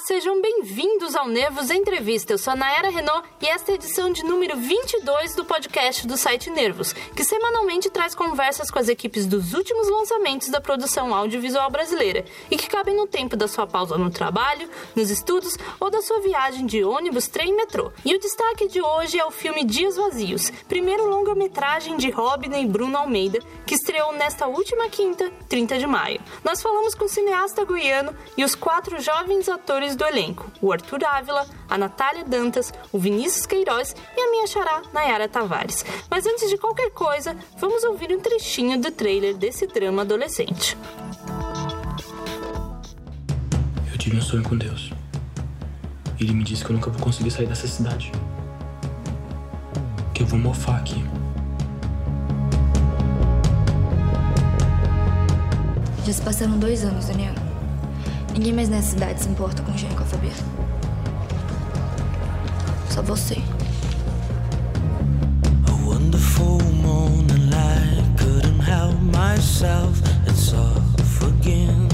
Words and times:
sejam 0.00 0.40
bem-vindos 0.40 1.14
ao 1.14 1.28
Nervos 1.28 1.70
Entrevista. 1.70 2.32
Eu 2.32 2.38
sou 2.38 2.54
a 2.54 2.56
Nayara 2.56 2.88
Renault 2.88 3.28
e 3.40 3.46
esta 3.46 3.70
é 3.70 3.72
a 3.72 3.74
edição 3.74 4.10
de 4.10 4.24
número 4.24 4.56
22 4.56 5.34
do 5.34 5.44
podcast 5.44 6.06
do 6.06 6.16
site 6.16 6.48
Nervos, 6.48 6.92
que 6.92 7.22
semanalmente 7.22 7.90
traz 7.90 8.14
conversas 8.14 8.70
com 8.70 8.78
as 8.78 8.88
equipes 8.88 9.26
dos 9.26 9.52
últimos 9.52 9.90
lançamentos 9.90 10.48
da 10.48 10.60
produção 10.60 11.14
audiovisual 11.14 11.70
brasileira 11.70 12.24
e 12.50 12.56
que 12.56 12.68
cabem 12.68 12.96
no 12.96 13.06
tempo 13.06 13.36
da 13.36 13.46
sua 13.46 13.66
pausa 13.66 13.98
no 13.98 14.10
trabalho, 14.10 14.70
nos 14.96 15.10
estudos 15.10 15.56
ou 15.78 15.90
da 15.90 16.00
sua 16.00 16.20
viagem 16.20 16.64
de 16.64 16.82
ônibus, 16.82 17.28
trem 17.28 17.50
e 17.50 17.56
metrô. 17.56 17.92
E 18.02 18.14
o 18.14 18.18
destaque 18.20 18.68
de 18.68 18.80
hoje 18.80 19.18
é 19.18 19.24
o 19.24 19.30
filme 19.30 19.64
Dias 19.64 19.96
Vazios, 19.96 20.50
primeiro 20.66 21.08
longa-metragem 21.08 21.98
de 21.98 22.10
Robin 22.10 22.58
e 22.58 22.66
Bruno 22.66 22.96
Almeida, 22.96 23.38
que 23.66 23.74
estreou 23.74 24.12
nesta 24.14 24.46
última 24.46 24.88
quinta, 24.88 25.30
30 25.48 25.78
de 25.78 25.86
maio. 25.86 26.20
Nós 26.42 26.62
falamos 26.62 26.94
com 26.94 27.04
o 27.04 27.08
cineasta 27.08 27.64
goiano 27.64 28.14
e 28.36 28.44
os 28.44 28.54
quatro 28.54 28.98
jovens 29.00 29.48
atores 29.48 29.89
atores 29.90 29.96
do 29.96 30.04
elenco: 30.04 30.50
o 30.60 30.72
Arthur 30.72 31.04
Ávila, 31.04 31.46
a 31.68 31.78
Natália 31.78 32.24
Dantas, 32.24 32.72
o 32.92 32.98
Vinícius 32.98 33.46
Queiroz 33.46 33.94
e 34.16 34.20
a 34.20 34.30
minha 34.30 34.46
xará 34.46 34.82
Nayara 34.92 35.28
Tavares. 35.28 35.84
Mas 36.10 36.26
antes 36.26 36.48
de 36.48 36.56
qualquer 36.56 36.90
coisa, 36.90 37.36
vamos 37.58 37.82
ouvir 37.84 38.12
um 38.12 38.20
trechinho 38.20 38.80
do 38.80 38.90
trailer 38.90 39.36
desse 39.36 39.66
drama 39.66 40.02
adolescente. 40.02 40.76
Eu 43.90 43.98
tive 43.98 44.16
um 44.16 44.22
sonho 44.22 44.42
com 44.42 44.56
Deus. 44.56 44.92
Ele 46.18 46.32
me 46.32 46.44
disse 46.44 46.64
que 46.64 46.70
eu 46.70 46.76
nunca 46.76 46.90
vou 46.90 47.00
conseguir 47.00 47.30
sair 47.30 47.46
dessa 47.46 47.66
cidade. 47.66 48.12
Que 50.12 50.22
eu 50.22 50.26
vou 50.26 50.38
mofar 50.38 50.76
aqui. 50.76 51.02
Já 56.04 56.12
se 56.12 56.22
passaram 56.22 56.58
dois 56.58 56.84
anos, 56.84 57.06
Daniel. 57.06 57.49
Ninguém 58.40 58.54
mais 58.54 58.70
nessa 58.70 58.92
cidade 58.92 59.22
se 59.22 59.28
importa 59.28 59.62
com 59.62 59.70
o 59.70 59.76
Jean 59.76 59.90
e 59.90 59.94
com 59.94 60.02
a 60.02 60.06
Fabiana. 60.06 60.34
Só 62.88 63.02
você. 63.02 63.36
A 65.68 65.72
wonderful 65.84 66.58
morning 66.72 67.50
light 67.50 68.02
couldn't 68.16 68.62
help 68.62 68.98
myself. 69.02 70.00
It's 70.26 70.54
off 70.54 71.26
again. 71.26 71.86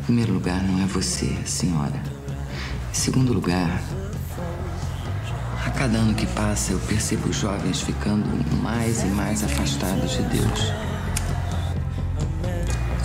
Em 0.00 0.02
primeiro 0.02 0.32
lugar, 0.32 0.60
não 0.64 0.82
é 0.82 0.86
você, 0.88 1.32
senhora. 1.44 2.02
Em 2.90 2.94
segundo 2.94 3.32
lugar, 3.32 3.80
a 5.64 5.70
cada 5.70 5.96
ano 5.96 6.12
que 6.12 6.26
passa, 6.26 6.72
eu 6.72 6.80
percebo 6.88 7.28
os 7.28 7.36
jovens 7.36 7.82
ficando 7.82 8.26
mais 8.60 9.04
e 9.04 9.06
mais 9.06 9.44
afastados 9.44 10.10
de 10.10 10.22
Deus. 10.22 10.72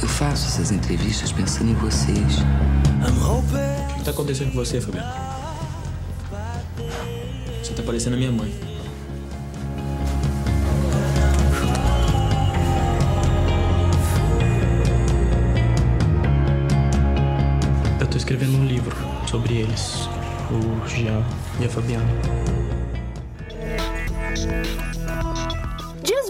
Eu 0.03 0.09
faço 0.09 0.47
essas 0.47 0.69
entrevistas 0.69 1.31
pensando 1.31 1.71
em 1.71 1.75
vocês. 1.75 2.39
O 3.07 3.93
que 3.93 3.99
está 3.99 4.11
acontecendo 4.11 4.49
com 4.49 4.57
você, 4.57 4.81
Fabiano? 4.81 5.07
Você 7.63 7.71
está 7.71 7.81
parecendo 7.83 8.17
a 8.17 8.19
minha 8.19 8.31
mãe. 8.33 8.53
Eu 17.97 18.03
estou 18.03 18.17
escrevendo 18.17 18.57
um 18.57 18.65
livro 18.65 18.93
sobre 19.25 19.53
eles, 19.53 20.09
o 20.51 20.85
Jean 20.85 21.23
e 21.61 21.65
a 21.65 21.69
Fabiana. 21.69 22.03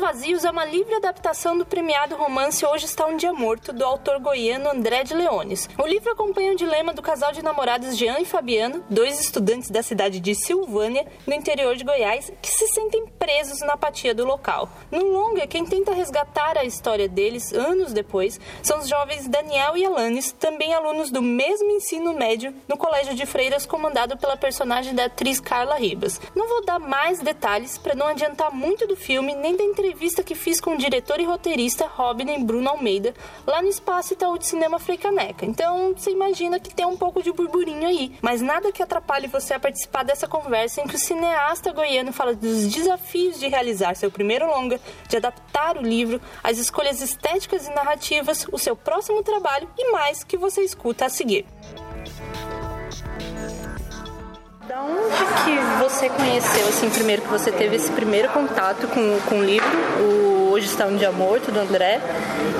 Vazios 0.04 0.44
é 0.44 0.52
uma 0.52 0.66
livre 0.66 0.96
adaptação 0.96 1.58
do 1.58 1.66
premiado 1.66 2.16
romance 2.16 2.66
Hoje 2.66 2.86
Está 2.86 3.06
um 3.06 3.16
Dia 3.16 3.32
Morto, 3.32 3.72
do 3.72 3.86
autor 3.86 4.20
goiano 4.20 4.70
André 4.70 5.04
de 5.04 5.14
Leones. 5.14 5.70
O 5.82 5.88
livro 5.88 6.12
acompanha 6.12 6.52
o 6.52 6.58
dilema 6.58 6.94
do 6.94 7.02
casal 7.02 7.32
de 7.32 7.42
namorados 7.42 7.98
Jean 7.98 8.20
e 8.20 8.26
Fabiano, 8.26 8.84
dois 8.90 9.20
estudantes 9.20 9.70
da 9.70 9.82
cidade 9.82 10.20
de 10.20 10.36
Silvânia, 10.36 11.08
no 11.26 11.34
interior 11.34 11.76
de 11.76 11.84
Goiás, 11.84 12.32
que 12.42 12.50
se 12.50 12.68
sentem 12.68 13.06
presos 13.18 13.62
na 13.62 13.74
apatia 13.74 14.14
do 14.14 14.26
local. 14.26 14.70
No 14.92 15.06
longa, 15.06 15.48
quem 15.48 15.66
tenta 15.66 15.94
resgatar 15.94 16.58
a 16.58 16.66
história 16.66 17.08
deles 17.08 17.54
anos 17.54 17.94
depois 17.94 18.40
são 18.62 18.80
os 18.80 18.90
jovens 18.90 19.28
Daniel 19.28 19.78
e 19.78 19.86
Alanis, 19.86 20.34
também 20.34 20.74
alunos 20.74 21.12
do 21.12 21.22
mesmo 21.22 21.70
ensino 21.72 22.14
médio 22.14 22.54
no 22.68 22.78
Colégio 22.78 23.16
de 23.16 23.26
Freiras, 23.26 23.66
comandado 23.66 24.18
pela 24.18 24.36
personagem 24.36 24.94
da 24.94 25.06
atriz 25.06 25.40
Carla 25.40 25.76
Ribas. 25.76 26.20
Não 26.36 26.48
vou 26.48 26.66
dar 26.66 26.80
mais 26.80 27.20
detalhes 27.20 27.78
para 27.78 27.96
não 27.96 28.08
adiantar 28.08 28.52
muito 28.52 28.86
do 28.86 28.96
filme 28.96 29.34
nem 29.34 29.56
da 29.56 29.64
entrevista 29.74 30.24
que 30.24 30.36
fiz 30.36 30.62
com 30.62 30.76
o 30.76 30.78
diretor 30.78 31.20
e 31.20 31.26
roteirista 31.26 31.88
Robin 31.88 32.46
Bruno 32.46 32.70
Almeida 32.70 33.14
lá 33.46 33.60
no 33.62 33.68
Espaço 33.68 34.14
Itaú 34.14 34.38
de 34.38 34.46
Cinema 34.46 34.80
Freicaneca. 34.80 35.46
Então 35.46 35.94
você 35.98 36.12
imagina 36.12 36.60
que 36.60 36.74
tem 36.74 36.86
um 36.86 36.96
pouco 36.96 37.24
de 37.24 37.32
burburinho 37.32 37.88
aí, 37.88 38.16
mas 38.22 38.40
nada 38.40 38.72
que 38.72 38.84
atrapalhe 38.84 39.28
você 39.28 39.56
a 39.56 39.60
participar 39.60 40.04
dessa 40.04 40.28
conversa 40.28 40.80
em 40.80 40.88
que 40.88 40.96
o 40.96 41.00
cineasta 41.00 41.74
goiano 41.74 42.14
fala 42.14 42.36
dos 42.36 42.68
desafios 42.72 43.40
de 43.40 43.48
realizar 43.48 43.96
seu 43.96 44.12
primeiro 44.12 44.46
longa, 44.46 44.80
de 45.10 45.18
adaptar 45.18 45.76
o 45.78 45.82
livro, 45.82 46.22
as 46.44 46.60
escolhas 46.60 47.02
estéticas 47.02 47.68
e 47.68 47.72
narrativas, 47.72 48.46
o 48.52 48.60
seu 48.60 48.76
próximo 48.76 49.24
trabalho 49.24 49.68
e 49.78 49.92
mais 49.92 50.24
que 50.24 50.38
você 50.38 50.62
escuta 50.62 51.06
a 51.06 51.10
seguir. 51.10 51.46
Da 54.68 54.82
onde 54.82 55.18
que 55.44 55.84
você 55.84 56.10
conheceu, 56.10 56.68
assim, 56.70 56.90
primeiro 56.90 57.22
que 57.22 57.28
você 57.28 57.52
teve 57.52 57.76
esse 57.76 57.92
primeiro 57.92 58.30
contato 58.30 58.88
com, 58.88 59.20
com 59.28 59.40
o 59.40 59.44
livro, 59.44 59.63
o 60.00 60.52
Hoje 60.54 60.68
Está 60.68 60.86
um 60.86 60.96
Dia 60.96 61.12
Morto, 61.12 61.52
do 61.52 61.60
André, 61.60 62.00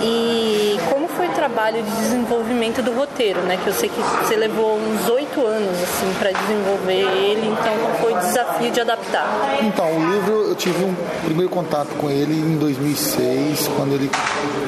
e 0.02 0.80
como 0.90 1.08
foi 1.08 1.28
o 1.28 1.32
trabalho 1.32 1.84
de 1.84 1.92
desenvolvimento 1.92 2.82
do 2.82 2.92
roteiro, 2.92 3.40
né? 3.42 3.58
Que 3.64 3.68
eu 3.68 3.74
sei 3.74 3.88
que 3.88 4.02
você 4.02 4.36
levou 4.36 4.78
uns 4.78 5.08
oito 5.10 5.46
anos, 5.46 5.78
assim, 5.84 6.12
para 6.18 6.32
desenvolver 6.32 7.02
ele, 7.02 7.48
então 7.48 7.74
qual 7.82 7.94
foi 8.02 8.14
o 8.14 8.20
desafio 8.20 8.72
de 8.72 8.82
adaptar? 8.82 9.60
Então, 9.62 9.86
o 9.96 10.12
livro, 10.12 10.34
eu 10.50 10.56
tive 10.56 10.84
um 10.84 10.96
primeiro 11.24 11.52
contato 11.52 11.90
com 11.98 12.10
ele 12.10 12.34
em 12.34 12.58
2006, 12.58 13.70
quando 13.76 13.94
ele 13.94 14.10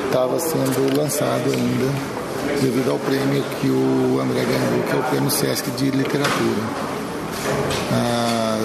estava 0.05 0.39
sendo 0.39 0.95
lançado 0.95 1.51
ainda 1.51 2.15
devido 2.61 2.91
ao 2.91 2.99
prêmio 2.99 3.43
que 3.59 3.67
o 3.67 4.19
André 4.21 4.41
ganhou, 4.45 4.83
que 4.83 4.95
é 4.95 4.99
o 4.99 5.03
Prêmio 5.03 5.31
Sesc 5.31 5.71
de 5.71 5.89
Literatura. 5.89 6.94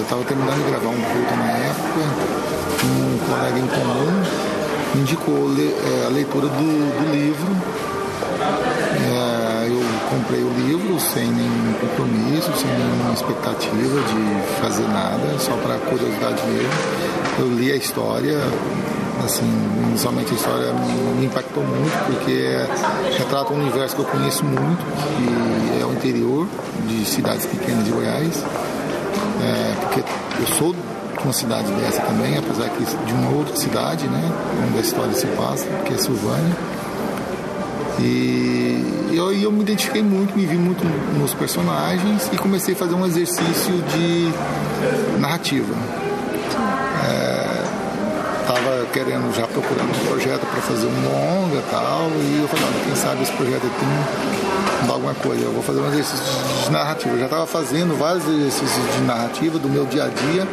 Eu 0.01 0.03
estava 0.03 0.23
terminando 0.23 0.65
de 0.65 0.71
gravar 0.71 0.89
um 0.89 0.99
culto 0.99 1.35
na 1.37 1.51
época, 1.51 1.99
um 2.85 3.19
colega 3.29 3.59
em 3.59 3.67
comum 3.67 4.51
me 4.95 5.01
indicou 5.01 5.47
é, 5.59 6.07
a 6.07 6.09
leitura 6.09 6.47
do, 6.47 6.57
do 6.57 7.11
livro. 7.13 7.47
É, 8.97 9.67
eu 9.67 9.79
comprei 10.09 10.41
o 10.41 10.51
livro 10.53 10.99
sem 10.99 11.27
nenhum 11.27 11.73
compromisso, 11.73 12.51
sem 12.57 12.67
nenhuma 12.71 13.13
expectativa 13.13 14.01
de 14.01 14.59
fazer 14.59 14.87
nada, 14.87 15.37
só 15.37 15.55
para 15.57 15.77
curiosidade 15.77 16.41
mesmo. 16.47 16.73
Eu 17.37 17.53
li 17.53 17.71
a 17.71 17.75
história, 17.75 18.39
assim, 19.23 19.45
inicialmente 19.87 20.31
a 20.31 20.35
história 20.35 20.73
me 21.19 21.27
impactou 21.27 21.63
muito, 21.63 22.05
porque 22.07 22.57
retrata 23.19 23.53
um 23.53 23.61
universo 23.61 23.95
que 23.97 24.01
eu 24.01 24.05
conheço 24.05 24.43
muito, 24.45 24.83
que 25.15 25.79
é 25.79 25.85
o 25.85 25.93
interior 25.93 26.47
de 26.87 27.05
cidades 27.05 27.45
pequenas 27.45 27.85
de 27.85 27.91
Goiás 27.91 28.43
é, 29.41 29.75
porque 29.81 29.99
eu 30.39 30.47
sou 30.55 30.73
de 30.73 31.23
uma 31.23 31.33
cidade 31.33 31.71
dessa 31.73 32.01
também, 32.01 32.37
apesar 32.37 32.69
que 32.69 32.83
de 32.83 33.13
uma 33.13 33.29
outra 33.31 33.55
cidade, 33.55 34.07
né, 34.07 34.31
onde 34.67 34.77
a 34.77 34.81
história 34.81 35.13
se 35.13 35.27
passa, 35.27 35.65
que 35.85 35.93
é 35.93 35.97
Silvânia. 35.97 36.55
E 37.99 39.11
eu, 39.11 39.31
eu 39.33 39.51
me 39.51 39.61
identifiquei 39.61 40.01
muito, 40.01 40.35
me 40.35 40.45
vi 40.45 40.55
muito 40.55 40.83
nos 41.17 41.33
personagens 41.33 42.29
e 42.31 42.37
comecei 42.37 42.73
a 42.73 42.77
fazer 42.77 42.95
um 42.95 43.05
exercício 43.05 43.73
de 43.93 45.19
narrativa. 45.19 45.75
Querendo 48.93 49.33
já 49.33 49.47
procurando 49.47 49.89
um 49.89 50.05
projeto 50.05 50.41
para 50.41 50.61
fazer 50.61 50.87
um 50.87 51.03
longa 51.03 51.57
e 51.57 51.71
tal, 51.71 52.09
e 52.09 52.41
eu 52.41 52.47
falei, 52.49 52.65
quem 52.85 52.95
sabe 52.95 53.23
esse 53.23 53.31
projeto 53.31 53.61
tem 53.61 54.89
alguma 54.91 55.13
coisa, 55.13 55.43
eu 55.43 55.51
vou 55.51 55.63
fazer 55.63 55.79
um 55.79 55.87
exercício 55.87 56.25
de 56.65 56.71
narrativa. 56.71 57.13
Eu 57.13 57.19
já 57.19 57.25
estava 57.25 57.47
fazendo 57.47 57.97
vários 57.97 58.27
exercícios 58.27 58.93
de 58.93 59.01
narrativa 59.01 59.57
do 59.57 59.69
meu 59.69 59.85
dia 59.85 60.03
a 60.03 60.07
dia, 60.07 60.47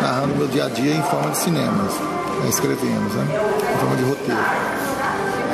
narrando 0.00 0.34
o 0.34 0.36
meu 0.36 0.46
dia 0.46 0.66
a 0.66 0.68
dia 0.68 0.94
em 0.94 1.02
forma 1.02 1.30
de 1.30 1.38
cinemas, 1.38 1.92
escrevemos, 2.48 3.14
né? 3.14 3.26
Em 3.74 3.78
forma 3.78 3.96
de 3.96 4.02
roteiro. 4.04 4.40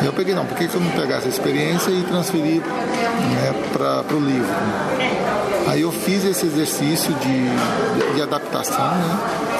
E 0.02 0.06
eu 0.06 0.12
peguei, 0.12 0.35
não, 0.35 0.47
por 0.47 0.56
que, 0.56 0.64
eu 0.64 0.81
não 0.81 0.91
pegar 0.93 1.17
essa 1.17 1.29
experiência 1.29 1.91
e 1.91 2.02
transferir 2.05 2.62
né, 2.62 3.55
para 3.73 4.14
o 4.14 4.20
livro? 4.20 4.55
Aí 5.67 5.82
eu 5.82 5.91
fiz 5.91 6.25
esse 6.25 6.47
exercício 6.47 7.12
de, 7.14 8.14
de 8.14 8.23
adaptação, 8.23 8.94
né? 8.94 9.57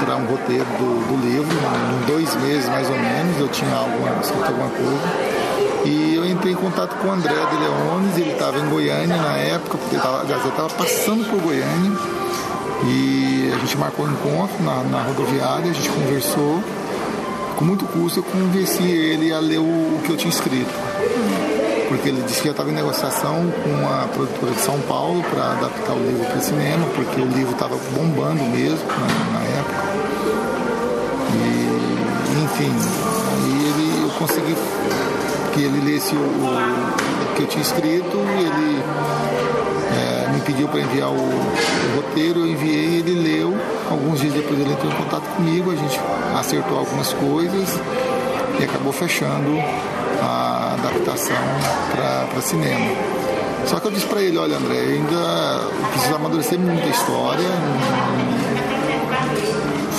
Para 0.00 0.16
um 0.16 0.26
roteiro 0.26 0.64
do, 0.64 1.08
do 1.08 1.26
livro, 1.26 1.56
em 2.02 2.06
dois 2.06 2.34
meses 2.42 2.68
mais 2.68 2.88
ou 2.88 2.96
menos, 2.96 3.38
eu 3.38 3.48
tinha 3.48 3.74
alguma, 3.74 4.20
escrito 4.20 4.44
alguma 4.44 4.70
coisa. 4.70 5.48
E 5.84 6.14
eu 6.14 6.26
entrei 6.26 6.52
em 6.52 6.56
contato 6.56 6.96
com 6.96 7.08
o 7.08 7.12
André 7.12 7.32
de 7.32 7.56
Leones, 7.56 8.16
ele 8.18 8.32
estava 8.32 8.58
em 8.58 8.68
Goiânia 8.68 9.16
na 9.16 9.36
época, 9.36 9.78
porque 9.78 9.96
tava, 9.96 10.24
eu 10.28 10.48
estava 10.48 10.70
passando 10.70 11.28
por 11.30 11.40
Goiânia. 11.40 11.92
E 12.84 13.50
a 13.54 13.58
gente 13.58 13.76
marcou 13.76 14.06
um 14.06 14.10
encontro 14.10 14.62
na, 14.62 14.82
na 14.84 15.02
rodoviária, 15.02 15.70
a 15.70 15.74
gente 15.74 15.88
conversou. 15.90 16.62
Com 17.56 17.64
muito 17.64 17.84
custo 17.86 18.20
eu 18.20 18.22
convenci 18.22 18.84
ele 18.84 19.32
a 19.32 19.40
ler 19.40 19.58
o, 19.58 19.62
o 19.62 20.00
que 20.04 20.10
eu 20.10 20.16
tinha 20.16 20.30
escrito. 20.30 20.70
porque 21.88 22.08
ele 22.10 22.22
disse 22.22 22.40
que 22.40 22.44
já 22.44 22.52
estava 22.52 22.70
em 22.70 22.74
negociação 22.74 23.50
com 23.64 23.70
uma 23.70 24.06
produtora 24.08 24.52
de 24.52 24.60
São 24.60 24.78
Paulo 24.82 25.24
para 25.24 25.52
adaptar 25.52 25.94
o 25.94 25.98
livro 25.98 26.24
para 26.26 26.40
cinema, 26.40 26.86
porque 26.94 27.20
o 27.20 27.24
livro 27.24 27.52
estava 27.52 27.76
bombando 27.96 28.42
mesmo 28.44 28.86
na, 28.86 29.40
na. 29.40 29.47
E, 29.47 29.47
enfim, 32.44 32.72
aí 33.32 33.66
ele, 33.66 34.02
eu 34.04 34.10
consegui 34.18 34.54
que 35.52 35.62
ele 35.62 35.92
lesse 35.92 36.14
o, 36.14 36.18
o 36.18 37.34
que 37.34 37.42
eu 37.42 37.46
tinha 37.46 37.62
escrito, 37.62 38.16
ele 38.16 38.82
é, 39.96 40.32
me 40.32 40.40
pediu 40.40 40.68
para 40.68 40.80
enviar 40.80 41.08
o, 41.08 41.14
o, 41.14 41.96
roteiro, 41.96 42.40
eu 42.40 42.46
enviei, 42.46 42.98
ele 42.98 43.14
leu. 43.14 43.56
Alguns 43.90 44.20
dias 44.20 44.34
depois 44.34 44.60
ele 44.60 44.72
entrou 44.72 44.92
em 44.92 44.96
contato 44.96 45.24
comigo, 45.34 45.70
a 45.70 45.76
gente 45.76 46.00
acertou 46.38 46.78
algumas 46.78 47.12
coisas 47.14 47.80
e 48.60 48.64
acabou 48.64 48.92
fechando 48.92 49.58
a 50.22 50.74
adaptação 50.74 51.36
para 52.30 52.40
cinema. 52.40 52.94
Só 53.66 53.80
que 53.80 53.86
eu 53.86 53.90
disse 53.90 54.06
para 54.06 54.22
ele, 54.22 54.38
olha 54.38 54.56
André, 54.56 54.78
ainda 54.78 55.60
preciso 55.92 56.14
amadurecer 56.14 56.58
muita 56.58 56.86
história, 56.88 57.48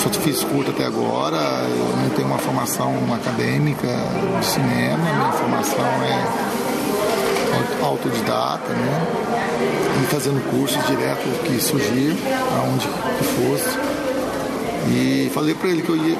só 0.02 0.08
fiz 0.08 0.42
curto 0.44 0.70
até 0.70 0.86
agora, 0.86 1.36
eu 1.36 1.96
não 2.02 2.08
tenho 2.10 2.26
uma 2.26 2.38
formação 2.38 2.94
acadêmica 3.14 3.86
de 4.38 4.46
cinema, 4.46 4.96
minha 4.96 5.32
formação 5.32 5.84
é 5.84 7.84
autodidata, 7.84 8.72
né? 8.72 9.06
E 10.02 10.06
fazendo 10.06 10.40
curso 10.50 10.78
direto 10.86 11.28
que 11.44 11.60
surgir, 11.60 12.16
aonde 12.56 12.88
que 12.88 13.24
fosse. 13.24 13.78
E 14.88 15.30
falei 15.34 15.54
para 15.54 15.68
ele 15.68 15.82
que 15.82 15.90
eu 15.90 15.96
ia, 15.96 16.16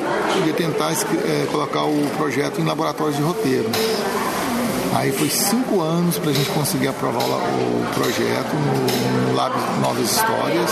ia 0.46 0.52
tentar 0.52 0.92
é, 0.92 1.46
colocar 1.50 1.84
o 1.84 2.06
projeto 2.18 2.60
em 2.60 2.64
laboratórios 2.64 3.16
de 3.16 3.22
roteiro. 3.22 3.70
Aí 4.94 5.12
foi 5.12 5.28
cinco 5.28 5.80
anos 5.80 6.18
para 6.18 6.30
a 6.30 6.34
gente 6.34 6.50
conseguir 6.50 6.88
aprovar 6.88 7.22
o, 7.22 7.86
projeto 7.94 8.54
no, 8.54 9.28
no 9.28 9.36
Lab 9.36 9.54
Novas 9.80 10.10
Histórias, 10.10 10.70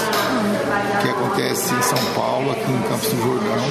que 1.03 1.09
acontece 1.09 1.75
em 1.75 1.83
São 1.83 1.99
Paulo, 2.15 2.51
aqui 2.51 2.71
em 2.71 2.83
Campos 2.89 3.09
do 3.11 3.23
Jordão. 3.23 3.65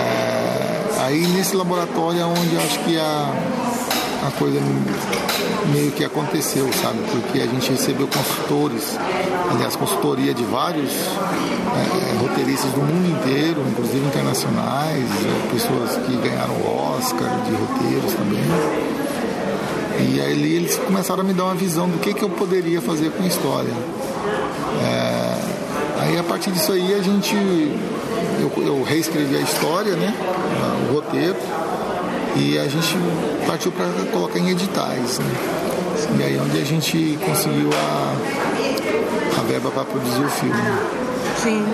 É, 0.00 1.04
aí 1.04 1.26
nesse 1.28 1.54
laboratório 1.54 2.20
é 2.20 2.24
onde 2.24 2.56
acho 2.56 2.78
que 2.80 2.98
a, 2.98 3.32
a 4.26 4.30
coisa 4.32 4.60
meio 5.72 5.92
que 5.92 6.04
aconteceu, 6.04 6.68
sabe? 6.72 6.98
Porque 7.10 7.40
a 7.40 7.46
gente 7.46 7.70
recebeu 7.70 8.08
consultores, 8.08 8.98
aliás, 9.50 9.76
consultoria 9.76 10.34
de 10.34 10.42
vários 10.44 10.90
é, 10.90 12.14
é 12.14 12.18
roteiristas 12.20 12.72
do 12.72 12.80
mundo 12.80 13.08
inteiro, 13.08 13.62
inclusive 13.70 14.04
internacionais, 14.04 15.04
é, 15.04 15.52
pessoas 15.52 15.96
que 16.04 16.16
ganharam 16.16 16.54
Oscar 16.96 17.28
de 17.44 17.52
roteiros 17.52 18.12
também. 18.14 18.44
E 19.98 20.20
aí 20.20 20.54
eles 20.54 20.76
começaram 20.76 21.22
a 21.22 21.24
me 21.24 21.32
dar 21.32 21.44
uma 21.44 21.54
visão 21.54 21.88
do 21.88 21.98
que, 21.98 22.12
que 22.12 22.22
eu 22.22 22.28
poderia 22.28 22.80
fazer 22.80 23.10
com 23.12 23.22
a 23.22 23.26
história. 23.26 23.72
É, 24.82 26.02
aí 26.02 26.18
a 26.18 26.24
partir 26.24 26.50
disso 26.50 26.72
aí 26.72 26.94
a 26.94 27.02
gente. 27.02 27.34
Eu, 28.38 28.62
eu 28.62 28.82
reescrevi 28.82 29.36
a 29.36 29.40
história, 29.40 29.94
né? 29.94 30.14
O 30.90 30.94
roteiro 30.94 31.36
e 32.36 32.58
a 32.58 32.68
gente 32.68 32.96
partiu 33.46 33.72
para 33.72 33.86
colocar 34.12 34.38
em 34.38 34.50
editais. 34.50 35.18
Né? 35.18 35.34
E 36.18 36.22
aí 36.22 36.36
é 36.36 36.40
onde 36.40 36.60
a 36.60 36.64
gente 36.64 37.18
conseguiu 37.24 37.70
a, 37.72 39.40
a 39.40 39.42
verba 39.44 39.70
para 39.70 39.84
produzir 39.84 40.22
o 40.22 40.28
filme. 40.28 40.54
Sim. 41.42 41.64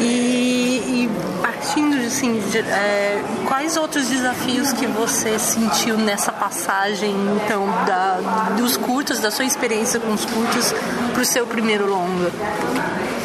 E, 0.00 0.04
e 0.04 1.10
partindo 1.40 1.96
assim, 2.06 2.40
de, 2.50 2.58
é, 2.58 3.22
quais 3.46 3.76
outros 3.76 4.08
desafios 4.08 4.72
que 4.72 4.86
você 4.86 5.38
sentiu 5.38 5.96
nessa 5.96 6.32
passagem 6.32 7.14
então 7.36 7.66
da, 7.86 8.54
dos 8.56 8.76
curtos, 8.76 9.18
da 9.18 9.30
sua 9.30 9.44
experiência 9.44 10.00
com 10.00 10.12
os 10.12 10.24
curtos 10.24 10.74
para 11.12 11.22
o 11.22 11.24
seu 11.24 11.46
primeiro 11.46 11.88
longa? 11.88 12.30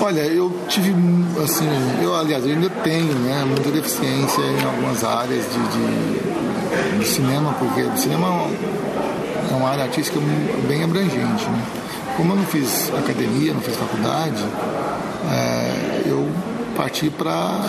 Olha, 0.02 0.22
eu 0.22 0.52
tive 0.68 0.94
assim, 1.44 1.70
eu 2.02 2.16
aliás 2.16 2.46
eu 2.46 2.52
ainda 2.52 2.70
tenho 2.70 3.14
né, 3.20 3.44
muita 3.46 3.70
deficiência 3.72 4.42
em 4.42 4.66
algumas 4.66 5.04
áreas 5.04 5.46
de, 5.46 5.60
de 5.60 6.33
do 6.98 7.06
cinema, 7.06 7.54
porque 7.60 7.82
o 7.82 7.98
cinema 7.98 8.48
é 9.52 9.56
uma 9.56 9.70
área 9.70 9.84
artística 9.84 10.20
bem 10.68 10.84
abrangente. 10.84 11.50
Né? 11.50 11.64
Como 12.18 12.34
eu 12.34 12.38
não 12.38 12.46
fiz 12.46 12.92
academia, 12.98 13.54
não 13.54 13.62
fiz 13.62 13.76
faculdade, 13.76 14.44
é, 15.32 16.02
eu 16.06 16.30
parti 16.76 17.10
para 17.10 17.62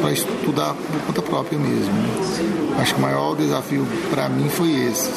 para 0.00 0.12
estudar 0.12 0.74
por 0.74 1.00
conta 1.06 1.22
própria 1.22 1.58
mesmo. 1.58 1.92
Né? 1.92 2.76
Acho 2.80 2.94
que 2.94 3.00
o 3.00 3.02
maior 3.02 3.34
desafio 3.34 3.86
para 4.10 4.28
mim 4.28 4.48
foi 4.48 4.70
esse, 4.86 5.10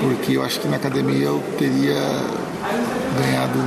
porque 0.00 0.36
eu 0.36 0.42
acho 0.42 0.60
que 0.60 0.68
na 0.68 0.76
academia 0.76 1.26
eu 1.26 1.42
teria 1.58 2.00
ganhado 3.18 3.58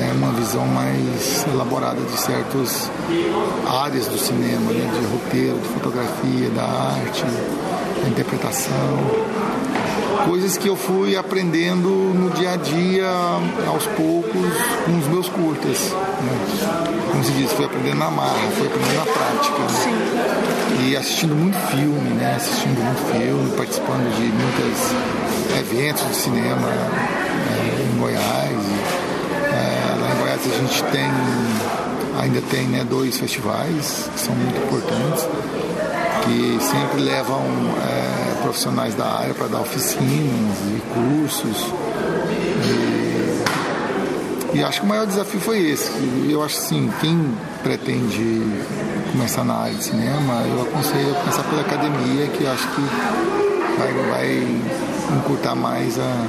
é, 0.00 0.12
uma 0.12 0.32
visão 0.32 0.66
mais 0.66 1.46
elaborada 1.52 2.00
de 2.00 2.18
certas 2.18 2.90
áreas 3.68 4.06
do 4.06 4.18
cinema, 4.18 4.72
né? 4.72 4.90
de 4.98 5.06
roteiro, 5.06 5.58
de 5.58 5.68
fotografia, 5.68 6.50
da 6.50 6.64
arte, 6.64 7.24
da 8.02 8.08
interpretação. 8.08 8.98
Coisas 10.26 10.56
que 10.56 10.68
eu 10.68 10.76
fui 10.76 11.16
aprendendo 11.16 11.88
no 11.88 12.30
dia 12.30 12.52
a 12.52 12.56
dia, 12.56 13.10
aos 13.68 13.86
poucos, 13.88 14.52
com 14.84 14.98
os 14.98 15.06
meus 15.08 15.28
curtas. 15.28 15.92
Né? 15.92 17.02
Como 17.10 17.24
se 17.24 17.32
diz, 17.32 17.52
fui 17.52 17.64
aprendendo 17.64 17.98
na 17.98 18.10
marra, 18.10 18.50
fui 18.56 18.66
aprendendo 18.66 18.96
na 18.96 19.06
prática. 19.06 19.58
Né? 19.58 20.88
E 20.88 20.96
assistindo 20.96 21.36
muito 21.36 21.58
filme, 21.68 22.10
né? 22.10 22.34
assistindo 22.36 22.82
muito 22.82 23.12
filme, 23.12 23.50
participando 23.56 24.10
de 24.16 24.22
muitos 24.22 25.58
eventos 25.58 26.08
de 26.08 26.16
cinema 26.16 26.66
né? 26.68 27.92
em 27.94 27.98
Goiás 27.98 29.03
a 30.34 30.58
gente 30.58 30.82
tem, 30.84 31.10
ainda 32.20 32.40
tem 32.42 32.66
né, 32.66 32.84
dois 32.88 33.18
festivais 33.18 34.08
que 34.12 34.20
são 34.20 34.34
muito 34.34 34.56
importantes, 34.58 35.26
que 36.24 36.58
sempre 36.60 37.00
levam 37.02 37.40
é, 37.40 38.42
profissionais 38.42 38.94
da 38.94 39.06
área 39.06 39.34
para 39.34 39.46
dar 39.46 39.60
oficinas 39.60 40.58
e 40.68 40.82
cursos. 40.92 41.72
E, 44.54 44.58
e, 44.58 44.64
acho 44.64 44.80
que 44.80 44.86
o 44.86 44.88
maior 44.88 45.06
desafio 45.06 45.40
foi 45.40 45.60
esse. 45.70 45.90
Eu 46.28 46.42
acho 46.42 46.58
assim, 46.58 46.90
quem 47.00 47.36
pretende 47.62 48.42
começar 49.12 49.44
na 49.44 49.54
área 49.54 49.74
de 49.74 49.84
cinema, 49.84 50.42
eu 50.48 50.62
aconselho 50.62 51.12
a 51.12 51.20
começar 51.20 51.42
pela 51.44 51.60
academia, 51.60 52.26
que 52.28 52.46
acho 52.46 52.68
que 52.68 52.80
vai, 53.78 53.92
vai 53.92 54.58
encurtar 55.16 55.54
mais 55.54 55.98
a, 55.98 56.26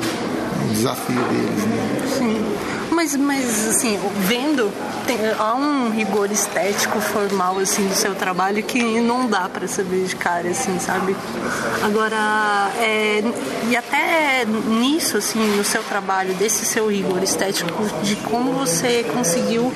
o 0.65 0.73
desafio 0.73 1.21
deles. 1.23 1.65
Né? 1.65 2.17
Sim. 2.17 2.55
Mas, 2.91 3.15
mas 3.15 3.67
assim, 3.67 3.99
vendo, 4.19 4.71
tem, 5.05 5.17
há 5.37 5.53
um 5.55 5.89
rigor 5.89 6.31
estético 6.31 6.99
formal 7.01 7.59
assim 7.59 7.85
do 7.87 7.93
seu 7.93 8.15
trabalho 8.15 8.63
que 8.63 9.01
não 9.01 9.27
dá 9.27 9.49
para 9.49 9.67
saber 9.67 10.05
de 10.05 10.15
cara, 10.15 10.47
assim, 10.49 10.79
sabe? 10.79 11.15
Agora, 11.83 12.71
é, 12.79 13.21
e 13.69 13.75
até 13.75 14.45
nisso, 14.45 15.17
assim, 15.17 15.57
no 15.57 15.63
seu 15.63 15.83
trabalho, 15.83 16.33
desse 16.35 16.63
seu 16.65 16.87
rigor 16.87 17.21
estético, 17.21 17.83
de 18.01 18.15
como 18.17 18.53
você 18.53 19.03
conseguiu, 19.13 19.73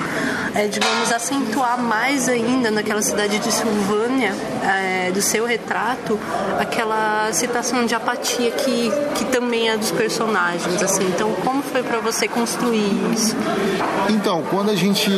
é, 0.54 0.66
digamos, 0.66 1.12
acentuar 1.12 1.80
mais 1.80 2.28
ainda 2.28 2.70
naquela 2.70 3.02
cidade 3.02 3.38
de 3.38 3.52
Silvânia, 3.52 4.34
é, 4.64 5.10
do 5.10 5.22
seu 5.22 5.44
retrato, 5.44 6.18
aquela 6.58 7.32
situação 7.32 7.86
de 7.86 7.94
apatia 7.94 8.50
que, 8.50 8.90
que 9.14 9.24
também 9.26 9.68
é 9.68 9.76
dos 9.76 9.90
personagens, 9.90 10.82
assim. 10.82 11.04
Então, 11.06 11.32
como 11.44 11.62
foi 11.62 11.82
para 11.82 12.00
você 12.00 12.26
construir 12.28 12.90
isso? 13.12 13.36
Então, 14.08 14.42
quando 14.50 14.70
a 14.70 14.76
gente 14.76 15.10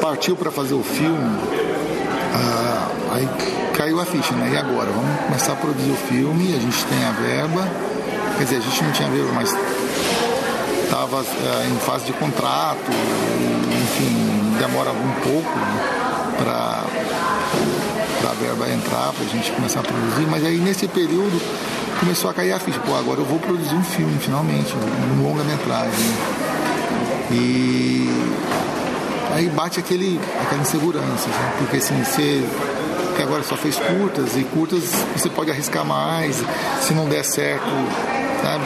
partiu 0.00 0.36
para 0.36 0.50
fazer 0.50 0.74
o 0.74 0.82
filme, 0.82 1.38
ah, 2.34 2.88
aí 3.12 3.28
caiu 3.74 4.00
a 4.00 4.04
ficha, 4.04 4.34
né? 4.34 4.50
E 4.52 4.56
agora? 4.56 4.90
Vamos 4.90 5.20
começar 5.26 5.52
a 5.52 5.56
produzir 5.56 5.90
o 5.90 5.96
filme, 5.96 6.54
a 6.54 6.60
gente 6.60 6.84
tem 6.86 7.04
a 7.04 7.12
verba, 7.12 7.68
quer 8.36 8.44
dizer, 8.44 8.56
a 8.56 8.60
gente 8.60 8.84
não 8.84 8.92
tinha 8.92 9.08
verba, 9.08 9.30
mas 9.34 9.56
estava 11.10 11.24
ah, 11.24 11.66
em 11.66 11.78
fase 11.80 12.04
de 12.04 12.12
contrato, 12.12 12.90
enfim, 13.82 14.58
demora 14.58 14.90
um 14.92 15.12
pouco 15.22 15.58
né, 15.58 16.36
para 16.38 18.30
a 18.30 18.34
verba 18.34 18.70
entrar, 18.70 19.12
para 19.12 19.24
a 19.24 19.28
gente 19.28 19.50
começar 19.50 19.80
a 19.80 19.82
produzir, 19.82 20.26
mas 20.30 20.44
aí 20.44 20.58
nesse 20.58 20.86
período 20.86 21.40
começou 21.98 22.30
a 22.30 22.34
cair 22.34 22.52
a 22.52 22.60
ficha. 22.60 22.78
Pô, 22.80 22.94
agora 22.94 23.20
eu 23.20 23.24
vou 23.24 23.40
produzir 23.40 23.74
um 23.74 23.82
filme, 23.82 24.16
finalmente, 24.20 24.72
um 24.74 25.22
longa-metragem. 25.22 25.90
E 27.32 28.08
aí 29.34 29.48
bate 29.48 29.80
aquele, 29.80 30.20
aquela 30.42 30.62
insegurança, 30.62 31.28
né? 31.28 31.54
porque 31.58 31.78
assim, 31.78 32.02
você 32.04 32.44
que 33.16 33.22
agora 33.22 33.42
só 33.42 33.56
fez 33.56 33.76
curtas 33.76 34.36
e 34.36 34.44
curtas 34.44 34.84
você 35.16 35.28
pode 35.28 35.50
arriscar 35.50 35.84
mais, 35.84 36.42
se 36.80 36.94
não 36.94 37.08
der 37.08 37.24
certo, 37.24 37.66
sabe? 38.42 38.64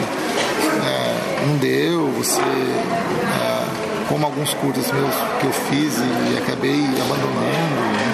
É, 0.85 1.45
não 1.47 1.57
deu, 1.57 2.11
você. 2.11 2.41
É, 2.41 3.65
como 4.07 4.25
alguns 4.25 4.53
curtas 4.53 4.91
meus 4.91 5.13
que 5.39 5.45
eu 5.45 5.51
fiz 5.51 5.97
e 5.97 6.37
acabei 6.37 6.85
abandonando. 7.01 7.75
Né? 7.81 8.05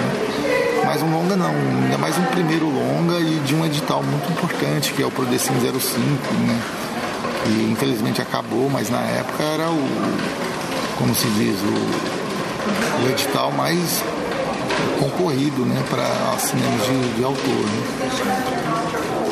mais 0.92 1.02
um 1.02 1.10
longa 1.10 1.36
não, 1.36 1.54
ainda 1.84 1.96
mais 1.96 2.18
um 2.18 2.24
primeiro 2.24 2.66
longa 2.66 3.18
e 3.18 3.40
de 3.46 3.54
um 3.54 3.64
edital 3.64 4.02
muito 4.02 4.30
importante, 4.30 4.92
que 4.92 5.02
é 5.02 5.06
o 5.06 5.10
Prodecim 5.10 5.54
05, 5.54 6.34
né? 6.34 6.60
Que 7.42 7.70
infelizmente 7.72 8.20
acabou, 8.20 8.68
mas 8.68 8.90
na 8.90 9.00
época 9.00 9.42
era 9.42 9.70
o, 9.70 9.88
como 10.98 11.14
se 11.14 11.26
diz, 11.28 11.56
o, 11.60 13.06
o 13.06 13.08
edital 13.08 13.50
mais 13.52 14.04
concorrido 15.00 15.64
né, 15.64 15.82
para 15.88 16.04
cinemas 16.38 16.86
de, 16.86 17.16
de 17.16 17.24
autor. 17.24 17.40
Né? 17.46 17.82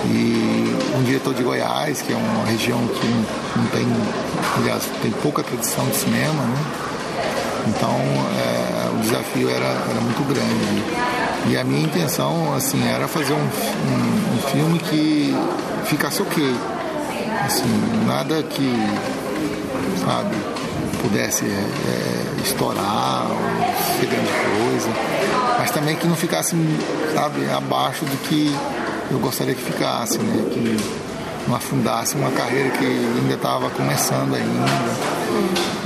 E 0.06 0.69
um 0.96 1.02
diretor 1.02 1.34
de 1.34 1.42
Goiás, 1.42 2.02
que 2.02 2.12
é 2.12 2.16
uma 2.16 2.44
região 2.46 2.78
que 2.78 3.06
não, 3.56 3.66
tem, 3.66 3.86
aliás, 4.58 4.84
tem 5.02 5.10
pouca 5.10 5.42
tradição 5.42 5.86
de 5.86 5.96
cinema, 5.96 6.42
né? 6.42 6.64
Então 7.68 7.90
é, 7.90 8.90
o 8.94 9.00
desafio 9.02 9.50
era, 9.50 9.66
era 9.66 10.00
muito 10.00 10.26
grande. 10.26 11.10
E 11.48 11.56
a 11.56 11.64
minha 11.64 11.82
intenção 11.82 12.54
assim, 12.54 12.86
era 12.88 13.08
fazer 13.08 13.32
um, 13.32 13.36
um, 13.36 14.34
um 14.34 14.38
filme 14.50 14.78
que 14.78 15.34
ficasse 15.84 16.22
ok. 16.22 16.54
Assim, 17.44 17.64
nada 18.06 18.42
que, 18.42 18.76
sabe, 20.04 20.36
pudesse 21.02 21.44
é, 21.44 21.48
é, 21.48 22.42
estourar 22.42 23.26
ou 23.30 23.98
ser 23.98 24.06
grande 24.06 24.28
coisa, 24.28 24.90
mas 25.58 25.70
também 25.70 25.96
que 25.96 26.06
não 26.06 26.14
ficasse, 26.14 26.54
sabe, 27.14 27.50
abaixo 27.50 28.04
do 28.04 28.16
que 28.28 28.54
eu 29.10 29.18
gostaria 29.18 29.54
que 29.54 29.62
ficasse, 29.62 30.18
né? 30.18 30.44
Que 30.50 30.76
não 31.48 31.56
afundasse 31.56 32.14
uma 32.14 32.30
carreira 32.30 32.70
que 32.70 32.84
ainda 32.84 33.34
estava 33.34 33.70
começando 33.70 34.34
ainda. 34.34 34.70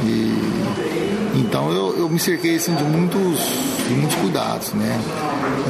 E, 0.03 1.39
então 1.39 1.73
eu, 1.73 1.99
eu 1.99 2.09
me 2.09 2.19
cerquei 2.19 2.57
assim, 2.57 2.75
de, 2.75 2.85
muitos, 2.85 3.39
de 3.89 3.95
muitos 3.95 4.17
cuidados, 4.17 4.73
né? 4.75 5.01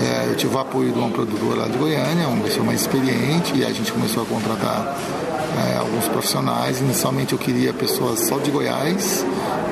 É, 0.03 0.31
eu 0.31 0.37
tive 0.37 0.55
o 0.55 0.59
apoio 0.59 0.93
de 0.93 0.99
uma 0.99 1.11
produtora 1.11 1.61
lá 1.61 1.69
de 1.69 1.79
Goiânia, 1.79 2.29
uma 2.29 2.43
pessoa 2.43 2.65
mais 2.65 2.81
experiente, 2.81 3.53
e 3.55 3.65
a 3.65 3.73
gente 3.73 3.93
começou 3.93 4.23
a 4.23 4.27
contratar 4.27 4.97
é, 5.69 5.77
alguns 5.77 6.09
profissionais. 6.09 6.81
Inicialmente 6.81 7.33
eu 7.33 7.39
queria 7.39 7.73
pessoas 7.73 8.21
só 8.21 8.39
de 8.39 8.51
Goiás, 8.51 9.25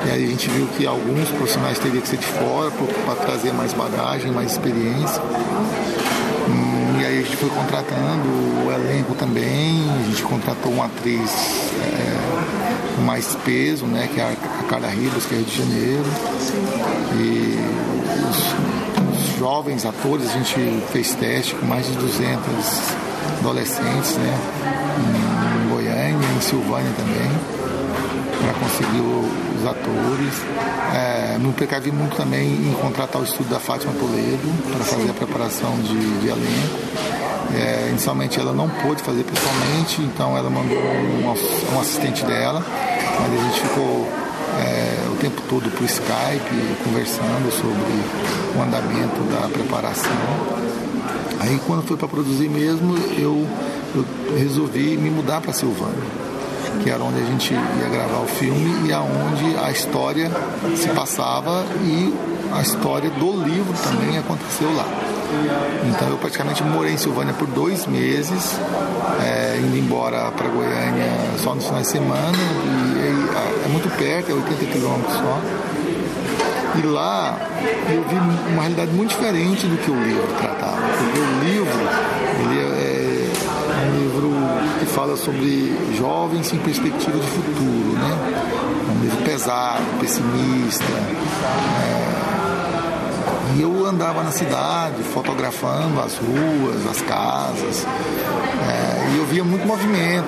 e 0.07 0.11
aí 0.11 0.25
a 0.25 0.27
gente 0.27 0.49
viu 0.49 0.67
que 0.77 0.85
alguns 0.85 1.29
profissionais 1.29 1.77
teriam 1.79 2.01
que 2.01 2.07
ser 2.07 2.17
de 2.17 2.25
fora 2.25 2.71
para 3.05 3.15
trazer 3.15 3.53
mais 3.53 3.73
bagagem, 3.73 4.31
mais 4.31 4.51
experiência. 4.51 5.21
A 7.23 7.25
gente 7.25 7.37
foi 7.37 7.49
contratando 7.49 8.27
o 8.65 8.71
elenco 8.71 9.15
também, 9.15 9.89
a 9.89 10.03
gente 10.09 10.21
contratou 10.23 10.73
uma 10.73 10.85
atriz 10.87 11.31
é, 11.81 12.95
com 12.95 13.01
mais 13.03 13.33
peso, 13.45 13.85
né, 13.85 14.09
que 14.13 14.19
é 14.19 14.23
a 14.23 14.63
Carla 14.67 14.89
Ribas, 14.89 15.25
que 15.25 15.33
é 15.33 15.37
Rio 15.37 15.45
de 15.45 15.57
Janeiro. 15.57 16.05
E 17.15 17.59
os, 18.29 19.31
os 19.31 19.39
jovens 19.39 19.85
atores, 19.85 20.29
a 20.31 20.33
gente 20.33 20.83
fez 20.91 21.15
teste 21.15 21.55
com 21.55 21.65
mais 21.65 21.85
de 21.85 21.93
200 21.93 22.39
adolescentes, 23.39 24.17
né, 24.17 24.37
em 25.65 25.69
Goiânia, 25.69 26.27
em 26.37 26.41
Silvânia 26.41 26.91
também, 26.97 27.31
para 28.41 28.53
conseguir 28.59 29.01
os 29.63 29.67
atores. 29.67 30.33
É, 30.93 31.37
me 31.39 31.51
precavi 31.53 31.91
muito 31.91 32.15
também 32.15 32.45
em 32.45 32.73
contratar 32.81 33.21
o 33.21 33.25
estudo 33.25 33.49
da 33.49 33.59
Fátima 33.59 33.93
Toledo 33.93 34.71
para 34.71 34.83
fazer 34.83 35.09
a 35.09 35.13
preparação 35.13 35.75
de, 35.77 36.19
de 36.19 36.27
elenco. 36.27 36.79
É, 37.55 37.89
inicialmente 37.89 38.39
ela 38.39 38.51
não 38.51 38.69
pôde 38.69 39.01
fazer 39.01 39.23
pessoalmente, 39.23 40.01
então 40.01 40.37
ela 40.37 40.49
mandou 40.49 40.77
um, 40.77 41.75
um 41.75 41.79
assistente 41.79 42.25
dela, 42.25 42.63
mas 43.19 43.39
a 43.39 43.43
gente 43.43 43.61
ficou 43.61 44.07
é, 44.59 45.09
o 45.11 45.15
tempo 45.17 45.41
todo 45.47 45.69
por 45.71 45.83
Skype 45.85 46.83
conversando 46.83 47.51
sobre 47.51 48.57
o 48.57 48.61
andamento 48.61 49.21
da 49.31 49.47
preparação. 49.49 50.11
Aí 51.39 51.59
quando 51.67 51.83
foi 51.83 51.97
para 51.97 52.07
produzir 52.07 52.49
mesmo, 52.49 52.95
eu, 53.17 53.47
eu 53.93 54.05
resolvi 54.37 54.97
me 54.97 55.09
mudar 55.09 55.41
para 55.41 55.53
Silvânia 55.53 56.23
que 56.81 56.89
era 56.89 57.03
onde 57.03 57.21
a 57.21 57.25
gente 57.25 57.53
ia 57.53 57.89
gravar 57.89 58.21
o 58.21 58.27
filme 58.27 58.87
e 58.87 58.93
aonde 58.93 59.57
a 59.63 59.71
história 59.71 60.31
se 60.75 60.89
passava 60.89 61.65
e 61.83 62.13
a 62.53 62.61
história 62.61 63.09
do 63.09 63.43
livro 63.43 63.73
também 63.83 64.17
aconteceu 64.17 64.73
lá. 64.75 64.85
Então 65.89 66.09
eu 66.09 66.17
praticamente 66.17 66.63
morei 66.63 66.93
em 66.93 66.97
Silvânia 66.97 67.33
por 67.33 67.47
dois 67.47 67.87
meses, 67.87 68.59
é, 69.21 69.59
indo 69.59 69.77
embora 69.77 70.31
para 70.31 70.47
Goiânia 70.47 71.09
só 71.39 71.55
nos 71.55 71.65
finais 71.65 71.87
de 71.87 71.93
semana, 71.93 72.37
e, 72.37 72.99
e, 72.99 73.65
é 73.65 73.69
muito 73.69 73.89
perto, 73.97 74.31
é 74.31 74.33
80 74.33 74.65
quilômetros 74.65 75.13
só. 75.13 75.41
E 76.75 76.81
lá 76.87 77.37
eu 77.89 78.03
vi 78.03 78.15
uma 78.51 78.61
realidade 78.61 78.91
muito 78.91 79.09
diferente 79.09 79.67
do 79.67 79.77
que 79.77 79.91
o 79.91 80.03
livro 80.03 80.27
tratava, 80.39 80.77
porque 80.77 81.19
o 81.19 81.43
livro 81.43 81.79
ele 82.41 82.59
é, 82.59 83.29
é 83.29 83.87
um 83.87 83.99
livro 83.99 84.31
que 84.79 84.82
fala 84.93 85.17
sobre 85.17 85.75
jovens 85.97 86.53
em 86.53 86.59
perspectiva 86.59 87.17
de 87.17 87.25
futuro, 87.27 87.93
né? 87.93 88.15
Um 88.95 89.01
livro 89.01 89.17
pesado, 89.25 89.81
pessimista. 89.99 90.83
É, 90.83 92.13
e 93.55 93.61
eu 93.61 93.85
andava 93.85 94.23
na 94.23 94.31
cidade, 94.31 95.01
fotografando 95.03 95.99
as 95.99 96.15
ruas, 96.17 96.85
as 96.89 97.01
casas, 97.01 97.85
é, 98.67 99.13
e 99.13 99.17
eu 99.17 99.25
via 99.25 99.43
muito 99.43 99.65
movimento. 99.65 100.27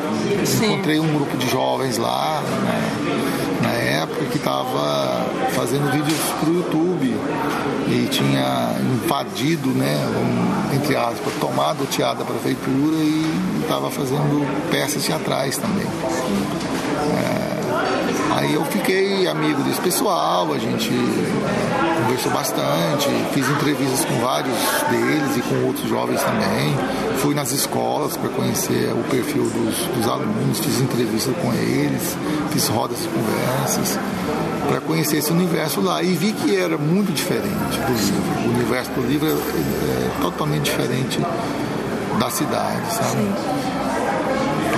Encontrei 0.64 1.00
um 1.00 1.14
grupo 1.14 1.38
de 1.38 1.48
jovens 1.50 1.98
lá, 1.98 2.42
né, 2.42 2.92
na 3.62 3.72
época, 3.72 4.26
que 4.26 4.38
estava 4.38 5.26
fazendo 5.56 5.92
vídeos 5.92 6.20
para 6.40 6.50
o 6.50 6.56
YouTube 6.56 7.16
e 7.88 8.08
tinha 8.10 8.76
invadido, 8.80 9.70
né, 9.70 9.96
um, 10.16 10.76
entre 10.76 10.96
aspas, 10.96 11.34
tomado 11.40 11.84
o 11.84 11.88
teatro 11.88 12.20
da 12.20 12.26
prefeitura 12.26 12.98
e 12.98 13.55
estava 13.66 13.92
fazendo 13.92 14.46
peças 14.72 15.04
teatrais 15.04 15.58
também. 15.58 15.88
É, 17.18 17.56
Aí 18.36 18.54
eu 18.54 18.66
fiquei 18.66 19.26
amigo 19.28 19.64
desse 19.64 19.80
pessoal, 19.80 20.52
a 20.52 20.58
gente 20.58 20.90
conversou 22.04 22.32
bastante, 22.34 23.08
fiz 23.34 23.50
entrevistas 23.50 24.04
com 24.04 24.20
vários 24.20 24.58
deles 24.90 25.38
e 25.38 25.42
com 25.42 25.66
outros 25.66 25.88
jovens 25.88 26.22
também. 26.22 26.76
Fui 27.20 27.34
nas 27.34 27.54
escolas 27.54 28.18
para 28.18 28.28
conhecer 28.28 28.92
o 28.92 29.04
perfil 29.10 29.44
dos, 29.44 29.78
dos, 29.96 30.06
alunos, 30.06 30.60
fiz 30.60 30.82
entrevistas 30.82 31.34
com 31.38 31.54
eles, 31.54 32.18
fiz 32.52 32.68
rodas 32.68 33.00
de 33.04 33.08
conversas 33.08 33.98
para 34.68 34.82
conhecer 34.82 35.18
esse 35.18 35.32
universo 35.32 35.80
lá 35.80 36.04
e 36.04 36.14
vi 36.14 36.34
que 36.34 36.58
era 36.58 36.78
muito 36.78 37.14
diferente 37.14 37.48
do 37.48 37.94
livro. 37.94 38.50
O 38.50 38.54
universo 38.54 38.92
do 38.92 39.08
livro 39.08 39.28
é, 39.28 39.32
é 39.32 40.22
totalmente 40.22 40.64
diferente 40.64 41.22
da 42.20 42.30
cidade, 42.30 42.94
sabe? 42.94 43.10
Sim. 43.12 43.34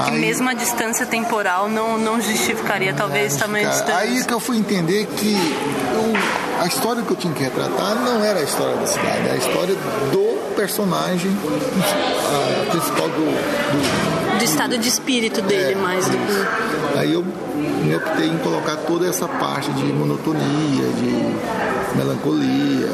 Que 0.05 0.11
aí, 0.11 0.21
mesmo 0.21 0.47
a 0.47 0.53
distância 0.53 1.05
temporal 1.05 1.67
não, 1.69 1.97
não 1.97 2.21
justificaria 2.21 2.93
talvez 2.93 3.35
é, 3.35 3.39
tamanho 3.39 3.67
distância. 3.67 3.97
Aí 3.97 4.23
que 4.23 4.33
eu 4.33 4.39
fui 4.39 4.57
entender 4.57 5.07
que 5.07 5.33
eu, 5.33 6.61
a 6.61 6.67
história 6.67 7.01
que 7.01 7.11
eu 7.11 7.17
tinha 7.17 7.33
que 7.33 7.43
retratar 7.43 7.95
não 7.95 8.23
era 8.23 8.39
a 8.39 8.43
história 8.43 8.75
da 8.75 8.85
cidade, 8.85 9.25
era 9.25 9.33
a 9.33 9.37
história 9.37 9.75
do 10.11 10.37
personagem 10.55 11.31
a, 11.31 12.71
principal 12.71 13.09
do, 13.09 13.15
do, 13.15 14.39
do, 14.39 14.43
estado 14.43 14.77
de 14.77 14.87
espírito 14.87 15.41
dele 15.41 15.73
é, 15.73 15.75
mais 15.75 16.05
do 16.05 16.17
que. 16.17 16.97
Aí 16.97 17.13
eu 17.13 17.23
me 17.23 17.95
optei 17.95 18.27
em 18.27 18.37
colocar 18.39 18.75
toda 18.77 19.07
essa 19.07 19.27
parte 19.27 19.71
de 19.71 19.83
monotonia, 19.85 20.87
de 20.95 21.97
melancolia, 21.97 22.89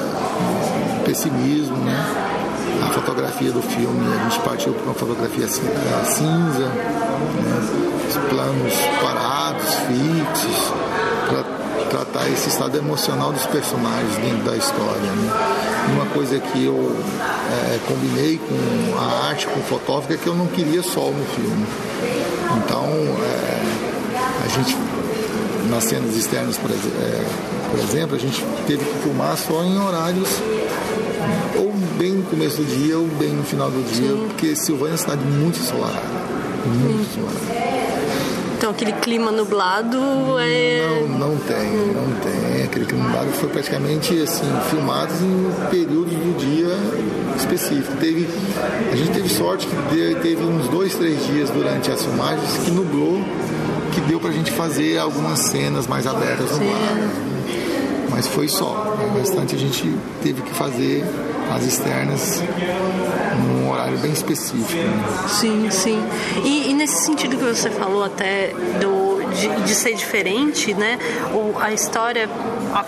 pessimismo, 1.06 1.78
né? 1.78 2.33
Fotografia 2.94 3.52
do 3.52 3.62
filme, 3.62 4.06
a 4.14 4.30
gente 4.30 4.40
partiu 4.42 4.74
para 4.74 4.84
uma 4.84 4.94
fotografia 4.94 5.48
cinza, 5.48 6.68
né? 6.68 6.94
os 8.08 8.18
planos 8.30 8.74
parados, 9.02 9.74
fixos, 9.88 10.74
para 11.28 11.44
tratar 11.90 12.30
esse 12.30 12.50
estado 12.50 12.78
emocional 12.78 13.32
dos 13.32 13.46
personagens 13.48 14.16
dentro 14.18 14.44
da 14.44 14.56
história. 14.56 15.02
Né? 15.02 15.34
Uma 15.94 16.06
coisa 16.08 16.40
que 16.40 16.66
eu 16.66 16.96
é, 17.52 17.80
combinei 17.88 18.38
com 18.38 19.00
a 19.00 19.28
arte, 19.28 19.48
com 19.48 19.60
o 19.60 19.64
fotógrafo, 19.64 20.14
é 20.14 20.18
que 20.18 20.28
eu 20.28 20.36
não 20.36 20.48
queria 20.48 20.84
sol 20.84 21.12
no 21.12 21.26
filme. 21.26 21.66
Então, 22.58 22.86
é, 22.86 23.64
a 24.46 24.48
gente, 24.50 24.78
nas 25.70 25.84
cenas 25.86 26.16
externas, 26.16 26.58
por, 26.58 26.70
é, 26.70 27.26
por 27.72 27.80
exemplo, 27.80 28.16
a 28.16 28.20
gente 28.20 28.44
teve 28.68 28.86
que 28.86 29.00
filmar 29.00 29.36
só 29.36 29.64
em 29.64 29.80
horários 29.80 30.30
ou 31.58 31.73
bem 31.98 32.14
no 32.14 32.24
começo 32.24 32.58
do 32.58 32.66
dia 32.66 32.98
ou 32.98 33.08
bem 33.08 33.30
no 33.30 33.44
final 33.44 33.70
do 33.70 33.82
dia, 33.94 34.12
Sim. 34.12 34.26
porque 34.28 34.56
Silvânia 34.56 34.92
é 34.92 34.94
uma 34.94 34.98
cidade 34.98 35.24
muito 35.26 35.60
ensolarada. 35.60 36.02
Muito 36.66 37.14
Sim. 37.14 37.20
ensolarada. 37.20 37.84
Então 38.64 38.72
aquele 38.72 38.94
clima 38.94 39.30
nublado 39.30 40.00
é. 40.40 41.06
Não, 41.10 41.30
não 41.30 41.38
tem, 41.38 41.70
não 41.94 42.16
tem. 42.22 42.64
Aquele 42.64 42.86
clima 42.86 43.04
nublado 43.04 43.30
foi 43.32 43.50
praticamente 43.50 44.18
assim, 44.22 44.46
filmados 44.70 45.16
em 45.22 45.52
períodos 45.70 46.14
do 46.14 46.38
dia 46.38 46.70
específico. 47.36 47.98
Teve, 47.98 48.26
a 48.90 48.96
gente 48.96 49.12
teve 49.12 49.28
sorte 49.28 49.68
que 49.68 50.16
teve 50.22 50.42
uns 50.44 50.70
dois, 50.70 50.96
três 50.96 51.26
dias 51.28 51.50
durante 51.50 51.92
as 51.92 52.04
filmagens 52.04 52.58
que 52.64 52.72
nublou, 52.72 53.22
que 53.94 54.00
deu 54.02 54.18
pra 54.18 54.32
gente 54.32 54.50
fazer 54.52 54.98
algumas 54.98 55.40
cenas 55.40 55.86
mais 55.86 56.08
abertas 56.08 56.52
no 56.52 56.66
mar. 56.66 57.10
Mas 58.12 58.28
foi 58.28 58.48
só. 58.48 58.96
O 59.14 59.18
restante 59.20 59.56
a 59.56 59.60
gente 59.60 59.94
teve 60.22 60.42
que 60.42 60.54
fazer 60.54 61.04
as 61.52 61.66
externas 61.66 62.44
num 63.38 63.72
horário 63.72 63.98
bem 63.98 64.12
específico. 64.12 64.74
Né? 64.74 65.28
Sim, 65.28 65.70
sim. 65.72 66.04
E, 66.44 66.70
e, 66.70 66.74
nesse 66.74 67.06
sentido 67.06 67.38
que 67.38 67.44
você 67.44 67.70
falou 67.70 68.04
até 68.04 68.54
do, 68.80 69.24
de, 69.34 69.62
de 69.64 69.76
ser 69.76 69.94
diferente, 69.94 70.74
né? 70.74 70.98
O, 71.34 71.58
a 71.60 71.74
história 71.74 72.30
a, 72.74 72.86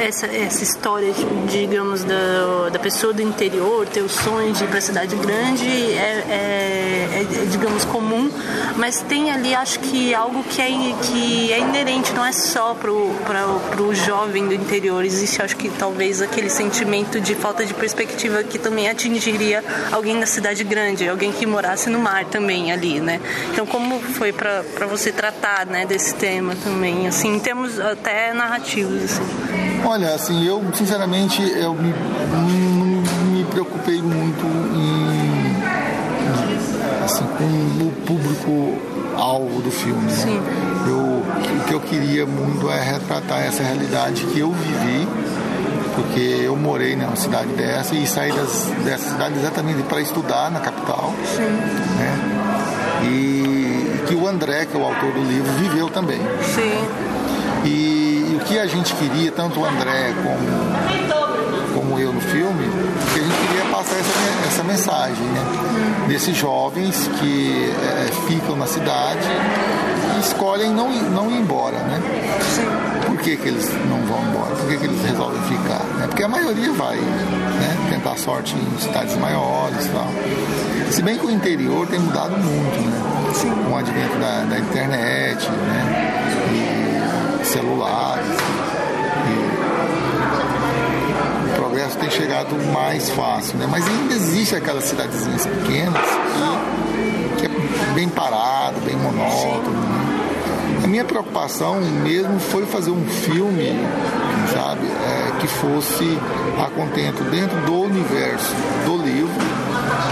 essa, 0.00 0.26
essa 0.26 0.62
história, 0.62 1.12
digamos, 1.48 2.04
da, 2.04 2.70
da 2.72 2.78
pessoa 2.78 3.12
do 3.12 3.22
interior 3.22 3.86
ter 3.86 4.02
o 4.02 4.08
sonho 4.08 4.52
de 4.52 4.64
ir 4.64 4.66
para 4.68 4.78
a 4.78 4.82
cidade 4.82 5.14
grande 5.16 5.66
é, 5.66 6.24
é, 6.28 7.20
é, 7.20 7.46
digamos, 7.50 7.84
comum, 7.84 8.30
mas 8.76 9.00
tem 9.02 9.30
ali, 9.30 9.54
acho 9.54 9.78
que 9.80 10.14
algo 10.14 10.42
que 10.44 10.60
é, 10.60 10.66
que 11.02 11.52
é 11.52 11.58
inerente, 11.58 12.12
não 12.12 12.24
é 12.24 12.32
só 12.32 12.74
para 12.74 12.90
o 12.90 13.94
jovem 13.94 14.46
do 14.46 14.54
interior. 14.54 15.04
Existe, 15.04 15.42
acho 15.42 15.56
que 15.56 15.68
talvez, 15.68 16.20
aquele 16.22 16.50
sentimento 16.50 17.20
de 17.20 17.34
falta 17.34 17.64
de 17.64 17.74
perspectiva 17.74 18.42
que 18.42 18.58
também 18.58 18.88
atingiria 18.88 19.62
alguém 19.92 20.18
da 20.18 20.26
cidade 20.26 20.64
grande, 20.64 21.08
alguém 21.08 21.32
que 21.32 21.46
morasse 21.46 21.88
no 21.90 21.98
mar 21.98 22.24
também 22.24 22.72
ali, 22.72 23.00
né? 23.00 23.20
Então, 23.52 23.66
como 23.66 24.00
foi 24.00 24.32
para 24.32 24.62
você 24.88 25.12
tratar 25.12 25.66
né, 25.66 25.86
desse 25.86 26.14
tema 26.14 26.54
também, 26.62 27.06
assim, 27.06 27.34
em 27.36 27.40
termos 27.40 27.78
até 27.78 28.32
narrativos, 28.32 29.04
assim? 29.04 29.53
Olha, 29.86 30.14
assim, 30.14 30.46
eu 30.46 30.62
sinceramente 30.72 31.42
eu 31.42 31.74
me, 31.74 31.94
não 32.32 33.32
me 33.32 33.44
preocupei 33.44 34.00
muito 34.00 34.46
em 34.74 35.62
assim, 37.04 37.24
com 37.36 37.84
o 37.84 37.92
público 38.06 38.78
alvo 39.16 39.60
do 39.60 39.70
filme. 39.70 40.10
Né? 40.10 40.40
Eu, 40.86 40.96
o 40.96 41.64
que 41.66 41.74
eu 41.74 41.80
queria 41.80 42.26
muito 42.26 42.70
é 42.70 42.82
retratar 42.82 43.42
essa 43.42 43.62
realidade 43.62 44.24
que 44.26 44.40
eu 44.40 44.50
vivi, 44.50 45.06
porque 45.94 46.42
eu 46.44 46.56
morei 46.56 46.96
numa 46.96 47.16
cidade 47.16 47.48
dessa 47.48 47.94
e 47.94 48.06
saí 48.06 48.32
das, 48.32 48.72
dessa 48.84 49.10
cidade 49.10 49.38
exatamente 49.38 49.82
para 49.82 50.00
estudar 50.00 50.50
na 50.50 50.60
capital. 50.60 51.12
Sim. 51.24 51.42
Né? 51.42 52.40
E 53.04 54.04
que 54.06 54.14
o 54.14 54.26
André, 54.26 54.64
que 54.64 54.76
é 54.76 54.80
o 54.80 54.84
autor 54.84 55.12
do 55.12 55.22
livro, 55.22 55.52
viveu 55.52 55.88
também. 55.90 56.20
Sim. 56.42 56.84
E 57.64 58.03
que 58.46 58.58
a 58.58 58.66
gente 58.66 58.94
queria, 58.94 59.32
tanto 59.32 59.60
o 59.60 59.64
André 59.64 60.14
como, 60.22 61.74
como 61.74 61.98
eu 61.98 62.12
no 62.12 62.20
filme, 62.20 62.68
que 63.12 63.20
a 63.20 63.22
gente 63.22 63.48
queria 63.48 63.64
passar 63.70 63.96
essa, 63.96 64.46
essa 64.46 64.64
mensagem, 64.64 65.24
né? 65.24 66.06
Desses 66.08 66.36
jovens 66.36 67.08
que 67.18 67.70
é, 67.70 68.12
ficam 68.28 68.56
na 68.56 68.66
cidade 68.66 69.26
e 70.16 70.20
escolhem 70.20 70.70
não, 70.70 70.90
não 70.90 71.30
ir 71.30 71.38
embora, 71.38 71.78
né? 71.78 72.00
Por 73.06 73.18
que, 73.18 73.36
que 73.36 73.48
eles 73.48 73.68
não 73.88 74.00
vão 74.06 74.22
embora? 74.28 74.54
Por 74.54 74.68
que, 74.68 74.76
que 74.76 74.84
eles 74.84 75.02
resolvem 75.02 75.40
ficar? 75.42 75.82
Né? 75.98 76.06
Porque 76.08 76.22
a 76.22 76.28
maioria 76.28 76.72
vai 76.72 76.96
né? 76.96 77.76
tentar 77.90 78.16
sorte 78.16 78.54
em 78.54 78.78
cidades 78.78 79.16
maiores 79.16 79.86
e 79.86 79.88
tal. 79.88 80.08
Se 80.90 81.02
bem 81.02 81.18
que 81.18 81.26
o 81.26 81.30
interior 81.30 81.86
tem 81.86 81.98
mudado 81.98 82.36
muito, 82.36 82.80
né? 82.88 83.32
Sim. 83.32 83.50
Com 83.50 83.72
o 83.72 83.76
advento 83.76 84.16
da, 84.18 84.44
da 84.44 84.58
internet, 84.58 85.48
né? 85.50 86.24
E, 86.52 86.73
celulares. 87.46 88.26
E 89.28 89.30
o 91.50 91.54
progresso 91.56 91.98
tem 91.98 92.10
chegado 92.10 92.56
mais 92.72 93.10
fácil, 93.10 93.58
né? 93.58 93.68
Mas 93.70 93.86
ainda 93.86 94.14
existe 94.14 94.56
aquelas 94.56 94.84
cidadezinhas 94.84 95.46
pequenas 95.46 96.02
que, 97.38 97.40
que 97.40 97.46
é 97.46 97.50
bem 97.94 98.08
parado, 98.08 98.80
bem 98.80 98.96
monótono. 98.96 99.70
Né? 99.70 100.80
A 100.82 100.86
minha 100.86 101.04
preocupação 101.04 101.80
mesmo 101.80 102.38
foi 102.38 102.64
fazer 102.66 102.90
um 102.90 103.06
filme, 103.06 103.80
sabe, 104.52 104.86
é, 104.86 105.32
que 105.40 105.46
fosse 105.46 106.18
a 106.62 106.68
contento 106.70 107.24
dentro 107.30 107.58
do 107.62 107.80
universo 107.80 108.52
do 108.84 108.98
livro, 108.98 109.42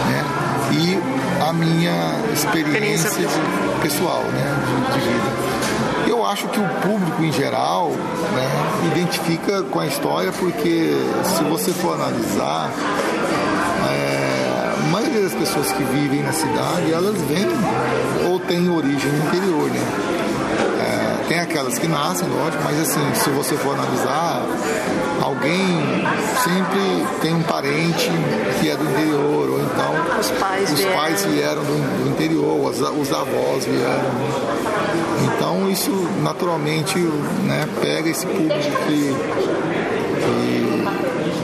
né? 0.09 0.25
E 0.73 0.99
a 1.47 1.53
minha 1.53 2.15
experiência 2.33 3.29
pessoal, 3.83 4.23
né, 4.23 4.57
de, 4.67 4.75
de 4.95 5.01
vida 5.01 5.92
eu 6.23 6.27
acho 6.29 6.47
que 6.49 6.61
o 6.61 6.69
público 6.81 7.21
em 7.21 7.33
geral 7.33 7.91
né, 7.91 8.93
identifica 8.93 9.61
com 9.65 9.81
a 9.81 9.87
história 9.87 10.31
porque 10.31 10.93
se 11.25 11.43
você 11.43 11.73
for 11.73 11.95
analisar, 11.95 12.71
é, 13.91 14.73
a 14.79 14.87
maioria 14.93 15.23
das 15.23 15.35
pessoas 15.35 15.73
que 15.73 15.83
vivem 15.83 16.23
na 16.23 16.33
cidade, 16.33 16.93
elas 16.93 17.21
vêm 17.23 17.49
ou 18.31 18.39
têm 18.39 18.71
origem 18.71 19.11
no 19.11 19.27
interior, 19.27 19.69
né? 19.69 20.12
Tem 21.33 21.41
aquelas 21.41 21.79
que 21.79 21.89
nascem, 21.89 22.29
lógico, 22.29 22.63
mas 22.63 22.79
assim, 22.79 23.01
se 23.15 23.31
você 23.31 23.57
for 23.57 23.73
analisar, 23.73 24.45
alguém 25.19 26.05
sempre 26.45 27.07
tem 27.23 27.35
um 27.35 27.43
parente 27.43 28.11
que 28.61 28.69
é 28.69 28.77
do 28.77 28.85
interior, 28.85 29.49
ou 29.49 29.59
então 29.63 30.21
os 30.21 30.31
pais, 30.33 30.71
os 30.71 30.79
vieram. 30.79 30.95
pais 30.95 31.25
vieram 31.25 31.63
do, 31.65 32.05
do 32.05 32.11
interior, 32.11 32.69
os, 32.69 32.81
os 32.83 33.13
avós 33.15 33.65
vieram. 33.65 34.11
Então 35.25 35.71
isso 35.71 35.91
naturalmente 36.23 36.99
né, 36.99 37.67
pega 37.81 38.11
esse 38.11 38.27
público 38.27 38.71
que, 38.87 39.17
que 40.27 40.83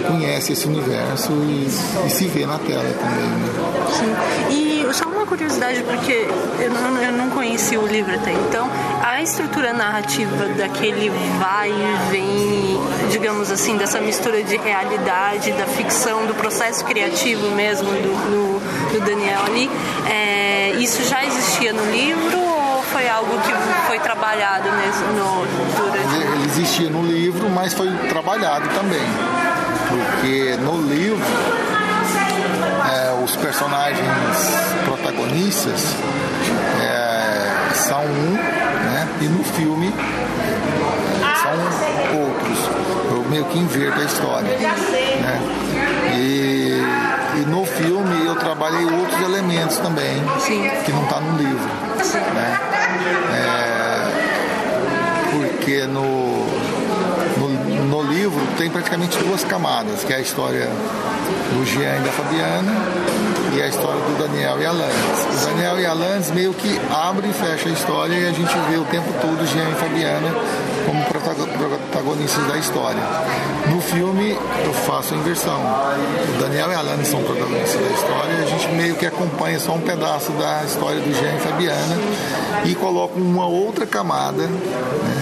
conhece 0.06 0.52
esse 0.52 0.66
universo 0.66 1.32
e, 1.32 1.66
e, 2.06 2.10
se 2.10 2.26
vê 2.26 2.44
na 2.44 2.58
tela 2.58 2.94
também. 3.00 3.24
Né? 3.24 3.48
Sim. 3.90 4.54
E 4.54 4.67
só 4.92 5.06
uma 5.06 5.26
curiosidade, 5.26 5.82
porque 5.82 6.26
eu 6.60 6.70
não, 6.70 7.02
eu 7.02 7.12
não 7.12 7.30
conheci 7.30 7.76
o 7.76 7.86
livro 7.86 8.14
até 8.14 8.32
então, 8.32 8.68
a 9.02 9.22
estrutura 9.22 9.72
narrativa 9.72 10.46
daquele 10.56 11.10
vai 11.38 11.70
e 11.70 12.10
vem, 12.10 13.10
digamos 13.10 13.50
assim, 13.50 13.76
dessa 13.76 14.00
mistura 14.00 14.42
de 14.42 14.56
realidade, 14.56 15.52
da 15.52 15.66
ficção, 15.66 16.26
do 16.26 16.34
processo 16.34 16.84
criativo 16.84 17.50
mesmo 17.50 17.88
do, 17.88 18.30
do, 18.30 18.98
do 18.98 19.04
Daniel 19.04 19.40
ali, 19.46 19.70
é, 20.08 20.70
isso 20.78 21.02
já 21.04 21.24
existia 21.24 21.72
no 21.72 21.90
livro 21.90 22.48
foi 22.92 23.08
algo 23.08 23.38
que 23.40 23.52
foi 23.86 23.98
trabalhado 23.98 24.70
nesse, 24.72 25.02
no, 25.02 25.46
durante... 25.76 26.32
Ele 26.32 26.44
existia 26.46 26.88
no 26.88 27.02
livro, 27.02 27.48
mas 27.50 27.74
foi 27.74 27.88
trabalhado 28.08 28.68
também. 28.70 29.06
Porque 29.88 30.56
no 30.56 30.80
livro, 30.82 31.24
os 33.28 33.36
personagens 33.36 34.08
protagonistas 34.86 35.94
é, 36.80 37.74
são 37.74 38.02
um, 38.02 38.32
né? 38.32 39.06
E 39.20 39.24
no 39.24 39.44
filme 39.44 39.92
são 41.42 41.52
outros. 42.22 42.58
Eu 43.10 43.24
meio 43.28 43.44
que 43.46 43.58
inverto 43.58 44.00
a 44.00 44.04
história. 44.04 44.56
Né? 44.58 45.40
E, 46.16 46.82
e 47.40 47.46
no 47.46 47.66
filme 47.66 48.26
eu 48.26 48.34
trabalhei 48.36 48.84
outros 48.86 49.20
elementos 49.20 49.76
também, 49.78 50.22
Sim. 50.40 50.70
que 50.84 50.92
não 50.92 51.04
está 51.04 51.20
no 51.20 51.36
livro. 51.36 51.68
Né? 52.34 52.58
É, 53.34 54.08
porque 55.32 55.82
no, 55.84 56.46
no, 57.88 58.02
livro 58.02 58.40
tem 58.56 58.70
praticamente 58.70 59.16
duas 59.18 59.42
camadas, 59.44 60.04
que 60.04 60.12
é 60.12 60.16
a 60.16 60.20
história 60.20 60.68
do 61.52 61.64
Jean 61.64 61.96
e 61.96 62.00
da 62.00 62.10
Fabiana 62.10 62.72
e 63.54 63.62
a 63.62 63.68
história 63.68 64.00
do 64.00 64.18
Daniel 64.18 64.60
e 64.60 64.66
Alanis. 64.66 64.94
O 65.32 65.46
Daniel 65.46 65.80
e 65.80 65.86
Alanis 65.86 66.30
meio 66.30 66.52
que 66.52 66.78
abre 66.90 67.28
e 67.28 67.32
fecha 67.32 67.68
a 67.68 67.72
história 67.72 68.14
e 68.14 68.28
a 68.28 68.32
gente 68.32 68.54
vê 68.70 68.76
o 68.76 68.84
tempo 68.84 69.12
todo 69.20 69.46
Jean 69.46 69.70
e 69.70 69.74
Fabiana 69.74 70.28
como 70.84 71.04
protagonistas 71.04 72.46
da 72.46 72.58
história. 72.58 73.02
No 73.68 73.80
filme 73.80 74.36
eu 74.64 74.72
faço 74.72 75.14
a 75.14 75.16
inversão. 75.16 75.58
O 75.58 76.40
Daniel 76.40 76.70
e 76.70 76.74
a 76.74 76.78
Alane 76.78 77.04
são 77.04 77.22
protagonistas 77.22 77.80
da 77.80 77.90
história 77.90 78.32
e 78.32 78.42
a 78.42 78.46
gente 78.46 78.68
meio 78.74 78.96
que 78.96 79.06
acompanha 79.06 79.58
só 79.58 79.72
um 79.72 79.80
pedaço 79.80 80.32
da 80.32 80.62
história 80.64 81.00
do 81.00 81.12
Jean 81.14 81.36
e 81.36 81.40
Fabiana 81.40 81.96
e 82.64 82.74
coloco 82.74 83.18
uma 83.18 83.46
outra 83.46 83.86
camada, 83.86 84.42
né? 84.42 85.17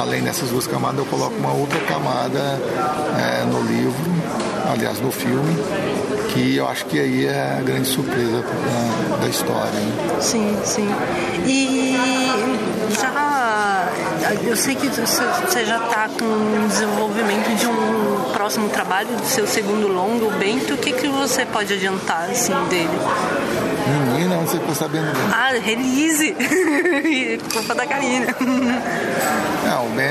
Além 0.00 0.22
dessas 0.22 0.48
duas 0.48 0.66
camadas, 0.66 0.98
eu 0.98 1.06
coloco 1.06 1.34
uma 1.36 1.52
outra 1.52 1.78
camada 1.80 2.58
é, 3.18 3.44
no 3.44 3.62
livro, 3.62 3.94
aliás, 4.70 4.98
no 5.00 5.12
filme, 5.12 5.56
que 6.32 6.56
eu 6.56 6.66
acho 6.66 6.86
que 6.86 6.98
aí 6.98 7.26
é 7.26 7.58
a 7.58 7.62
grande 7.62 7.86
surpresa 7.86 8.42
da, 8.42 9.16
da 9.18 9.28
história. 9.28 9.70
Né? 9.70 10.18
Sim, 10.20 10.56
sim. 10.64 10.88
E 11.44 11.96
já 12.98 13.10
eu 14.42 14.56
sei 14.56 14.74
que 14.74 14.88
você 14.88 15.64
já 15.64 15.84
está 15.84 16.08
com 16.08 16.24
o 16.24 16.68
desenvolvimento 16.68 17.56
de 17.56 17.66
um 17.66 18.32
próximo 18.32 18.68
trabalho, 18.68 19.08
do 19.08 19.24
seu 19.24 19.46
segundo 19.46 19.88
longo, 19.88 20.26
o 20.26 20.30
Bento. 20.32 20.74
O 20.74 20.76
que, 20.76 20.92
que 20.92 21.08
você 21.08 21.44
pode 21.44 21.72
adiantar 21.74 22.30
assim, 22.30 22.54
dele? 22.68 22.88
Menina, 24.20 24.36
onde 24.36 24.50
você 24.50 24.58
ficou 24.58 24.74
sabendo 24.74 25.12
dele? 25.12 25.32
Ah, 25.32 25.52
release! 25.52 26.34
Culpa 27.52 27.74
da 27.74 27.86
Karina. 27.86 28.26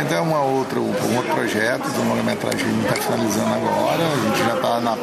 Bento 0.09 0.15
é 0.15 0.21
uma 0.21 0.41
outra, 0.41 0.79
um 0.79 1.15
outro 1.17 1.35
projeto 1.35 1.87
de 1.87 1.99
longa-metragem 1.99 2.59
que 2.59 2.65
a 2.65 2.71
gente 2.71 2.89
está 2.89 2.95
finalizando 2.95 3.53
agora. 3.53 4.03
A 4.03 4.27
gente 4.27 4.39
já 4.39 4.55
está 4.55 4.79
na, 4.81 4.95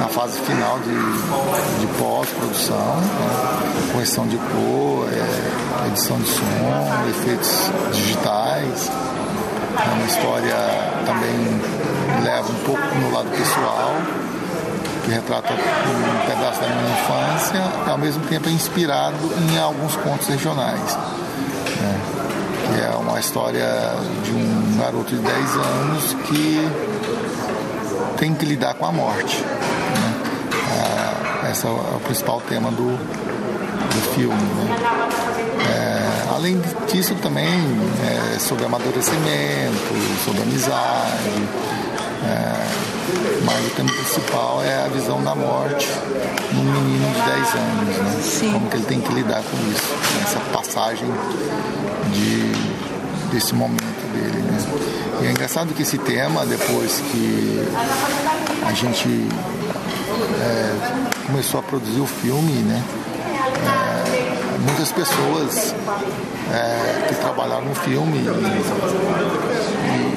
na 0.00 0.08
fase 0.08 0.40
final 0.40 0.78
de, 0.78 1.80
de 1.80 1.86
pós-produção, 1.98 2.96
né? 2.96 3.92
correção 3.92 4.26
de 4.26 4.38
cor, 4.38 5.08
é, 5.12 5.88
edição 5.88 6.18
de 6.18 6.28
som, 6.28 7.08
efeitos 7.10 7.70
digitais. 7.92 8.90
É 9.78 9.94
uma 9.94 10.06
história 10.06 10.56
também 11.04 12.24
leva 12.24 12.50
um 12.50 12.64
pouco 12.64 12.82
no 13.00 13.12
lado 13.12 13.28
pessoal 13.30 13.96
que 15.04 15.10
retrata 15.10 15.52
um 15.52 16.26
pedaço 16.26 16.60
da 16.60 16.68
minha 16.68 16.90
infância, 16.90 17.90
ao 17.90 17.98
mesmo 17.98 18.24
tempo 18.26 18.48
é 18.48 18.52
inspirado 18.52 19.16
em 19.50 19.58
alguns 19.58 19.96
contos 19.96 20.26
regionais. 20.28 20.96
Né? 20.96 22.21
Que 22.72 22.80
é 22.80 22.96
uma 22.96 23.20
história 23.20 23.66
de 24.24 24.30
um 24.30 24.78
garoto 24.78 25.14
de 25.14 25.20
10 25.20 25.56
anos 25.56 26.14
que 26.26 26.70
tem 28.16 28.34
que 28.34 28.46
lidar 28.46 28.74
com 28.74 28.86
a 28.86 28.92
morte. 28.92 29.38
Né? 29.42 30.14
Ah, 30.70 31.50
esse 31.50 31.66
é 31.66 31.70
o 31.70 32.00
principal 32.04 32.40
tema 32.40 32.70
do, 32.70 32.96
do 32.96 34.14
filme. 34.14 34.34
Né? 34.34 34.76
É, 35.68 36.34
além 36.34 36.60
disso 36.90 37.14
também 37.16 37.46
é 38.34 38.38
sobre 38.38 38.64
amadurecimento, 38.64 40.24
sobre 40.24 40.42
amizade. 40.42 41.48
É, 42.24 43.42
mas 43.44 43.66
o 43.66 43.70
tema 43.70 43.90
principal 43.92 44.62
é 44.62 44.84
a 44.84 44.88
visão 44.88 45.22
da 45.22 45.34
morte 45.34 45.88
num 46.52 46.64
menino 46.64 47.12
de 47.12 47.20
10 47.20 47.54
anos, 47.54 47.96
né? 47.96 48.20
Sim. 48.22 48.52
Como 48.52 48.68
que 48.68 48.76
ele 48.76 48.84
tem 48.84 49.00
que 49.00 49.12
lidar 49.12 49.42
com 49.42 49.56
isso, 49.70 49.94
essa 50.22 50.40
passagem 50.52 51.08
de, 52.12 53.32
desse 53.32 53.54
momento 53.54 54.12
dele, 54.12 54.42
né? 54.42 54.58
E 55.22 55.26
é 55.26 55.30
engraçado 55.30 55.74
que 55.74 55.82
esse 55.82 55.98
tema, 55.98 56.46
depois 56.46 57.00
que 57.10 57.68
a 58.66 58.72
gente 58.72 59.28
é, 60.40 61.26
começou 61.26 61.60
a 61.60 61.62
produzir 61.62 62.00
o 62.00 62.06
filme, 62.06 62.52
né? 62.62 62.82
É, 63.64 64.58
muitas 64.58 64.92
pessoas 64.92 65.74
é, 66.52 67.06
que 67.08 67.14
trabalharam 67.16 67.64
no 67.64 67.74
filme 67.74 68.18
e, 68.18 68.28
e 69.88 70.11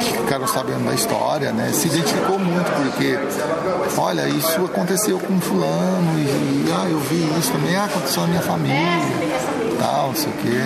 ficaram 0.00 0.46
sabendo 0.46 0.84
da 0.84 0.94
história, 0.94 1.52
né? 1.52 1.70
Se 1.72 1.88
identificou 1.88 2.38
muito, 2.38 2.70
porque, 2.82 3.18
olha, 3.96 4.28
isso 4.28 4.64
aconteceu 4.64 5.18
com 5.18 5.40
fulano, 5.40 6.18
e, 6.18 6.72
ah, 6.72 6.88
eu 6.88 6.98
vi 7.00 7.38
isso 7.38 7.52
também, 7.52 7.76
ah, 7.76 7.84
aconteceu 7.84 8.22
na 8.22 8.28
minha 8.28 8.42
família, 8.42 8.78
tal, 9.78 10.08
não 10.08 10.14
sei 10.14 10.30
o 10.30 10.36
quê. 10.36 10.62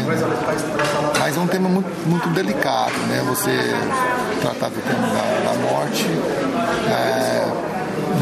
Mas 1.19 1.37
é 1.37 1.41
um 1.41 1.47
tema 1.47 1.69
muito, 1.69 2.09
muito 2.09 2.29
delicado, 2.31 2.95
né? 3.09 3.23
Você 3.29 3.51
tratar 4.41 4.69
do 4.69 4.81
tema 4.83 5.07
da, 5.09 5.53
da 5.53 5.71
morte, 5.71 6.07
é, 6.89 7.47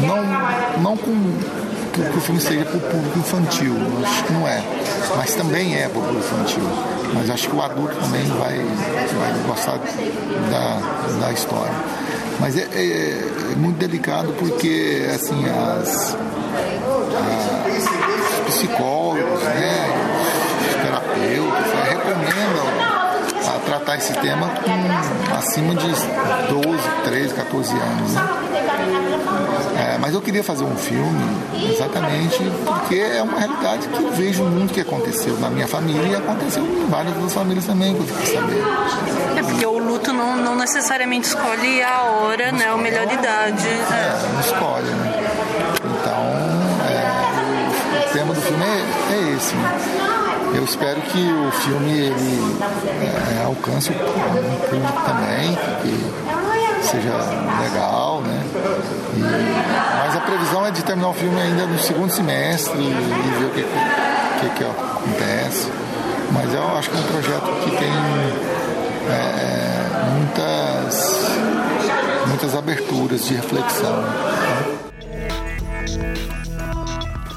não, 0.05 0.81
não 0.81 0.97
com 0.97 1.60
que, 2.03 2.11
que 2.11 2.17
o 2.17 2.21
filme 2.21 2.41
seja 2.41 2.65
para 2.65 2.77
o 2.77 2.81
público 2.81 3.19
infantil, 3.19 3.75
acho 4.03 4.23
que 4.23 4.33
não 4.33 4.47
é, 4.47 4.63
mas 5.17 5.35
também 5.35 5.75
é 5.75 5.87
para 5.87 5.99
o 5.99 6.03
público 6.03 6.25
infantil 6.25 6.63
mas 7.13 7.29
acho 7.29 7.49
que 7.49 7.55
o 7.55 7.61
adulto 7.61 7.95
também 7.95 8.23
vai, 8.23 8.57
vai 8.57 9.33
gostar 9.47 9.77
da, 10.49 11.25
da 11.25 11.31
história. 11.31 11.73
Mas 12.39 12.57
é, 12.57 12.67
é, 12.73 13.51
é 13.51 13.55
muito 13.55 13.77
delicado 13.77 14.33
porque 14.39 15.07
assim 15.13 15.45
as, 15.45 15.89
as 15.89 16.17
os 18.47 18.55
psicólogos, 18.55 19.43
né, 19.43 19.87
os 20.67 20.75
terapeutas 20.81 21.67
né, 21.73 21.83
recomendam 21.89 22.91
a 23.47 23.59
tratar 23.59 23.97
esse 23.97 24.13
tema 24.13 24.49
com 24.49 25.37
acima 25.37 25.75
de 25.75 25.87
12, 25.87 26.77
13, 27.03 27.33
14 27.33 27.73
anos. 27.75 28.13
Né? 28.13 29.20
Mas 30.01 30.15
eu 30.15 30.21
queria 30.21 30.43
fazer 30.43 30.63
um 30.63 30.75
filme 30.75 31.21
exatamente 31.71 32.39
porque 32.65 32.95
é 32.95 33.21
uma 33.21 33.37
realidade 33.37 33.87
que 33.87 34.01
eu 34.01 34.11
vejo 34.11 34.43
muito 34.43 34.73
que 34.73 34.81
aconteceu 34.81 35.37
na 35.37 35.47
minha 35.47 35.67
família 35.67 36.07
e 36.07 36.15
aconteceu 36.15 36.65
em 36.65 36.87
várias 36.87 37.13
outras 37.13 37.33
famílias 37.33 37.65
também, 37.67 37.93
que 37.93 37.99
eu 37.99 38.07
fiquei 38.07 38.35
sabendo. 38.35 39.37
É 39.37 39.43
porque 39.43 39.63
o 39.63 39.77
luto 39.77 40.11
não, 40.11 40.35
não 40.37 40.55
necessariamente 40.55 41.27
escolhe 41.27 41.83
a 41.83 42.01
hora, 42.01 42.51
não 42.51 42.57
né? 42.57 42.65
Escolhe, 42.65 42.79
a 42.79 42.83
melhor 42.83 43.13
idade. 43.13 43.67
É, 43.67 44.33
não 44.33 44.39
escolhe, 44.39 44.87
né? 44.87 45.23
Então, 45.77 46.17
é, 46.89 47.01
o, 47.93 48.09
o, 48.09 48.13
tema 48.13 48.33
do 48.33 48.41
filme 48.41 48.63
é, 48.63 49.13
é 49.13 49.35
esse, 49.37 49.55
né? 49.55 49.79
Eu 50.55 50.65
espero 50.65 50.99
que 51.01 51.31
o 51.31 51.51
filme 51.51 51.91
ele 51.91 52.57
é, 53.39 53.45
alcance 53.45 53.91
o 53.91 53.93
público 53.93 55.01
também, 55.05 55.55
que 55.81 56.40
seja 56.81 57.13
legal, 57.61 58.21
né? 58.21 58.43
E, 59.15 59.19
mas 59.99 60.15
a 60.15 60.21
previsão 60.21 60.65
é 60.65 60.71
de 60.71 60.83
terminar 60.83 61.09
o 61.09 61.13
filme 61.13 61.39
ainda 61.39 61.65
no 61.65 61.79
segundo 61.79 62.11
semestre 62.11 62.79
e, 62.79 63.39
ver 63.39 63.45
o 63.45 63.49
que, 63.51 63.63
que, 63.63 64.49
que, 64.55 64.63
acontece. 64.63 65.71
Mas 66.31 66.53
eu 66.53 66.77
acho 66.77 66.89
que 66.89 66.97
é 66.97 66.99
um 66.99 67.03
projeto 67.03 67.51
que 67.63 67.71
tem 67.77 67.91
é, 69.09 69.61
muitas, 70.17 71.25
muitas 72.27 72.55
aberturas 72.55 73.25
de 73.25 73.35
reflexão. 73.35 74.03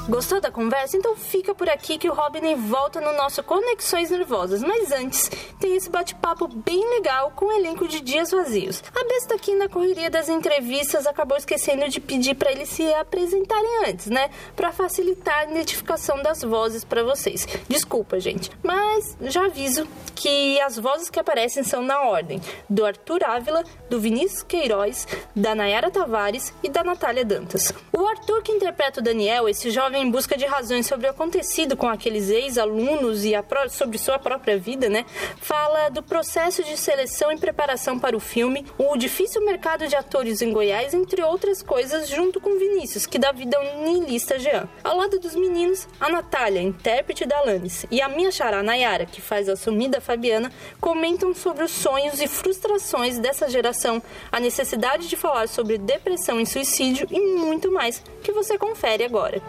Gostou 0.07 0.39
da 0.39 0.51
conversa? 0.51 0.95
Então 0.95 1.15
fica 1.15 1.55
por 1.55 1.67
aqui 1.67 1.97
que 1.97 2.07
o 2.07 2.13
Robin 2.13 2.53
volta 2.55 3.01
no 3.01 3.11
nosso 3.13 3.41
Conexões 3.41 4.11
Nervosas. 4.11 4.61
Mas 4.61 4.91
antes, 4.91 5.31
tem 5.59 5.75
esse 5.75 5.89
bate-papo 5.89 6.47
bem 6.47 6.87
legal 6.91 7.31
com 7.35 7.45
o 7.45 7.51
elenco 7.51 7.87
de 7.87 8.01
Dias 8.01 8.29
Vazios. 8.29 8.83
A 8.95 9.03
besta 9.03 9.33
aqui 9.33 9.55
na 9.55 9.67
correria 9.67 10.11
das 10.11 10.29
entrevistas 10.29 11.07
acabou 11.07 11.35
esquecendo 11.35 11.89
de 11.89 11.99
pedir 11.99 12.35
para 12.35 12.51
eles 12.51 12.69
se 12.69 12.93
apresentarem 12.93 13.87
antes, 13.87 14.05
né? 14.05 14.29
Para 14.55 14.71
facilitar 14.71 15.39
a 15.39 15.45
identificação 15.45 16.21
das 16.21 16.43
vozes 16.43 16.83
para 16.83 17.03
vocês. 17.03 17.47
Desculpa, 17.67 18.19
gente, 18.19 18.51
mas 18.61 19.17
já 19.21 19.45
aviso 19.45 19.87
que 20.13 20.61
as 20.61 20.77
vozes 20.77 21.09
que 21.09 21.19
aparecem 21.19 21.63
são 21.63 21.81
na 21.81 22.01
ordem 22.01 22.39
do 22.69 22.85
Arthur 22.85 23.23
Ávila, 23.23 23.63
do 23.89 23.99
Vinícius 23.99 24.43
Queiroz, 24.43 25.07
da 25.35 25.55
Nayara 25.55 25.89
Tavares 25.89 26.53
e 26.61 26.69
da 26.69 26.83
Natália 26.83 27.25
Dantas. 27.25 27.73
O 27.91 28.05
Arthur 28.05 28.43
que 28.43 28.51
interpreta 28.51 28.99
o 28.99 29.03
Daniel, 29.03 29.49
esse 29.49 29.71
jovem 29.71 29.94
em 29.95 30.09
busca 30.09 30.37
de 30.37 30.45
razões 30.45 30.85
sobre 30.85 31.07
o 31.07 31.09
acontecido 31.09 31.75
com 31.77 31.87
aqueles 31.87 32.29
ex-alunos 32.29 33.23
e 33.23 33.33
sobre 33.69 33.97
sua 33.97 34.19
própria 34.19 34.57
vida, 34.57 34.89
né? 34.89 35.05
Fala 35.37 35.89
do 35.89 36.03
processo 36.03 36.63
de 36.63 36.77
seleção 36.77 37.31
e 37.31 37.37
preparação 37.37 37.97
para 37.99 38.15
o 38.15 38.19
filme, 38.19 38.65
o 38.77 38.97
difícil 38.97 39.45
mercado 39.45 39.87
de 39.87 39.95
atores 39.95 40.41
em 40.41 40.51
Goiás, 40.51 40.93
entre 40.93 41.21
outras 41.21 41.61
coisas, 41.61 42.07
junto 42.07 42.39
com 42.39 42.57
Vinícius, 42.57 43.05
que 43.05 43.19
dá 43.19 43.31
vida 43.31 43.57
ao 43.57 43.83
niilista 43.83 44.39
Jean. 44.39 44.67
Ao 44.83 44.97
lado 44.97 45.19
dos 45.19 45.35
meninos, 45.35 45.87
a 45.99 46.09
Natália, 46.09 46.61
intérprete 46.61 47.25
da 47.25 47.37
Alanis, 47.37 47.85
e 47.89 48.01
a 48.01 48.09
minha 48.09 48.31
xará 48.31 48.61
Nayara, 48.61 49.05
que 49.05 49.21
faz 49.21 49.47
a 49.49 49.55
sumida 49.55 50.01
Fabiana, 50.01 50.51
comentam 50.79 51.33
sobre 51.33 51.63
os 51.63 51.71
sonhos 51.71 52.21
e 52.21 52.27
frustrações 52.27 53.19
dessa 53.19 53.49
geração, 53.49 54.01
a 54.31 54.39
necessidade 54.39 55.07
de 55.07 55.15
falar 55.15 55.47
sobre 55.47 55.77
depressão 55.77 56.39
e 56.39 56.45
suicídio 56.45 57.07
e 57.11 57.19
muito 57.19 57.71
mais, 57.71 58.01
que 58.23 58.31
você 58.31 58.57
confere 58.57 59.03
agora. 59.03 59.41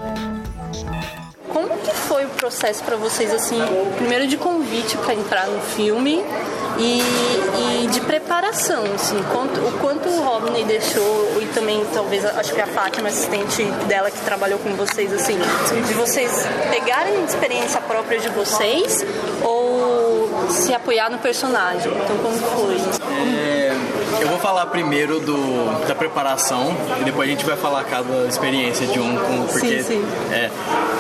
Como 1.53 1.69
que 1.79 1.91
foi 1.91 2.25
o 2.25 2.29
processo 2.31 2.83
para 2.85 2.97
vocês, 2.97 3.33
assim, 3.33 3.59
primeiro 3.97 4.27
de 4.27 4.37
convite 4.37 4.97
para 4.99 5.15
entrar 5.15 5.47
no 5.47 5.61
filme 5.61 6.23
e, 6.79 7.01
e, 7.85 7.87
de 7.87 8.01
preparação, 8.03 8.85
assim, 8.95 9.17
quanto, 9.33 9.61
o 9.61 9.79
quanto 9.79 10.09
o 10.09 10.23
Rodney 10.23 10.65
deixou 10.65 11.41
e 11.41 11.47
também 11.55 11.85
talvez 11.95 12.25
acho 12.25 12.53
que 12.53 12.61
a 12.61 12.67
Fátima, 12.67 13.09
assistente 13.09 13.65
dela 13.89 14.11
que 14.11 14.21
trabalhou 14.21 14.59
com 14.59 14.75
vocês, 14.75 15.13
assim, 15.13 15.39
de 15.87 15.95
vocês 15.95 16.31
pegarem 16.71 17.25
experiência 17.25 17.81
própria 17.81 18.19
de 18.19 18.29
vocês 18.29 19.05
se 20.51 20.73
apoiar 20.75 21.11
no 21.11 21.19
personagem. 21.19 21.93
Então 21.93 22.17
como 22.19 22.37
foi? 22.39 22.77
É, 23.37 23.73
eu 24.21 24.29
vou 24.29 24.39
falar 24.39 24.67
primeiro 24.67 25.21
do, 25.21 25.87
da 25.87 25.95
preparação 25.95 26.75
e 27.01 27.05
depois 27.05 27.29
a 27.29 27.33
gente 27.33 27.45
vai 27.45 27.57
falar 27.57 27.85
cada 27.85 28.27
experiência 28.27 28.87
de 28.87 28.99
um, 28.99 29.17
porque 29.51 29.83
sim, 29.83 30.03
sim. 30.03 30.05
É, 30.33 30.51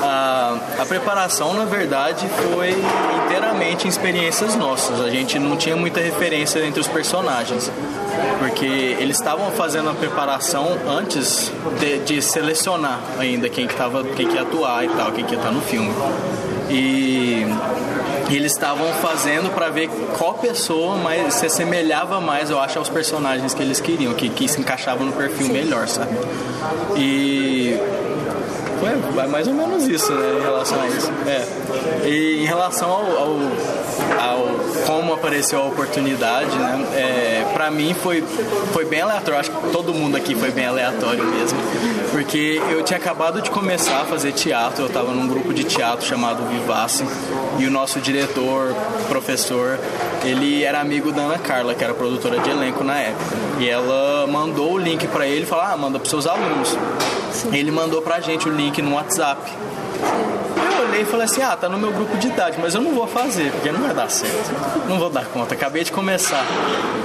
a, 0.02 0.56
a 0.80 0.86
preparação 0.86 1.54
na 1.54 1.64
verdade 1.64 2.26
foi 2.28 2.74
inteiramente 3.24 3.86
em 3.86 3.88
experiências 3.88 4.54
nossas. 4.56 5.00
A 5.00 5.10
gente 5.10 5.38
não 5.38 5.56
tinha 5.56 5.76
muita 5.76 6.00
referência 6.00 6.64
entre 6.64 6.80
os 6.80 6.88
personagens 6.88 7.70
porque 8.38 8.64
eles 8.98 9.16
estavam 9.16 9.50
fazendo 9.52 9.90
a 9.90 9.94
preparação 9.94 10.76
antes 10.88 11.52
de, 11.78 11.98
de 12.00 12.22
selecionar 12.22 13.00
ainda 13.18 13.48
quem 13.48 13.66
que 13.66 13.74
tava, 13.74 14.04
quem 14.04 14.26
que 14.26 14.34
ia 14.34 14.42
atuar 14.42 14.84
e 14.84 14.88
tal, 14.88 15.12
quem 15.12 15.24
que 15.24 15.32
ia 15.32 15.38
estar 15.38 15.52
no 15.52 15.60
filme. 15.60 15.92
E 16.70 17.46
e 18.28 18.36
eles 18.36 18.52
estavam 18.52 18.86
fazendo 18.94 19.54
para 19.54 19.68
ver 19.70 19.88
qual 20.18 20.34
pessoa 20.34 20.96
mais 20.96 21.34
se 21.34 21.46
assemelhava 21.46 22.20
mais, 22.20 22.50
eu 22.50 22.58
acho, 22.58 22.78
aos 22.78 22.88
personagens 22.88 23.54
que 23.54 23.62
eles 23.62 23.80
queriam, 23.80 24.12
que, 24.14 24.28
que 24.28 24.48
se 24.48 24.60
encaixavam 24.60 25.06
no 25.06 25.12
perfil 25.12 25.46
Sim. 25.46 25.52
melhor, 25.52 25.86
sabe? 25.86 26.16
E 26.96 27.78
foi 28.80 29.26
mais 29.28 29.46
ou 29.48 29.54
menos 29.54 29.86
isso, 29.86 30.12
né, 30.12 30.38
em 30.38 30.42
relação 30.42 30.80
a 30.80 30.88
isso. 30.88 31.10
É. 31.26 32.08
E 32.08 32.42
em 32.42 32.46
relação 32.46 32.90
ao, 32.90 33.16
ao 33.16 33.38
ao 34.20 34.56
como 34.86 35.14
apareceu 35.14 35.60
a 35.60 35.66
oportunidade, 35.66 36.56
né? 36.56 36.86
É, 36.94 37.46
para 37.52 37.70
mim 37.70 37.94
foi, 37.94 38.22
foi 38.72 38.84
bem 38.84 39.00
aleatório, 39.00 39.40
acho 39.40 39.50
que 39.50 39.70
todo 39.70 39.92
mundo 39.92 40.16
aqui 40.16 40.34
foi 40.34 40.50
bem 40.50 40.66
aleatório 40.66 41.24
mesmo, 41.24 41.58
porque 42.12 42.60
eu 42.70 42.82
tinha 42.82 42.98
acabado 42.98 43.42
de 43.42 43.50
começar 43.50 44.02
a 44.02 44.04
fazer 44.04 44.32
teatro, 44.32 44.82
eu 44.82 44.86
estava 44.86 45.12
num 45.12 45.26
grupo 45.26 45.52
de 45.52 45.64
teatro 45.64 46.06
chamado 46.06 46.44
Vivace 46.44 47.04
e 47.58 47.66
o 47.66 47.70
nosso 47.70 48.00
diretor, 48.00 48.74
professor, 49.08 49.78
ele 50.24 50.62
era 50.62 50.80
amigo 50.80 51.10
da 51.10 51.22
Ana 51.22 51.38
Carla, 51.38 51.74
que 51.74 51.82
era 51.82 51.94
produtora 51.94 52.38
de 52.38 52.50
elenco 52.50 52.84
na 52.84 52.98
época, 52.98 53.36
e 53.58 53.68
ela 53.68 54.26
mandou 54.26 54.72
o 54.72 54.78
link 54.78 55.06
para 55.08 55.26
ele, 55.26 55.46
falou: 55.46 55.64
"Ah, 55.64 55.76
manda 55.76 55.98
para 55.98 56.08
seus 56.08 56.26
alunos". 56.26 56.76
Sim. 57.32 57.54
Ele 57.54 57.70
mandou 57.70 58.00
pra 58.02 58.20
gente 58.20 58.48
o 58.48 58.52
link 58.52 58.80
no 58.80 58.94
WhatsApp. 58.94 59.40
Eu 60.76 60.88
olhei 60.88 61.02
e 61.02 61.04
falei 61.04 61.24
assim: 61.24 61.42
ah, 61.42 61.56
tá 61.56 61.68
no 61.68 61.78
meu 61.78 61.90
grupo 61.90 62.16
de 62.18 62.28
idade, 62.28 62.58
mas 62.60 62.74
eu 62.74 62.80
não 62.80 62.92
vou 62.92 63.06
fazer, 63.06 63.50
porque 63.50 63.72
não 63.72 63.80
vai 63.80 63.94
dar 63.94 64.10
certo. 64.10 64.52
Não 64.88 64.98
vou 64.98 65.08
dar 65.08 65.24
conta, 65.26 65.54
acabei 65.54 65.82
de 65.84 65.90
começar. 65.90 66.44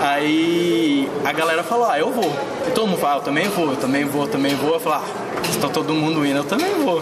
Aí 0.02 1.10
a 1.24 1.32
galera 1.32 1.64
falou: 1.64 1.90
ah, 1.90 1.98
eu 1.98 2.12
vou. 2.12 2.32
E 2.68 2.72
todo 2.72 2.88
mundo 2.88 3.00
fala: 3.00 3.16
ah, 3.16 3.18
eu 3.18 3.22
também 3.22 3.48
vou, 3.48 3.70
eu 3.70 3.78
também 3.78 4.04
vou, 4.04 4.24
eu 4.24 4.28
também 4.28 4.56
vou. 4.56 4.74
Eu 4.74 4.80
falei: 4.80 5.00
ah, 5.00 5.50
está 5.50 5.70
todo 5.70 5.94
mundo 5.94 6.26
indo, 6.26 6.38
eu 6.38 6.44
também 6.44 6.74
vou. 6.84 7.02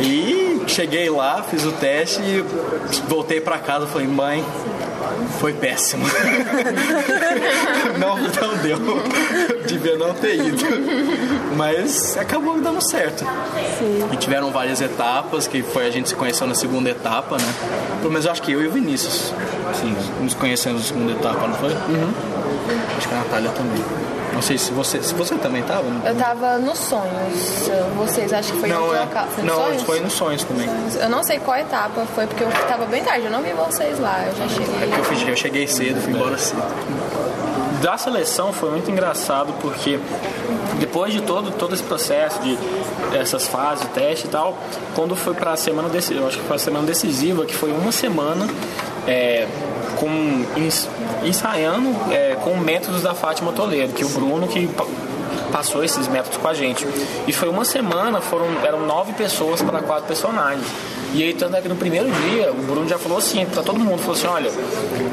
E 0.00 0.62
cheguei 0.66 1.08
lá, 1.08 1.42
fiz 1.42 1.64
o 1.64 1.72
teste 1.72 2.20
e 2.20 2.44
voltei 3.08 3.40
pra 3.40 3.58
casa. 3.58 3.86
Falei: 3.86 4.06
mãe, 4.06 4.44
foi 5.40 5.52
péssimo. 5.52 6.04
não, 7.98 8.16
não 8.16 8.56
deu. 8.58 8.78
Devia 9.66 9.96
não 9.96 10.14
ter 10.14 10.36
ido. 10.36 10.64
Mas 11.56 12.16
acabou 12.16 12.60
dando 12.60 12.80
certo. 12.82 13.24
Sim. 13.78 14.08
E 14.12 14.16
tiveram 14.16 14.50
várias 14.50 14.80
etapas, 14.80 15.46
que 15.46 15.62
foi 15.62 15.86
a 15.86 15.90
gente 15.90 16.08
se 16.08 16.14
conheceu 16.14 16.46
na 16.46 16.54
segunda 16.54 16.90
etapa, 16.90 17.36
né? 17.36 17.54
Pelo 17.98 18.10
menos 18.10 18.24
eu 18.26 18.32
acho 18.32 18.42
que 18.42 18.52
eu 18.52 18.62
e 18.62 18.66
o 18.66 18.70
Vinícius. 18.70 19.32
Sim, 19.74 19.96
nos 20.20 20.34
conhecemos 20.34 20.82
na 20.82 20.88
segunda 20.88 21.12
etapa, 21.12 21.46
não 21.46 21.54
foi? 21.54 21.70
Uhum. 21.70 22.12
Acho 22.96 23.08
que 23.08 23.14
a 23.14 23.18
Natália 23.18 23.50
também. 23.50 24.13
Não 24.34 24.42
sei 24.42 24.58
se 24.58 24.72
você, 24.72 25.02
se 25.02 25.14
você 25.14 25.36
também 25.36 25.62
estava. 25.62 25.84
Eu 26.04 26.12
estava 26.12 26.58
nos 26.58 26.78
sonhos. 26.78 27.70
Vocês 27.96 28.32
acham 28.32 28.54
que 28.54 28.60
foi 28.60 28.68
não, 28.68 28.88
no 28.88 28.94
é, 28.94 29.06
foi 29.06 29.44
Não, 29.44 29.54
sonhos? 29.54 29.82
foi 29.82 30.00
nos 30.00 30.12
sonhos 30.12 30.44
também. 30.44 30.68
Eu 31.00 31.08
não 31.08 31.22
sei 31.22 31.38
qual 31.38 31.56
etapa 31.56 32.04
foi, 32.14 32.26
porque 32.26 32.42
eu 32.42 32.48
estava 32.48 32.84
bem 32.86 33.02
tarde. 33.02 33.26
Eu 33.26 33.30
não 33.30 33.42
vi 33.42 33.52
vocês 33.52 33.98
lá. 34.00 34.24
Eu 34.26 34.34
já 34.36 34.48
cheguei. 34.48 34.92
É 34.92 34.98
porque 34.98 35.24
eu, 35.24 35.28
eu 35.28 35.36
cheguei 35.36 35.66
cedo, 35.68 36.00
fui 36.00 36.12
embora 36.12 36.36
cedo. 36.36 36.62
Da 37.80 37.96
seleção 37.98 38.52
foi 38.52 38.70
muito 38.70 38.90
engraçado 38.90 39.52
porque 39.60 40.00
depois 40.78 41.12
de 41.12 41.20
todo, 41.20 41.50
todo 41.50 41.74
esse 41.74 41.82
processo 41.82 42.40
de 42.40 42.58
essas 43.14 43.46
fases, 43.46 43.86
teste 43.94 44.26
e 44.26 44.30
tal, 44.30 44.56
quando 44.94 45.14
foi 45.14 45.34
para 45.34 45.52
a 45.52 45.56
semana 45.56 45.88
decisiva, 45.88 46.26
acho 46.26 46.38
que 46.38 46.46
foi 46.46 46.56
a 46.56 46.58
semana 46.58 46.86
decisiva, 46.86 47.44
que 47.44 47.54
foi 47.54 47.70
uma 47.72 47.92
semana 47.92 48.48
é, 49.06 49.46
com 49.96 50.44
ensaiando 51.24 51.94
é, 52.10 52.36
com 52.42 52.56
métodos 52.56 53.02
da 53.02 53.14
Fátima 53.14 53.52
Toledo, 53.52 53.92
que 53.92 54.04
o 54.04 54.08
Bruno 54.08 54.46
que 54.46 54.68
passou 55.54 55.84
esses 55.84 56.08
métodos 56.08 56.36
com 56.36 56.48
a 56.48 56.54
gente. 56.54 56.84
E 57.28 57.32
foi 57.32 57.48
uma 57.48 57.64
semana, 57.64 58.20
foram 58.20 58.46
eram 58.64 58.86
nove 58.86 59.12
pessoas 59.12 59.62
para 59.62 59.80
quatro 59.82 60.06
personagens. 60.06 60.66
E 61.14 61.22
aí, 61.22 61.32
tanto 61.32 61.56
é 61.56 61.60
que 61.60 61.68
no 61.68 61.76
primeiro 61.76 62.10
dia, 62.10 62.50
o 62.50 62.56
Bruno 62.56 62.88
já 62.88 62.98
falou 62.98 63.18
assim 63.18 63.46
para 63.46 63.62
todo 63.62 63.78
mundo, 63.78 64.00
falou 64.00 64.16
assim, 64.16 64.26
olha, 64.26 64.50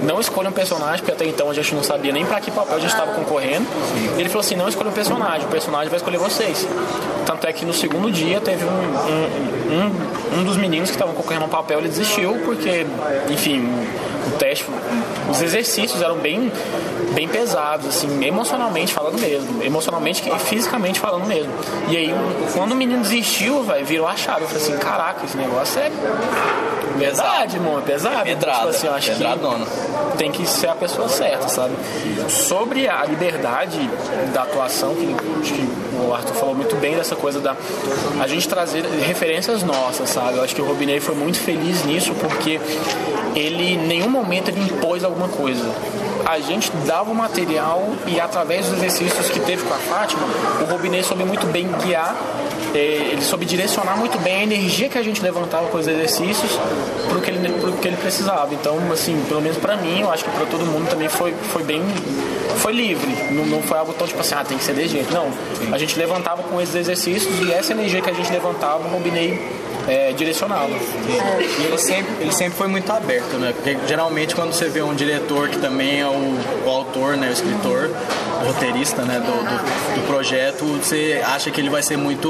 não 0.02 0.20
escolha 0.20 0.50
um 0.50 0.52
personagem, 0.52 0.98
porque 0.98 1.12
até 1.12 1.26
então 1.26 1.48
a 1.48 1.54
gente 1.54 1.76
não 1.76 1.84
sabia 1.84 2.12
nem 2.12 2.26
para 2.26 2.42
que 2.42 2.50
papel 2.50 2.76
a 2.76 2.80
gente 2.80 2.90
estava 2.90 3.14
concorrendo. 3.14 3.68
Ele 4.18 4.28
falou 4.28 4.40
assim, 4.40 4.56
não 4.56 4.68
escolha 4.68 4.90
um 4.90 4.94
personagem, 4.94 5.46
o 5.46 5.50
personagem 5.52 5.90
vai 5.90 5.98
escolher 5.98 6.18
vocês. 6.18 6.68
Tanto 7.24 7.46
é 7.46 7.54
que 7.54 7.64
no 7.66 7.74
segundo 7.74 8.12
dia 8.12 8.42
teve 8.42 8.66
um, 8.66 8.70
um, 8.70 10.40
um, 10.40 10.40
um 10.40 10.44
dos 10.44 10.58
meninos 10.58 10.90
que 10.90 10.96
estavam 10.96 11.14
concorrendo 11.14 11.46
um 11.46 11.50
papel, 11.50 11.78
ele 11.78 11.90
desistiu, 11.90 12.34
porque, 12.44 12.84
enfim, 13.30 13.70
o 14.34 14.38
teste, 14.38 14.66
os 15.30 15.42
exercícios 15.42 16.02
eram 16.02 16.18
bem, 16.18 16.52
bem 17.14 17.28
pesados, 17.28 17.88
assim, 17.88 18.24
emocionalmente 18.24 18.94
falando 18.94 19.20
mesmo, 19.20 19.64
emocionalmente 19.64 20.28
e 20.28 20.40
fisicamente 20.40 21.00
falando 21.00 21.26
mesmo. 21.26 21.52
E 21.90 21.98
aí, 21.98 22.16
quando 22.54 22.72
o 22.72 22.76
menino 22.76 23.02
desistiu, 23.02 23.64
vai 23.64 23.84
virou 23.84 24.08
a 24.08 24.16
chave. 24.16 24.42
Eu 24.42 24.48
falei 24.48 24.64
assim, 24.64 24.78
caraca, 24.78 25.26
esse 25.26 25.38
negócio 25.38 25.80
é 25.80 25.92
verdade, 26.98 27.56
irmão, 27.56 27.80
é 27.80 27.82
pesado. 27.82 28.24
Pedrada, 28.24 28.58
tipo 28.58 28.70
assim, 28.70 28.88
eu 28.88 28.94
acho 28.94 29.12
pedradona. 29.12 29.66
que 29.66 30.18
tem 30.18 30.32
que 30.32 30.46
ser 30.46 30.68
a 30.68 30.76
pessoa 30.76 31.10
certa, 31.10 31.48
sabe? 31.48 31.74
Sobre 32.30 32.88
a 32.88 33.04
liberdade 33.06 33.80
da 34.34 34.44
atuação, 34.44 34.94
que, 34.96 35.08
que 35.44 35.70
o 36.06 36.14
Arthur 36.14 36.36
falou 36.36 36.56
muito 36.56 36.76
bem 36.76 36.96
dessa 36.96 37.16
coisa 37.16 37.40
da 37.40 37.56
a 38.20 38.28
gente 38.28 38.48
trazer 38.48 38.84
referências 38.84 39.64
nossas, 39.64 40.10
sabe? 40.10 40.38
Eu 40.38 40.44
acho 40.44 40.56
que 40.56 40.62
o 40.62 40.66
Robinei 40.66 41.00
foi 41.00 41.16
muito 41.16 41.40
feliz 41.40 41.84
nisso 41.86 42.14
porque 42.16 42.60
ele 43.36 43.74
em 43.74 43.78
nenhum 43.78 44.10
momento 44.10 44.21
ele 44.50 44.62
impôs 44.62 45.04
alguma 45.04 45.28
coisa. 45.28 45.70
A 46.26 46.40
gente 46.40 46.72
dava 46.86 47.12
o 47.12 47.16
material 47.16 47.84
e 48.08 48.20
através 48.20 48.68
dos 48.68 48.78
exercícios 48.78 49.30
que 49.30 49.40
teve 49.40 49.64
com 49.64 49.74
a 49.74 49.78
Fátima, 49.78 50.22
o 50.62 50.66
Robinei 50.66 51.04
soube 51.04 51.24
muito 51.24 51.46
bem 51.48 51.68
guiar 51.84 52.16
é, 52.74 53.10
ele 53.12 53.22
soube 53.22 53.46
direcionar 53.46 53.98
muito 53.98 54.18
bem 54.20 54.36
a 54.36 54.44
energia 54.44 54.88
que 54.88 54.98
a 54.98 55.04
gente 55.04 55.22
levantava 55.22 55.68
com 55.68 55.78
os 55.78 55.88
exercícios 55.88 56.52
para 57.08 57.18
o 57.18 57.22
que 57.22 57.30
ele, 57.30 57.40
que 57.82 57.88
ele 57.88 57.98
precisava. 57.98 58.54
Então, 58.54 58.78
assim, 58.92 59.22
pelo 59.28 59.42
menos 59.42 59.58
para 59.58 59.76
mim, 59.76 60.02
eu 60.02 60.12
acho 60.12 60.24
que 60.24 60.32
para 60.32 60.46
todo 60.46 60.66
mundo 60.66 60.90
também 60.90 61.10
foi, 61.10 61.34
foi 61.52 61.64
bem. 61.64 61.82
Foi 62.58 62.72
livre. 62.72 63.12
Não, 63.34 63.46
não 63.46 63.62
foi 63.62 63.78
algo 63.78 63.94
tão 63.94 64.08
tipo 64.08 64.22
assim, 64.22 64.36
ah, 64.36 64.46
tem 64.46 64.58
que 64.58 64.64
ser 64.64 64.74
desse 64.74 64.90
jeito. 64.90 65.14
Não. 65.14 65.30
A 65.72 65.78
gente 65.78 65.98
levantava 65.98 66.44
com 66.44 66.62
esses 66.62 66.76
exercícios 66.76 67.40
e 67.42 67.52
essa 67.52 67.74
energia 67.74 68.02
que 68.02 68.10
a 68.10 68.14
gente 68.14 68.32
levantava, 68.32 68.86
eu 68.86 68.90
combinei 68.90 69.42
é, 69.88 70.12
direcioná-lo. 70.14 70.76
E 71.60 71.64
ele 71.64 71.78
sempre, 71.78 72.14
ele 72.22 72.32
sempre 72.32 72.58
foi 72.58 72.68
muito 72.68 72.92
aberto, 72.92 73.38
né? 73.38 73.54
Porque 73.54 73.78
geralmente 73.88 74.36
quando 74.36 74.54
você 74.54 74.70
vê 74.70 74.82
um 74.82 74.94
diretor 74.94 75.50
que 75.50 75.58
também 75.58 76.02
é 76.02 76.08
o, 76.08 76.38
o 76.66 76.70
autor, 76.70 77.18
né, 77.18 77.30
o 77.30 77.34
escritor, 77.34 77.90
o 78.42 78.48
roteirista 78.48 79.04
né, 79.04 79.20
do, 79.20 79.32
do, 79.32 80.02
do, 80.02 80.08
projeto, 80.08 80.66
você 80.66 81.22
acha 81.26 81.52
que 81.52 81.62
ele 81.62 81.70
vai 81.70 81.82
ser 81.82 81.98
muito, 81.98 82.30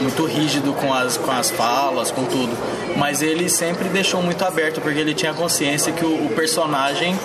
muito 0.00 0.24
rígido 0.24 0.72
com 0.72 0.92
as, 0.92 1.16
com 1.16 1.30
as 1.30 1.50
falas, 1.50 2.10
com 2.10 2.24
tudo. 2.24 2.56
Mas 2.96 3.22
ele 3.22 3.48
sempre 3.48 3.88
deixou 3.88 4.22
muito 4.22 4.44
aberto, 4.44 4.80
porque 4.80 4.98
ele 4.98 5.14
tinha 5.14 5.34
consciência 5.34 5.92
que 5.92 6.04
o, 6.04 6.26
o 6.26 6.28
personagem 6.34 7.18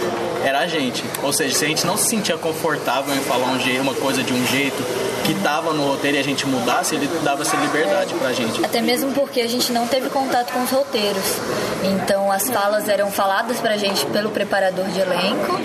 era 0.43 0.59
a 0.59 0.67
gente. 0.67 1.03
Ou 1.21 1.31
seja, 1.31 1.55
se 1.55 1.65
a 1.65 1.67
gente 1.67 1.86
não 1.86 1.97
se 1.97 2.09
sentia 2.09 2.38
confortável 2.38 3.13
em 3.13 3.19
falar 3.19 3.47
um 3.47 3.63
uma 3.81 3.93
coisa 3.93 4.21
de 4.21 4.33
um 4.33 4.45
jeito 4.47 4.83
que 5.23 5.31
estava 5.31 5.73
no 5.73 5.88
roteiro 5.88 6.17
e 6.17 6.19
a 6.19 6.23
gente 6.23 6.45
mudasse, 6.45 6.95
ele 6.95 7.07
dava 7.23 7.43
essa 7.43 7.55
liberdade 7.57 8.13
pra 8.15 8.33
gente. 8.33 8.63
Até 8.63 8.81
mesmo 8.81 9.12
porque 9.13 9.41
a 9.41 9.47
gente 9.47 9.71
não 9.71 9.88
teve 9.88 10.09
contato 10.09 10.51
com 10.51 10.63
os 10.63 10.69
roteiros. 10.69 11.38
Então 11.83 12.31
as 12.31 12.49
falas 12.49 12.88
eram 12.88 13.12
faladas 13.12 13.59
pra 13.59 13.77
gente 13.77 14.05
pelo 14.07 14.29
preparador 14.31 14.86
de 14.86 14.99
elenco 14.99 15.59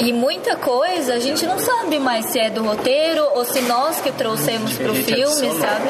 e 0.00 0.12
muita 0.12 0.56
coisa 0.56 1.14
a 1.14 1.18
gente 1.18 1.46
não 1.46 1.58
sabe 1.58 1.98
mais 1.98 2.26
se 2.26 2.38
é 2.38 2.50
do 2.50 2.64
roteiro 2.64 3.24
ou 3.34 3.44
se 3.44 3.60
nós 3.62 4.00
que 4.00 4.12
trouxemos 4.12 4.72
pro 4.74 4.94
filme, 4.94 5.50
sabe? 5.60 5.88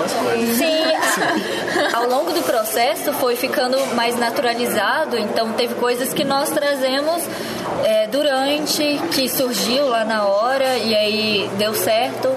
Sim, 0.57 0.85
a, 1.93 1.99
ao 1.99 2.09
longo 2.09 2.33
do 2.33 2.43
processo 2.43 3.13
foi 3.15 3.37
ficando 3.37 3.79
mais 3.95 4.19
naturalizado, 4.19 5.17
então 5.19 5.53
teve 5.53 5.75
coisas 5.75 6.13
que 6.13 6.25
nós 6.25 6.51
trazemos 6.51 7.23
é, 7.85 8.07
durante, 8.07 9.01
que 9.13 9.29
surgiu 9.29 9.89
lá 9.89 10.05
na 10.05 10.25
hora 10.25 10.77
e 10.79 10.95
aí 10.95 11.51
deu 11.59 11.75
certo. 11.75 12.29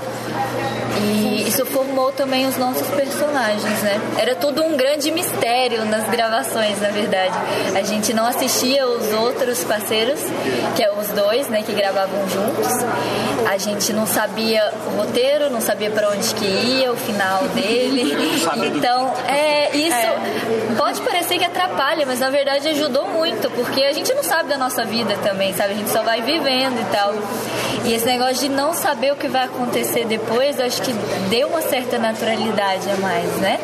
E 1.02 1.48
isso 1.48 1.66
formou 1.66 2.12
também 2.12 2.46
os 2.48 2.58
nossos 2.58 2.88
personagens, 2.90 3.82
né? 3.82 4.00
Era 4.18 4.36
tudo 4.36 4.64
um 4.64 4.76
grande 4.76 5.12
mistério 5.12 5.86
nas 5.86 6.10
gravações, 6.10 6.80
na 6.82 6.90
verdade. 6.90 7.36
A 7.76 7.82
gente 7.82 8.14
não 8.14 8.26
assistia 8.26 8.88
os 8.88 9.14
outros 9.14 9.64
parceiros, 9.64 10.20
que 10.76 10.84
é 10.84 10.92
os 10.92 11.08
dois, 11.10 11.48
né, 11.48 11.62
que 11.62 11.74
gravavam 11.74 12.28
juntos. 12.30 12.68
A 13.48 13.58
gente 13.58 13.94
não 13.94 14.06
sabia 14.06 14.74
o 14.88 14.98
roteiro, 14.98 15.50
não 15.50 15.62
sabia 15.62 15.90
para 15.90 16.10
onde 16.10 16.34
que 16.36 16.46
ia, 16.46 16.92
o 16.92 16.98
final 16.98 17.44
dele. 17.50 18.16
Então, 18.78 19.14
é 19.28 19.76
isso 19.76 19.96
é. 19.96 20.76
pode 20.78 21.02
parecer 21.02 21.38
que 21.38 21.46
atrapalha, 21.46 22.06
mas 22.06 22.20
na 22.20 22.30
verdade 22.30 22.68
ajudou 22.70 23.08
muito, 23.08 23.50
porque 23.52 23.84
a 23.84 23.94
gente 23.94 24.14
não 24.14 24.24
sabe 24.24 24.50
da 24.50 24.58
nossa 24.58 24.84
vida 24.84 25.16
também, 25.24 25.54
sabe? 25.54 25.74
A 25.74 25.76
gente 25.76 25.90
só 25.90 26.02
vai 26.02 26.22
vivendo 26.22 26.80
e 26.80 26.86
tal. 26.92 27.14
E 27.86 27.94
esse 27.94 28.06
negócio 28.06 28.36
de 28.36 28.50
não 28.50 28.74
saber 28.74 29.14
o 29.14 29.16
que 29.16 29.28
vai 29.28 29.46
acontecer 29.46 30.06
depois, 30.06 30.60
acho 30.60 30.82
que 30.82 30.87
deu 31.30 31.48
uma 31.48 31.62
certa 31.62 31.98
naturalidade 31.98 32.90
a 32.90 32.98
mais, 32.98 33.30
né? 33.38 33.60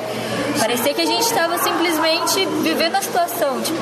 Parecia 0.59 0.93
que 0.93 1.01
a 1.01 1.05
gente 1.05 1.23
estava 1.23 1.57
simplesmente 1.57 2.45
vivendo 2.61 2.95
a 2.95 3.01
situação, 3.01 3.61
tipo, 3.61 3.79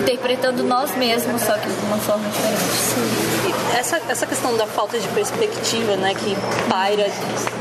interpretando 0.00 0.62
nós 0.64 0.94
mesmos, 0.96 1.42
só 1.42 1.52
que 1.54 1.68
de 1.68 1.86
uma 1.86 1.98
forma 1.98 2.28
diferente. 2.28 2.62
Sim. 2.62 3.78
Essa, 3.78 4.00
essa 4.08 4.26
questão 4.26 4.56
da 4.56 4.66
falta 4.66 4.98
de 4.98 5.06
perspectiva, 5.08 5.96
né, 5.96 6.14
que 6.14 6.36
paira 6.68 7.06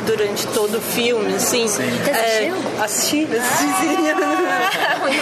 durante 0.05 0.47
todo 0.47 0.77
o 0.77 0.81
filme, 0.81 1.35
assim. 1.35 1.67
Sim. 1.67 1.83
É, 2.07 2.51
assisti? 2.83 3.27
Assisti. 3.35 4.13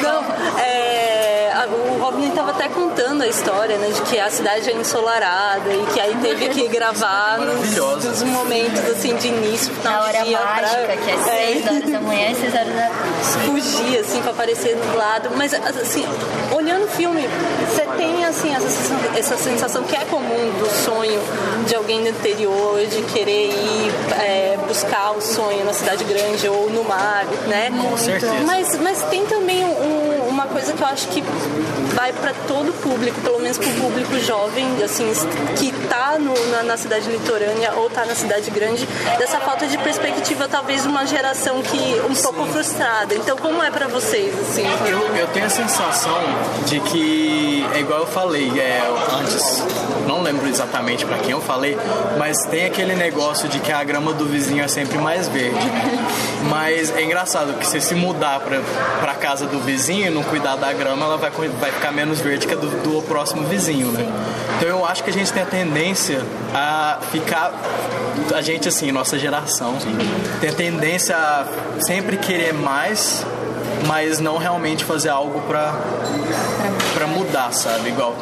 Não, 0.04 0.24
é 0.60 1.31
o 1.68 2.00
Robin 2.02 2.30
estava 2.30 2.52
até 2.52 2.68
contando 2.68 3.22
a 3.24 3.28
história, 3.28 3.78
né, 3.78 3.90
de 3.90 4.02
que 4.02 4.20
a 4.20 4.30
cidade 4.30 4.70
é 4.70 4.74
ensolarada 4.74 5.70
e 5.74 5.86
que 5.94 6.00
aí 6.00 6.16
teve 6.22 6.50
que 6.50 6.68
gravar 6.68 7.40
nos, 7.42 7.76
nos 8.06 8.24
momentos 8.24 8.80
assim 8.90 9.16
de 9.16 9.28
início, 9.28 9.74
final 9.76 9.94
Na 9.94 10.02
hora 10.04 10.24
dia 10.24 10.40
mágica, 10.40 10.78
pra... 10.86 10.98
que 10.98 11.12
é 11.12 11.18
6 11.18 11.66
é. 11.68 11.70
horas 11.70 11.90
da 11.92 12.02
manhã 12.02 12.32
e 12.32 12.36
6 12.36 12.54
horas 12.54 12.76
da 12.76 12.92
fugir, 13.46 14.00
assim, 14.00 14.22
pra 14.22 14.32
aparecer 14.32 14.76
nublado. 14.76 15.30
Mas, 15.36 15.54
assim, 15.54 16.06
olhando 16.52 16.86
o 16.86 16.88
filme, 16.88 17.22
você 17.70 17.86
tem, 17.98 18.26
assim, 18.26 18.54
essa 18.54 18.70
sensação, 18.70 18.98
essa 19.16 19.38
sensação 19.38 19.84
que 19.84 19.96
é 19.96 20.06
comum 20.06 20.52
do 20.60 20.70
sonho 20.86 21.22
de 21.68 21.76
alguém 21.76 22.04
do 22.04 22.10
interior, 22.10 22.86
de 22.86 23.02
querer 23.14 23.50
ir 23.50 23.92
é, 24.20 24.58
buscar 24.68 25.12
o 25.12 25.22
sonho 25.22 25.64
na 25.66 25.74
cidade 25.74 26.04
grande 26.04 26.48
ou 26.48 26.70
no 26.70 26.84
mar, 26.84 27.26
né? 27.48 27.72
Com 27.82 27.98
certeza. 27.98 28.34
Mas, 28.46 28.76
mas 28.80 29.02
tem 29.04 29.26
também 29.26 29.64
um, 29.64 30.01
coisa 30.52 30.74
que 30.74 30.82
eu 30.84 30.88
acho 30.88 31.08
que 31.08 31.24
vai 31.94 32.14
para 32.14 32.34
todo 32.48 32.70
o 32.70 32.74
público, 32.74 33.20
pelo 33.22 33.40
menos 33.40 33.58
para 33.58 33.70
o 33.70 33.74
público 33.74 34.20
jovem, 34.20 34.66
assim, 34.84 35.12
que 35.58 35.72
tá 35.88 36.18
no, 36.20 36.34
na, 36.50 36.64
na, 36.64 36.78
cidade 36.78 37.10
litorânea 37.10 37.74
ou 37.76 37.90
tá 37.90 38.06
na 38.06 38.16
cidade 38.16 38.50
grande, 38.50 38.88
dessa 39.18 39.40
falta 39.40 39.68
de 39.68 39.78
perspectiva, 39.78 40.48
talvez 40.48 40.86
uma 40.86 41.06
geração 41.06 41.62
que 41.62 42.02
um 42.10 42.16
Sim. 42.16 42.24
pouco 42.24 42.46
frustrada. 42.46 43.14
Então, 43.14 43.38
como 43.38 43.62
é 43.62 43.70
para 43.70 43.88
vocês, 43.88 44.34
assim? 44.40 44.64
Eu, 44.88 45.16
eu 45.16 45.28
tenho 45.28 45.46
a 45.46 45.50
sensação 45.50 46.20
de 46.66 46.80
que, 46.80 47.66
é 47.74 47.80
igual 47.80 48.00
eu 48.02 48.08
falei 48.08 48.50
é, 48.60 48.82
antes, 49.20 49.64
não 50.08 50.22
lembro 50.22 50.48
exatamente 50.48 51.06
para 51.06 51.18
quem 51.18 51.32
eu 51.32 51.42
falei, 51.42 51.78
mas 52.18 52.46
tem 52.46 52.66
aquele 52.66 52.96
negócio 52.96 53.48
de 53.50 53.60
que 53.60 53.72
a 53.72 53.84
grama 53.84 54.14
do 54.14 54.26
vizinho 54.26 54.64
é 54.64 54.68
sempre 54.68 54.98
mais 54.98 55.28
verde. 55.28 55.60
mas 56.50 56.96
é 56.96 57.04
engraçado 57.04 57.54
que 57.60 57.68
se 57.68 57.82
se 57.82 57.96
mudar 57.96 58.40
pra, 58.40 58.62
pra 59.02 59.14
casa 59.16 59.46
do 59.46 59.60
vizinho 59.60 60.08
e 60.08 60.10
não 60.10 60.24
cuidar 60.24 60.56
da 60.56 60.72
grama, 60.72 61.06
ela 61.06 61.18
vai, 61.18 61.30
vai 61.30 61.72
ficar 61.82 61.92
menos 61.92 62.22
verde 62.22 62.46
que 62.46 62.54
a 62.54 62.58
do, 62.58 62.68
do 62.84 63.02
próximo 63.02 63.44
vizinho, 63.48 63.88
né? 63.92 64.08
Então 64.56 64.70
eu 64.70 64.86
acho 64.86 65.04
que 65.04 65.10
a 65.10 65.14
gente 65.14 65.34
tem 65.34 65.42
a 65.42 65.48
tendência 65.48 66.24
a 66.54 67.00
ficar. 67.12 67.52
A 68.36 68.42
gente, 68.42 68.68
assim, 68.68 68.92
nossa 68.92 69.18
geração, 69.18 69.76
tem 70.40 70.52
a 70.52 70.54
tendência 70.54 71.16
a 71.18 71.48
sempre 71.80 72.18
querer 72.18 72.54
mais, 72.54 73.26
mas 73.88 74.20
não 74.20 74.38
realmente 74.38 74.86
fazer 74.86 75.10
algo 75.10 75.42
pra, 75.42 75.74
pra 76.94 77.08
mudar, 77.08 77.52
sabe? 77.52 77.90
Igual. 77.90 78.16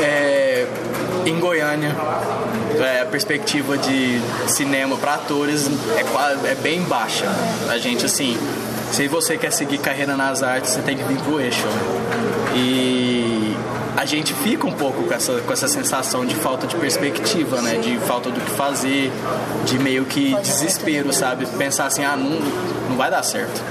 É, 0.00 0.66
em 1.26 1.38
Goiânia, 1.40 1.94
é, 2.78 3.00
a 3.00 3.06
perspectiva 3.06 3.76
de 3.78 4.20
cinema 4.46 4.96
para 4.96 5.14
atores 5.14 5.68
é, 5.96 6.50
é 6.52 6.54
bem 6.54 6.82
baixa. 6.82 7.26
A 7.68 7.78
gente, 7.78 8.06
assim, 8.06 8.38
se 8.90 9.08
você 9.08 9.36
quer 9.36 9.52
seguir 9.52 9.78
carreira 9.78 10.16
nas 10.16 10.42
artes, 10.42 10.72
você 10.72 10.82
tem 10.82 10.96
que 10.96 11.04
vir 11.04 11.18
pro 11.18 11.40
eixo. 11.40 11.66
E 12.54 13.56
a 13.96 14.04
gente 14.04 14.34
fica 14.34 14.66
um 14.66 14.72
pouco 14.72 15.02
com 15.04 15.14
essa, 15.14 15.40
com 15.40 15.52
essa 15.52 15.68
sensação 15.68 16.26
de 16.26 16.34
falta 16.34 16.66
de 16.66 16.76
perspectiva, 16.76 17.60
né? 17.62 17.76
De 17.78 17.98
falta 18.00 18.30
do 18.30 18.40
que 18.40 18.50
fazer, 18.50 19.10
de 19.64 19.78
meio 19.78 20.04
que 20.04 20.34
desespero, 20.36 21.12
sabe? 21.12 21.46
Pensar 21.46 21.86
assim, 21.86 22.04
ah, 22.04 22.16
não, 22.16 22.38
não 22.88 22.96
vai 22.96 23.10
dar 23.10 23.22
certo. 23.22 23.62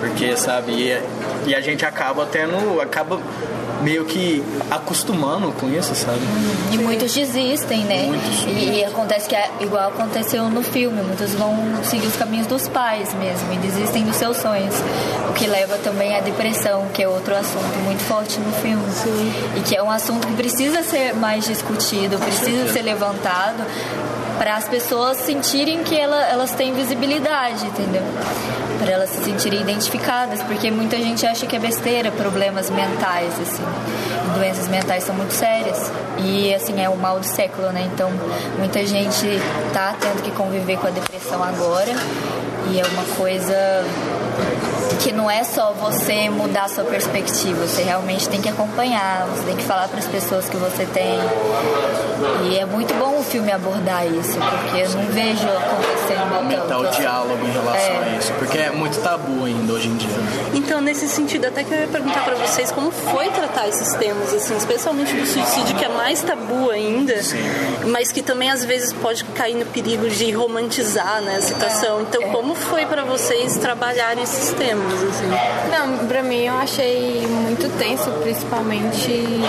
Porque, 0.00 0.36
sabe, 0.36 0.72
e, 0.72 1.02
e 1.46 1.54
a 1.54 1.60
gente 1.60 1.84
acaba 1.84 2.26
tendo, 2.26 2.80
acaba 2.80 3.18
meio 3.84 4.04
que 4.06 4.42
acostumando 4.70 5.52
com 5.52 5.68
isso, 5.68 5.94
sabe? 5.94 6.18
E 6.72 6.78
muitos 6.78 7.14
desistem, 7.14 7.84
né? 7.84 8.06
Muitos. 8.06 8.44
E, 8.46 8.78
e, 8.78 8.84
acontece 8.84 9.28
que 9.28 9.36
é 9.36 9.50
igual 9.60 9.90
aconteceu 9.90 10.48
no 10.48 10.62
filme, 10.62 11.02
muitos 11.02 11.34
vão 11.34 11.54
seguir 11.84 12.06
os 12.06 12.16
caminhos 12.16 12.46
dos 12.46 12.66
pais 12.66 13.12
mesmo 13.14 13.52
e 13.52 13.56
desistem 13.58 14.04
dos 14.04 14.16
seus 14.16 14.38
sonhos. 14.38 14.74
O 15.28 15.34
que 15.34 15.46
leva 15.46 15.76
também 15.78 16.16
à 16.16 16.20
depressão, 16.20 16.86
que 16.94 17.02
é 17.02 17.08
outro 17.08 17.34
assunto 17.36 17.76
muito 17.84 18.02
forte 18.04 18.40
no 18.40 18.52
filme. 18.54 18.84
Sim. 18.90 19.32
E 19.56 19.60
que 19.60 19.76
é 19.76 19.82
um 19.82 19.90
assunto 19.90 20.26
que 20.26 20.34
precisa 20.34 20.82
ser 20.82 21.14
mais 21.14 21.44
discutido, 21.44 22.18
precisa 22.18 22.72
ser 22.72 22.82
levantado 22.82 23.64
para 24.38 24.56
as 24.56 24.66
pessoas 24.66 25.18
sentirem 25.18 25.84
que 25.84 25.96
ela, 25.98 26.22
elas 26.26 26.52
têm 26.52 26.72
visibilidade, 26.72 27.66
entendeu? 27.66 28.02
Para 28.84 28.92
elas 28.92 29.08
se 29.08 29.24
sentirem 29.24 29.62
identificadas, 29.62 30.42
porque 30.42 30.70
muita 30.70 30.98
gente 30.98 31.24
acha 31.24 31.46
que 31.46 31.56
é 31.56 31.58
besteira 31.58 32.12
problemas 32.12 32.68
mentais, 32.68 33.32
assim. 33.40 33.62
Doenças 34.34 34.68
mentais 34.68 35.04
são 35.04 35.14
muito 35.14 35.32
sérias 35.32 35.90
e, 36.18 36.52
assim, 36.52 36.78
é 36.82 36.86
o 36.90 36.94
mal 36.94 37.18
do 37.18 37.24
século, 37.24 37.72
né? 37.72 37.88
Então, 37.94 38.10
muita 38.58 38.84
gente 38.84 39.26
tá 39.72 39.94
tendo 39.98 40.22
que 40.22 40.30
conviver 40.32 40.76
com 40.76 40.86
a 40.86 40.90
depressão 40.90 41.42
agora 41.42 41.92
e 42.70 42.78
é 42.78 42.84
uma 42.84 43.04
coisa 43.16 43.56
que 45.02 45.12
não 45.12 45.30
é 45.30 45.44
só 45.44 45.72
você 45.72 46.28
mudar 46.28 46.64
a 46.64 46.68
sua 46.68 46.84
perspectiva, 46.84 47.66
você 47.66 47.82
realmente 47.82 48.28
tem 48.28 48.40
que 48.40 48.48
acompanhar, 48.48 49.26
você 49.26 49.44
tem 49.44 49.56
que 49.56 49.64
falar 49.64 49.88
para 49.88 49.98
as 49.98 50.06
pessoas 50.06 50.48
que 50.48 50.56
você 50.56 50.86
tem. 50.86 51.18
E 52.44 52.58
é 52.58 52.64
muito 52.64 52.94
bom 52.94 53.18
o 53.18 53.22
filme 53.22 53.52
abordar 53.52 54.06
isso, 54.06 54.38
porque 54.38 54.82
eu 54.82 54.90
não 54.90 55.06
vejo 55.06 55.46
acontecendo 55.48 56.34
Aumentar 56.34 56.78
o 56.78 56.86
diálogo 56.88 57.46
em 57.46 57.50
relação 57.50 57.74
é. 57.74 58.14
a 58.14 58.18
isso, 58.18 58.32
porque 58.34 58.58
é 58.58 58.70
muito 58.70 59.00
tabu 59.00 59.44
ainda 59.44 59.72
hoje 59.72 59.88
em 59.88 59.96
dia. 59.96 60.10
Então, 60.54 60.80
nesse 60.80 61.08
sentido, 61.08 61.46
até 61.46 61.64
que 61.64 61.72
eu 61.72 61.80
ia 61.80 61.86
perguntar 61.86 62.24
para 62.24 62.34
vocês 62.34 62.70
como 62.70 62.90
foi 62.90 63.28
tratar 63.30 63.68
esses 63.68 63.94
temas, 63.94 64.32
assim, 64.32 64.56
especialmente 64.56 65.14
do 65.14 65.26
suicídio, 65.26 65.76
que 65.76 65.84
é 65.84 65.88
mais 65.88 66.22
tabu 66.22 66.70
ainda, 66.70 67.22
Sim. 67.22 67.38
mas 67.86 68.12
que 68.12 68.22
também 68.22 68.50
às 68.50 68.64
vezes 68.64 68.92
pode 68.92 69.24
cair 69.24 69.54
no 69.54 69.66
perigo 69.66 70.08
de 70.08 70.30
romantizar 70.32 71.22
né, 71.22 71.36
a 71.36 71.42
situação. 71.42 72.02
Então, 72.02 72.22
é. 72.22 72.26
como 72.26 72.54
foi 72.54 72.84
para 72.86 73.04
vocês 73.04 73.56
trabalhar 73.56 74.18
esses 74.18 74.52
temas? 74.54 74.83
Assim? 74.92 75.28
Não, 75.70 76.06
pra 76.06 76.22
mim 76.22 76.46
eu 76.46 76.54
achei 76.54 77.26
muito 77.26 77.68
tenso, 77.78 78.10
principalmente 78.22 79.40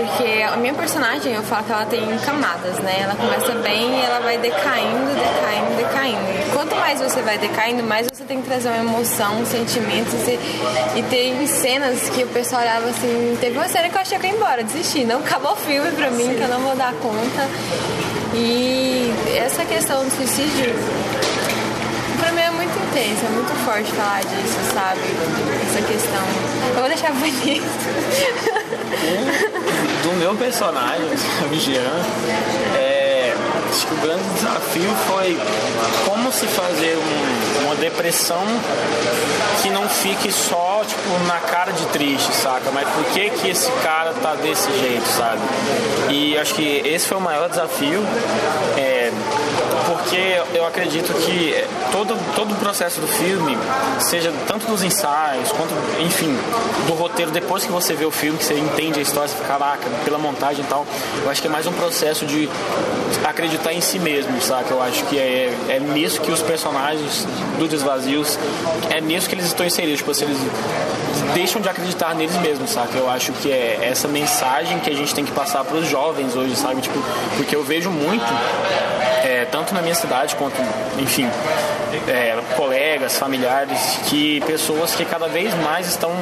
porque 0.00 0.42
a 0.42 0.56
minha 0.56 0.74
personagem, 0.74 1.34
eu 1.34 1.42
falo 1.42 1.64
que 1.64 1.72
ela 1.72 1.86
tem 1.86 2.18
camadas, 2.18 2.78
né? 2.78 3.00
Ela 3.00 3.14
começa 3.14 3.52
bem 3.62 3.98
e 3.98 4.02
ela 4.02 4.20
vai 4.20 4.38
decaindo, 4.38 5.10
decaindo, 5.14 5.76
decaindo. 5.76 6.52
Quanto 6.52 6.74
mais 6.76 7.00
você 7.00 7.20
vai 7.22 7.38
decaindo, 7.38 7.82
mais 7.82 8.06
você 8.12 8.24
tem 8.24 8.40
que 8.40 8.48
trazer 8.48 8.68
uma 8.68 8.78
emoção, 8.78 9.44
sentimentos. 9.44 10.14
E, 10.26 10.98
e 10.98 11.02
tem 11.10 11.46
cenas 11.46 12.08
que 12.10 12.22
o 12.22 12.28
pessoal 12.28 12.62
olhava 12.62 12.88
assim. 12.88 13.36
Teve 13.40 13.58
uma 13.58 13.68
cena 13.68 13.88
que 13.88 13.96
eu 13.96 14.00
achei 14.00 14.18
que 14.18 14.26
eu 14.26 14.30
ia 14.30 14.36
embora, 14.36 14.62
desisti. 14.62 15.04
Não 15.04 15.20
acabou 15.20 15.52
o 15.52 15.56
filme 15.56 15.90
pra 15.92 16.10
mim, 16.10 16.34
que 16.34 16.42
eu 16.42 16.48
não 16.48 16.60
vou 16.60 16.76
dar 16.76 16.92
conta. 16.94 17.48
E 18.34 19.12
essa 19.36 19.64
questão 19.64 20.04
do 20.04 20.10
suicídio 20.10 20.74
muito 22.60 22.78
intenso, 22.90 23.24
é 23.24 23.28
muito 23.30 23.64
forte 23.64 23.90
falar 23.92 24.20
disso, 24.20 24.58
sabe? 24.74 25.00
Essa 25.66 25.80
questão. 25.80 26.22
Eu 26.74 26.80
vou 26.80 26.88
deixar 26.88 27.10
bonito. 27.12 27.64
Do 30.02 30.12
meu 30.18 30.34
personagem, 30.34 31.06
o 31.50 31.54
Jean, 31.54 31.90
é, 32.76 33.34
acho 33.70 33.86
que 33.86 33.94
o 33.94 33.96
grande 33.98 34.24
desafio 34.34 34.90
foi 35.08 35.38
como 36.04 36.30
se 36.30 36.46
fazer 36.46 36.98
um, 36.98 37.64
uma 37.64 37.76
depressão 37.76 38.44
que 39.62 39.70
não 39.70 39.88
fique 39.88 40.30
só, 40.30 40.82
tipo, 40.86 41.26
na 41.26 41.38
cara 41.40 41.72
de 41.72 41.86
triste, 41.86 42.34
saca? 42.34 42.70
Mas 42.72 42.86
por 42.90 43.04
que 43.06 43.30
que 43.30 43.48
esse 43.48 43.70
cara 43.82 44.12
tá 44.22 44.34
desse 44.34 44.70
jeito, 44.78 45.06
sabe? 45.06 45.40
E 46.10 46.36
acho 46.36 46.54
que 46.54 46.82
esse 46.84 47.06
foi 47.06 47.16
o 47.16 47.20
maior 47.20 47.48
desafio. 47.48 48.02
É, 48.76 48.99
porque 49.86 50.40
eu 50.54 50.66
acredito 50.66 51.12
que 51.14 51.54
todo, 51.92 52.16
todo 52.34 52.52
o 52.52 52.56
processo 52.56 53.00
do 53.00 53.06
filme, 53.06 53.56
seja 53.98 54.32
tanto 54.46 54.66
dos 54.66 54.82
ensaios, 54.82 55.50
quanto, 55.52 55.72
enfim, 56.00 56.36
do 56.86 56.94
roteiro, 56.94 57.30
depois 57.30 57.64
que 57.64 57.72
você 57.72 57.94
vê 57.94 58.04
o 58.04 58.10
filme, 58.10 58.38
que 58.38 58.44
você 58.44 58.58
entende 58.58 58.98
a 58.98 59.02
história, 59.02 59.28
você 59.28 59.36
fica, 59.36 59.48
caraca, 59.48 59.88
pela 60.04 60.18
montagem 60.18 60.64
e 60.64 60.68
tal, 60.68 60.86
eu 61.22 61.30
acho 61.30 61.40
que 61.40 61.48
é 61.48 61.50
mais 61.50 61.66
um 61.66 61.72
processo 61.72 62.26
de 62.26 62.48
acreditar 63.24 63.72
em 63.72 63.80
si 63.80 63.98
mesmo, 63.98 64.40
saca? 64.40 64.72
Eu 64.72 64.82
acho 64.82 65.04
que 65.04 65.18
é, 65.18 65.52
é 65.68 65.80
nisso 65.80 66.20
que 66.20 66.30
os 66.30 66.42
personagens 66.42 67.26
do 67.58 67.68
Desvazios, 67.68 68.38
é 68.90 69.00
nisso 69.00 69.28
que 69.28 69.34
eles 69.34 69.46
estão 69.46 69.66
inseridos, 69.66 69.98
tipo 69.98 70.10
assim, 70.10 70.24
eles 70.24 70.38
deixam 71.34 71.60
de 71.60 71.68
acreditar 71.68 72.14
neles 72.14 72.36
mesmos, 72.36 72.70
saca? 72.70 72.96
Eu 72.96 73.08
acho 73.08 73.32
que 73.32 73.50
é 73.50 73.78
essa 73.82 74.08
mensagem 74.08 74.78
que 74.80 74.90
a 74.90 74.94
gente 74.94 75.14
tem 75.14 75.24
que 75.24 75.32
passar 75.32 75.64
para 75.64 75.76
os 75.76 75.88
jovens 75.88 76.34
hoje, 76.34 76.56
sabe? 76.56 76.80
Tipo, 76.80 76.98
porque 77.36 77.54
eu 77.54 77.62
vejo 77.62 77.90
muito, 77.90 78.24
é, 79.40 79.44
tanto 79.46 79.72
na 79.74 79.80
minha 79.80 79.94
cidade 79.94 80.36
quanto, 80.36 80.60
enfim, 80.98 81.26
é, 82.06 82.38
colegas, 82.56 83.18
familiares, 83.18 83.98
que 84.06 84.40
pessoas 84.42 84.94
que 84.94 85.04
cada 85.04 85.28
vez 85.28 85.54
mais 85.54 85.88
estão 85.88 86.12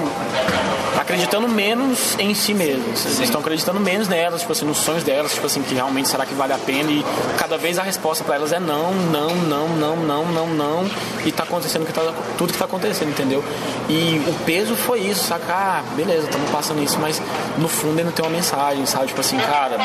acreditando 0.98 1.48
menos 1.48 2.16
em 2.18 2.34
si 2.34 2.54
mesmas. 2.54 3.04
Estão 3.20 3.40
acreditando 3.40 3.80
menos 3.80 4.08
nelas, 4.08 4.40
tipo 4.40 4.52
assim, 4.52 4.64
nos 4.64 4.78
sonhos 4.78 5.02
delas, 5.02 5.34
tipo 5.34 5.46
assim, 5.46 5.62
que 5.62 5.74
realmente 5.74 6.08
será 6.08 6.24
que 6.24 6.34
vale 6.34 6.52
a 6.52 6.58
pena 6.58 6.90
e 6.90 7.04
cada 7.36 7.56
vez 7.56 7.78
a 7.78 7.82
resposta 7.82 8.22
para 8.24 8.36
elas 8.36 8.52
é 8.52 8.60
não, 8.60 8.92
não, 8.92 9.34
não, 9.34 9.68
não, 9.68 9.96
não, 9.96 10.24
não, 10.26 10.46
não 10.46 10.90
e 11.24 11.32
tá 11.32 11.42
acontecendo 11.42 11.86
que 11.86 11.92
tá, 11.92 12.12
tudo 12.36 12.52
que 12.52 12.58
tá 12.58 12.66
acontecendo, 12.66 13.10
entendeu? 13.10 13.42
E 13.88 14.22
o 14.28 14.34
peso 14.44 14.76
foi 14.76 15.00
isso, 15.00 15.24
saca? 15.24 15.52
Ah, 15.52 15.82
beleza, 15.96 16.26
estamos 16.26 16.50
passando 16.50 16.82
isso, 16.82 16.98
mas 17.00 17.20
no 17.56 17.68
fundo 17.68 17.98
ainda 17.98 18.12
tem 18.12 18.24
uma 18.24 18.30
mensagem, 18.30 18.86
sabe? 18.86 19.08
Tipo 19.08 19.20
assim, 19.20 19.38
cara, 19.38 19.76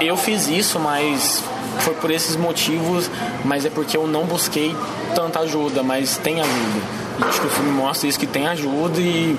eu 0.00 0.16
fiz 0.16 0.48
isso, 0.48 0.78
mas 0.78 1.42
foi 1.80 1.94
por 1.94 2.10
esses 2.10 2.36
motivos, 2.36 3.10
mas 3.44 3.64
é 3.64 3.70
porque 3.70 3.96
eu 3.96 4.06
não 4.06 4.24
busquei 4.24 4.74
tanta 5.14 5.40
ajuda, 5.40 5.82
mas 5.82 6.16
tem 6.18 6.40
ajuda. 6.40 7.04
E 7.16 7.24
acho 7.24 7.40
que 7.40 7.46
o 7.46 7.50
filme 7.50 7.70
mostra 7.70 8.08
isso 8.08 8.18
que 8.18 8.26
tem 8.26 8.48
ajuda 8.48 9.00
e 9.00 9.36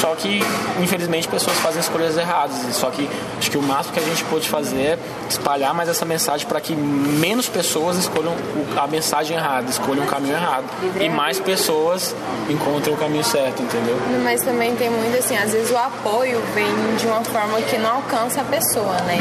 só 0.00 0.14
que 0.14 0.40
infelizmente 0.80 1.28
pessoas 1.28 1.58
fazem 1.58 1.80
escolhas 1.80 2.16
erradas. 2.16 2.56
Só 2.74 2.90
que 2.90 3.08
acho 3.38 3.50
que 3.50 3.58
o 3.58 3.62
máximo 3.62 3.94
que 3.94 4.00
a 4.00 4.02
gente 4.02 4.24
pode 4.24 4.48
fazer 4.48 4.76
é 4.76 4.98
espalhar 5.28 5.74
mais 5.74 5.88
essa 5.88 6.06
mensagem 6.06 6.46
para 6.46 6.60
que 6.60 6.74
menos 6.74 7.46
pessoas 7.48 7.98
escolham 7.98 8.34
a 8.76 8.86
mensagem 8.86 9.36
errada, 9.36 9.68
escolham 9.68 10.04
o 10.04 10.06
caminho 10.06 10.34
errado 10.34 10.64
e 10.98 11.08
mais 11.10 11.38
pessoas 11.38 12.14
encontrem 12.48 12.94
o 12.94 12.98
caminho 12.98 13.24
certo, 13.24 13.62
entendeu? 13.62 13.96
Mas 14.24 14.40
também 14.42 14.74
tem 14.76 14.88
muito 14.88 15.18
assim, 15.18 15.36
às 15.36 15.52
vezes 15.52 15.70
o 15.70 15.76
apoio 15.76 16.40
vem 16.54 16.96
de 16.96 17.06
uma 17.06 17.22
forma 17.24 17.60
que 17.60 17.76
não 17.76 17.96
alcança 17.96 18.40
a 18.40 18.44
pessoa, 18.44 18.94
né? 19.02 19.18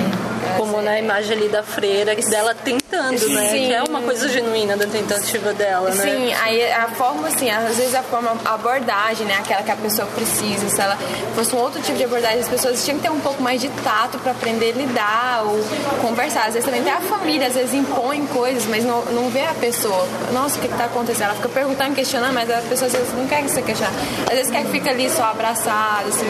Como 0.57 0.81
na 0.81 0.97
imagem 0.99 1.37
ali 1.37 1.49
da 1.49 1.63
freira, 1.63 2.15
dela 2.15 2.55
tentando, 2.55 3.17
Sim. 3.17 3.33
né? 3.33 3.49
Que 3.49 3.73
é 3.73 3.83
uma 3.83 4.01
coisa 4.01 4.29
genuína 4.29 4.77
da 4.77 4.85
tentativa 4.85 5.53
dela, 5.53 5.89
né? 5.89 6.03
Sim, 6.03 6.33
aí 6.33 6.71
a 6.71 6.87
forma, 6.89 7.27
assim, 7.27 7.49
às 7.49 7.77
vezes 7.77 7.95
a 7.95 8.03
forma, 8.03 8.35
a 8.45 8.53
abordagem, 8.53 9.25
né? 9.25 9.35
Aquela 9.39 9.63
que 9.63 9.71
a 9.71 9.75
pessoa 9.75 10.07
precisa. 10.07 10.69
Se 10.69 10.81
ela 10.81 10.97
fosse 11.35 11.55
um 11.55 11.59
outro 11.59 11.81
tipo 11.81 11.97
de 11.97 12.03
abordagem, 12.03 12.39
as 12.39 12.47
pessoas 12.47 12.83
tinham 12.83 12.97
que 12.97 13.03
ter 13.03 13.11
um 13.11 13.19
pouco 13.19 13.41
mais 13.41 13.61
de 13.61 13.69
tato 13.83 14.17
para 14.19 14.31
aprender 14.31 14.73
a 14.73 14.77
lidar 14.77 15.43
ou 15.45 15.59
conversar. 16.01 16.47
Às 16.47 16.53
vezes 16.53 16.65
também 16.65 16.83
tem 16.83 16.91
a 16.91 17.01
família, 17.01 17.47
às 17.47 17.53
vezes 17.53 17.73
impõe 17.73 18.25
coisas, 18.27 18.65
mas 18.65 18.83
não, 18.83 19.03
não 19.05 19.29
vê 19.29 19.41
a 19.41 19.53
pessoa. 19.53 20.07
Nossa, 20.33 20.57
o 20.57 20.61
que, 20.61 20.67
está 20.67 20.85
acontecendo? 20.85 21.25
Ela 21.25 21.35
fica 21.35 21.49
perguntando, 21.49 21.95
questionando, 21.95 22.33
mas 22.33 22.49
a 22.49 22.61
pessoa 22.61 22.87
às 22.87 22.93
vezes 22.93 23.13
não 23.13 23.27
quer 23.27 23.43
que 23.43 23.49
você 23.49 23.61
questionar. 23.61 23.93
Às 24.23 24.35
vezes 24.35 24.51
quer 24.51 24.63
que 24.63 24.71
fique 24.71 24.89
ali 24.89 25.09
só 25.09 25.23
abraçada, 25.23 26.07
assim. 26.07 26.25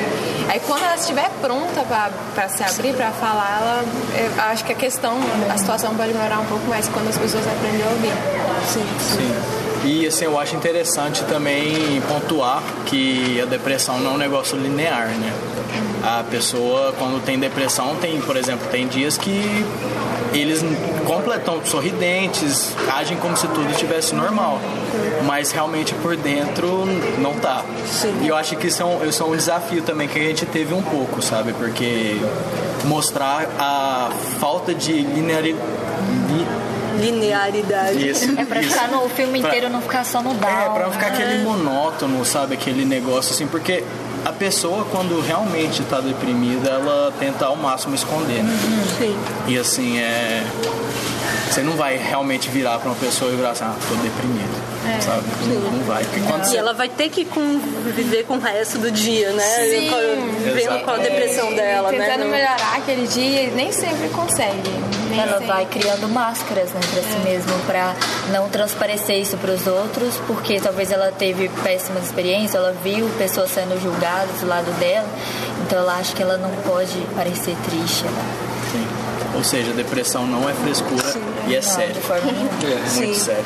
Aí 0.49 0.59
quando 0.61 0.84
ela 0.84 0.95
estiver 0.95 1.30
pronta 1.41 1.84
para 2.34 2.49
se 2.49 2.63
abrir, 2.63 2.93
para 2.93 3.11
falar, 3.11 3.59
ela, 3.61 3.86
eu 4.16 4.41
acho 4.43 4.64
que 4.64 4.72
a 4.72 4.76
questão, 4.76 5.18
a 5.49 5.58
situação 5.58 5.95
pode 5.95 6.14
melhorar 6.14 6.39
um 6.39 6.45
pouco 6.45 6.68
mais 6.68 6.88
quando 6.88 7.10
as 7.10 7.18
pessoas 7.18 7.45
aprendem 7.47 7.84
a 7.84 7.89
ouvir. 7.89 8.14
Sim. 8.68 8.86
Sim. 8.99 9.68
E 9.86 10.08
assim, 10.08 10.26
eu 10.26 10.38
acho 10.39 10.55
interessante 10.55 11.24
também 11.26 12.01
pontuar 12.08 12.62
que 12.86 13.39
a 13.41 13.45
depressão 13.45 13.99
não 13.99 14.12
é 14.12 14.14
um 14.16 14.18
negócio 14.18 14.58
linear, 14.58 15.08
né? 15.10 15.34
A 16.03 16.24
pessoa, 16.24 16.93
quando 16.97 17.24
tem 17.24 17.39
depressão, 17.39 17.95
tem, 17.95 18.20
por 18.22 18.36
exemplo, 18.38 18.68
tem 18.70 18.88
dias 18.88 19.18
que 19.18 19.66
eles 20.38 20.64
completam 21.06 21.66
sorridentes, 21.66 22.76
agem 22.94 23.18
como 23.18 23.36
se 23.36 23.48
tudo 23.48 23.70
estivesse 23.72 24.14
normal, 24.14 24.60
mas 25.26 25.52
realmente 25.52 25.94
por 25.96 26.16
dentro 26.16 26.86
não 27.20 27.34
tá. 27.36 27.64
Sim. 27.86 28.14
E 28.22 28.28
eu 28.28 28.36
acho 28.36 28.56
que 28.56 28.68
isso 28.68 28.82
é, 28.82 28.86
um, 28.86 29.06
isso 29.06 29.24
é 29.24 29.26
um 29.26 29.36
desafio 29.36 29.82
também 29.82 30.08
que 30.08 30.20
a 30.20 30.24
gente 30.24 30.46
teve 30.46 30.74
um 30.74 30.82
pouco, 30.82 31.22
sabe? 31.22 31.54
Porque 31.54 32.18
mostrar 32.86 33.48
a 33.60 34.10
falta 34.40 34.74
de 34.74 34.94
linearidade 34.94 35.58
linearidade. 36.98 38.10
Isso, 38.10 38.40
é 38.40 38.44
pra 38.44 38.60
isso. 38.60 38.72
ficar 38.72 38.90
no 38.90 39.08
filme 39.10 39.40
inteiro, 39.40 39.62
pra, 39.62 39.70
não 39.70 39.82
ficar 39.82 40.04
só 40.04 40.22
no 40.22 40.34
down. 40.34 40.50
É, 40.50 40.70
pra 40.70 40.86
não 40.86 40.92
ficar 40.92 41.08
aquele 41.08 41.36
é. 41.36 41.44
monótono, 41.44 42.26
sabe? 42.26 42.56
Aquele 42.56 42.84
negócio 42.86 43.34
assim, 43.34 43.48
porque 43.48 43.84
a 44.28 44.32
pessoa, 44.34 44.86
quando 44.91 45.21
realmente 45.21 45.82
está 45.82 46.01
deprimida, 46.01 46.69
ela 46.69 47.13
tenta 47.17 47.45
ao 47.45 47.55
máximo 47.55 47.95
esconder, 47.95 48.43
né? 48.43 48.51
Uhum, 48.51 48.97
sim. 48.97 49.17
E 49.47 49.57
assim, 49.57 49.99
é. 49.99 50.43
Você 51.49 51.61
não 51.61 51.75
vai 51.75 51.97
realmente 51.97 52.49
virar 52.49 52.80
para 52.80 52.89
uma 52.89 52.95
pessoa 52.95 53.32
e 53.32 53.36
virar 53.36 53.51
assim, 53.51 53.63
ah, 53.63 53.75
tô 53.88 53.95
deprimido. 53.95 54.67
É, 54.88 55.01
sabe? 55.01 55.23
Não, 55.47 55.71
não, 55.71 55.84
vai. 55.84 56.03
Não. 56.03 56.53
E 56.53 56.57
ela 56.57 56.73
vai 56.73 56.88
ter 56.88 57.09
que 57.09 57.25
conviver 57.25 58.23
com 58.23 58.36
o 58.36 58.39
resto 58.39 58.78
do 58.78 58.89
dia, 58.91 59.32
né? 59.32 59.43
Sim. 59.43 59.89
Vendo 60.53 60.84
qual 60.84 60.95
a 60.95 60.99
depressão 60.99 61.49
é, 61.49 61.55
dela, 61.55 61.89
tentando 61.89 62.07
né? 62.07 62.13
Tentando 62.13 62.32
melhorar 62.32 62.78
aquele 62.78 63.07
dia 63.07 63.43
e 63.43 63.51
nem 63.51 63.71
sempre 63.71 64.07
consegue. 64.09 64.69
Nem 65.09 65.19
ela 65.19 65.34
sempre. 65.34 65.47
vai 65.47 65.65
criando 65.65 66.07
máscaras 66.09 66.69
né, 66.71 66.80
para 66.91 66.99
é. 66.99 67.03
si 67.03 67.17
mesma, 67.23 67.53
para 67.65 67.95
não 68.32 68.49
transparecer 68.49 69.19
isso 69.21 69.38
para 69.38 69.51
os 69.51 69.67
outros, 69.67 70.15
porque 70.28 70.59
talvez 70.59 70.91
ela 70.91 71.11
teve 71.11 71.49
péssimas 71.63 72.05
experiências, 72.05 72.55
ela 72.55 72.73
viu 72.84 73.09
pessoas 73.17 73.51
sendo 73.51 73.82
julgadas 73.82 74.39
do 74.39 74.47
lado 74.47 74.71
dela, 74.80 75.07
então 75.65 75.80
ela 75.80 75.95
acha 75.95 76.15
que 76.15 76.21
ela 76.21 76.38
não 76.38 76.51
pode 76.63 76.97
parecer 77.15 77.55
triste. 77.65 78.03
Né? 78.03 78.25
Sim. 78.71 78.97
Ou 79.38 79.44
seja, 79.44 79.72
depressão 79.72 80.26
não 80.26 80.50
é 80.50 80.54
frescura 80.54 81.12
Sim, 81.12 81.22
e 81.48 81.56
é 81.56 81.58
não, 81.58 81.62
sério. 81.62 82.02
É, 82.10 82.22
muito 82.22 82.90
Sim. 82.90 83.14
sério. 83.14 83.46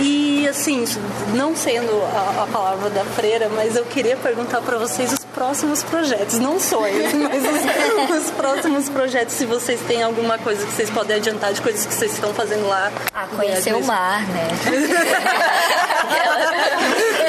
E 0.00 0.48
assim, 0.48 0.84
não 1.32 1.54
sendo 1.54 1.92
a, 2.02 2.42
a, 2.42 2.46
palavra 2.48 2.90
da 2.90 3.04
freira, 3.04 3.48
mas 3.48 3.76
eu 3.76 3.84
queria 3.84 4.16
perguntar 4.16 4.60
para 4.62 4.76
vocês 4.78 5.12
os 5.12 5.24
próximos 5.26 5.84
projetos, 5.84 6.40
não 6.40 6.58
sonhos, 6.58 7.12
mas 7.14 7.40
os, 7.44 8.26
os, 8.26 8.32
próximos 8.32 8.88
projetos, 8.88 9.34
se 9.34 9.46
vocês 9.46 9.80
têm 9.82 10.02
alguma 10.02 10.38
coisa 10.38 10.66
que 10.66 10.72
vocês 10.72 10.90
podem 10.90 11.16
adiantar 11.16 11.52
de 11.52 11.60
coisas 11.60 11.86
que 11.86 11.94
vocês 11.94 12.12
estão 12.12 12.34
fazendo 12.34 12.66
lá. 12.66 12.90
Ah, 13.14 13.28
conhecer 13.36 13.76
o 13.76 13.84
mar, 13.84 14.26
né? 14.26 14.48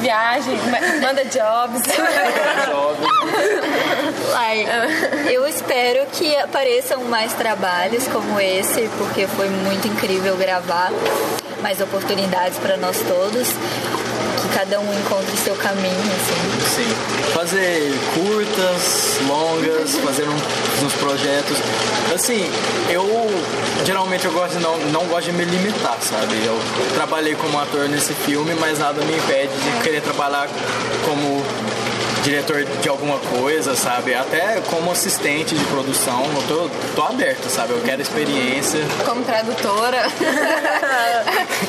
Viagem, 0.00 0.56
manda 1.00 1.24
jobs. 1.24 1.82
Ai, 4.34 4.66
eu 5.30 5.46
espero 5.46 6.06
que 6.12 6.36
apareçam 6.36 7.04
mais 7.04 7.32
trabalhos 7.34 8.06
como 8.08 8.40
esse, 8.40 8.88
porque 8.98 9.26
foi 9.26 9.48
muito 9.48 9.88
incrível 9.88 10.36
gravar 10.36 10.90
mais 11.62 11.80
oportunidades 11.80 12.58
para 12.58 12.76
nós 12.76 12.98
todos 13.08 13.48
cada 14.54 14.78
um 14.78 14.98
encontre 15.00 15.36
seu 15.36 15.54
caminho, 15.56 15.92
assim. 15.92 16.76
Sim. 16.76 17.32
Fazer 17.34 17.92
curtas, 18.14 19.18
longas, 19.26 19.96
fazer 19.96 20.28
um, 20.28 20.86
uns 20.86 20.92
projetos. 20.94 21.58
Assim, 22.14 22.48
eu 22.88 23.04
geralmente 23.84 24.24
eu 24.24 24.32
gosto 24.32 24.60
não, 24.60 24.78
não 24.92 25.04
gosto 25.06 25.26
de 25.26 25.32
me 25.32 25.44
limitar, 25.44 25.98
sabe? 26.00 26.34
Eu 26.44 26.56
trabalhei 26.94 27.34
como 27.34 27.58
ator 27.58 27.88
nesse 27.88 28.14
filme, 28.14 28.54
mas 28.60 28.78
nada 28.78 29.02
me 29.02 29.16
impede 29.16 29.52
de 29.52 29.82
querer 29.82 30.00
trabalhar 30.00 30.48
como 31.04 31.42
diretor 32.24 32.64
de 32.64 32.88
alguma 32.88 33.18
coisa, 33.18 33.76
sabe? 33.76 34.14
Até 34.14 34.60
como 34.70 34.90
assistente 34.90 35.54
de 35.54 35.64
produção, 35.66 36.24
eu 36.34 36.42
tô, 36.48 36.70
tô 36.96 37.02
aberto, 37.02 37.48
sabe? 37.50 37.74
Eu 37.74 37.82
quero 37.82 38.00
experiência. 38.00 38.80
Como 39.04 39.22
tradutora. 39.22 39.98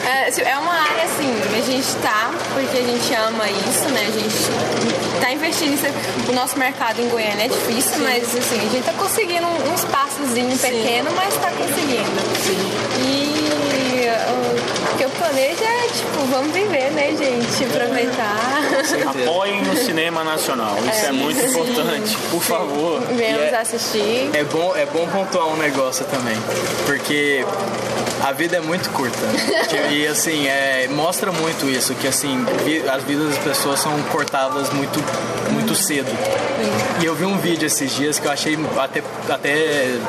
é, 0.07 0.49
é 0.49 0.57
uma 0.57 0.73
área 0.73 1.03
assim, 1.03 1.29
a 1.53 1.61
gente 1.61 1.95
tá, 2.01 2.31
porque 2.53 2.77
a 2.77 2.81
gente 2.81 3.13
ama 3.13 3.49
isso, 3.49 3.89
né? 3.89 4.07
A 4.07 4.11
gente 4.11 5.21
tá 5.21 5.31
investindo 5.31 5.71
nisso. 5.71 5.83
O 6.29 6.31
nosso 6.31 6.57
mercado 6.57 7.01
em 7.01 7.09
Goiânia 7.09 7.45
é 7.45 7.47
difícil, 7.49 7.97
Sim. 7.97 8.03
mas 8.03 8.23
assim, 8.23 8.57
a 8.57 8.71
gente 8.71 8.85
tá 8.85 8.93
conseguindo 8.93 9.45
um, 9.45 9.71
um 9.71 9.75
espaçozinho 9.75 10.55
Sim. 10.55 10.69
pequeno, 10.69 11.11
mas 11.15 11.35
tá 11.35 11.51
conseguindo. 11.51 12.21
Sim. 12.41 12.71
E 13.01 13.45
o 14.31 14.84
que 14.97 15.03
eu 15.03 15.09
planejo 15.09 15.63
é, 15.63 15.87
tipo, 15.87 16.25
vamos 16.29 16.51
viver, 16.53 16.91
né, 16.91 17.15
gente? 17.15 17.63
Aproveitar. 17.65 18.35
Apoiem 19.09 19.61
no 19.63 19.75
cinema 19.75 20.23
nacional. 20.23 20.75
Isso 20.79 21.05
é, 21.05 21.09
é 21.09 21.11
muito 21.11 21.39
sim. 21.39 21.47
importante. 21.47 22.17
Por 22.31 22.43
sim. 22.43 22.49
favor. 22.49 23.01
Venhamos 23.01 23.53
é, 23.53 23.57
assistir. 23.57 24.29
É 24.33 24.43
bom, 24.43 24.75
é 24.75 24.85
bom 24.85 25.07
pontuar 25.07 25.47
um 25.47 25.57
negócio 25.57 26.05
também. 26.05 26.37
Porque 26.85 27.45
a 28.23 28.31
vida 28.31 28.57
é 28.57 28.61
muito 28.61 28.89
curta. 28.91 29.17
e 29.91 30.07
assim, 30.07 30.47
é, 30.47 30.87
mostra 30.89 31.31
muito 31.31 31.69
isso, 31.69 31.93
que 31.95 32.07
assim, 32.07 32.43
as 32.91 33.03
vidas 33.03 33.29
das 33.29 33.37
pessoas 33.37 33.79
são 33.79 34.01
cortadas 34.11 34.69
muito, 34.71 34.99
muito 35.51 35.75
cedo. 35.75 36.09
E 37.01 37.05
eu 37.05 37.13
vi 37.13 37.25
um 37.25 37.37
vídeo 37.37 37.67
esses 37.67 37.93
dias 37.95 38.17
que 38.17 38.25
eu 38.25 38.31
achei 38.31 38.57
até, 38.79 39.03
até 39.29 39.99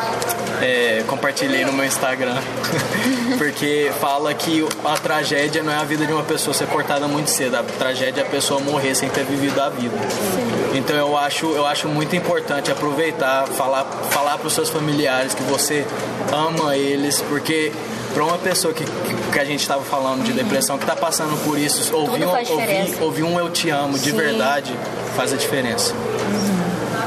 é, 0.62 1.04
compartilhei 1.06 1.64
no 1.64 1.72
meu 1.72 1.84
Instagram. 1.84 2.36
Porque 3.36 3.90
fala 4.00 4.32
que 4.32 4.66
a 4.84 4.94
tragédia 4.96 5.62
não 5.62 5.72
é 5.72 5.76
a 5.76 5.84
vida 5.84 6.06
de 6.06 6.12
uma 6.12 6.22
pessoa 6.22 6.54
ser 6.54 6.66
cortada 6.66 7.06
muito 7.08 7.30
cedo, 7.30 7.56
a 7.56 7.62
tragédia 7.62 8.22
é 8.22 8.24
a 8.24 8.28
pessoa 8.28 8.60
morrer 8.60 8.94
sem 8.94 9.08
ter 9.08 9.24
vivido 9.24 9.60
a 9.60 9.68
vida. 9.68 9.96
Sim. 9.98 10.78
Então 10.78 10.96
eu 10.96 11.16
acho, 11.16 11.46
eu 11.52 11.66
acho 11.66 11.88
muito 11.88 12.14
importante 12.14 12.70
aproveitar, 12.70 13.46
falar, 13.48 13.84
falar 14.10 14.38
para 14.38 14.46
os 14.46 14.52
seus 14.52 14.68
familiares 14.68 15.34
que 15.34 15.42
você 15.44 15.86
ama 16.32 16.76
eles, 16.76 17.20
porque 17.22 17.72
para 18.12 18.24
uma 18.24 18.38
pessoa 18.38 18.72
que, 18.72 18.84
que 18.84 19.38
a 19.38 19.44
gente 19.44 19.60
estava 19.60 19.82
falando 19.82 20.24
de 20.24 20.32
depressão, 20.32 20.78
que 20.78 20.84
está 20.84 20.96
passando 20.96 21.36
por 21.44 21.58
isso, 21.58 21.94
ouvir 21.94 22.24
um, 22.24 22.30
ouvir, 22.30 23.02
ouvir 23.02 23.22
um 23.24 23.38
eu 23.38 23.50
te 23.50 23.70
amo 23.70 23.98
de 23.98 24.10
Sim. 24.10 24.16
verdade 24.16 24.74
faz 25.16 25.32
a 25.32 25.36
diferença. 25.36 25.94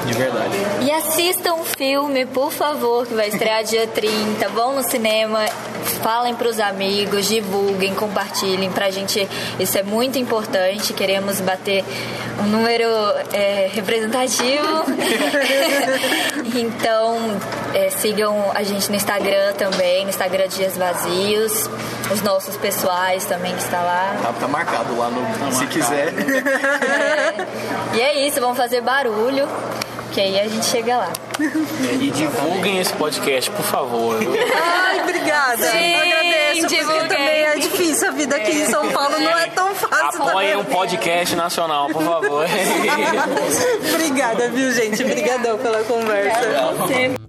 De 0.09 0.17
verdade. 0.17 0.55
E 0.81 0.91
assistam 0.91 1.53
um 1.53 1.63
filme, 1.63 2.25
por 2.25 2.51
favor, 2.51 3.05
que 3.05 3.13
vai 3.13 3.27
estrear 3.27 3.63
dia 3.63 3.85
30. 3.85 4.49
Vão 4.49 4.75
no 4.75 4.81
cinema, 4.81 5.45
falem 6.01 6.33
para 6.33 6.47
os 6.47 6.59
amigos, 6.59 7.27
divulguem, 7.27 7.93
compartilhem. 7.93 8.71
Pra 8.71 8.89
gente 8.89 9.27
isso 9.59 9.77
é 9.77 9.83
muito 9.83 10.17
importante. 10.17 10.93
Queremos 10.93 11.39
bater 11.41 11.85
um 12.39 12.47
número 12.47 12.89
é, 13.31 13.69
representativo. 13.71 14.85
então, 16.57 17.39
é, 17.75 17.91
sigam 17.91 18.51
a 18.55 18.63
gente 18.63 18.89
no 18.89 18.95
Instagram 18.95 19.53
também, 19.53 20.05
no 20.05 20.09
Instagram 20.09 20.47
Dias 20.47 20.75
Vazios. 20.75 21.69
Os 22.11 22.23
nossos 22.23 22.57
pessoais 22.57 23.25
também 23.25 23.53
que 23.53 23.61
está 23.61 23.79
lá. 23.79 24.15
Tá, 24.23 24.33
tá 24.33 24.47
marcado 24.47 24.97
lá 24.97 25.11
no. 25.11 25.21
Tá 25.21 25.51
se 25.51 25.65
marcado. 25.65 25.67
quiser. 25.67 26.13
É. 27.93 27.95
E 27.95 28.01
é 28.01 28.27
isso, 28.27 28.41
vamos 28.41 28.57
fazer 28.57 28.81
barulho 28.81 29.47
que 30.09 30.19
aí 30.19 30.39
a 30.39 30.47
gente 30.47 30.65
chega 30.65 30.97
lá. 30.97 31.13
E 31.99 32.09
divulguem 32.11 32.79
esse 32.79 32.93
podcast, 32.93 33.49
por 33.51 33.63
favor. 33.65 34.17
Ai, 34.17 35.01
obrigada. 35.01 35.71
Sim, 35.71 35.93
Eu 35.93 35.99
agradeço, 36.01 36.61
porque 36.61 36.75
divulguem. 36.77 37.07
também 37.07 37.43
é 37.43 37.55
difícil. 37.57 38.07
A 38.07 38.11
vida 38.11 38.35
aqui 38.35 38.51
em 38.51 38.65
São 38.65 38.89
Paulo 38.91 39.19
não 39.19 39.37
é 39.37 39.47
tão 39.47 39.73
fácil. 39.75 40.23
Apoiem 40.23 40.55
um 40.57 40.63
podcast 40.65 41.35
nacional, 41.35 41.87
por 41.89 42.03
favor. 42.03 42.45
Obrigada, 43.93 44.49
viu, 44.49 44.71
gente? 44.73 45.03
Obrigadão 45.03 45.57
pela 45.57 45.83
conversa. 45.83 47.28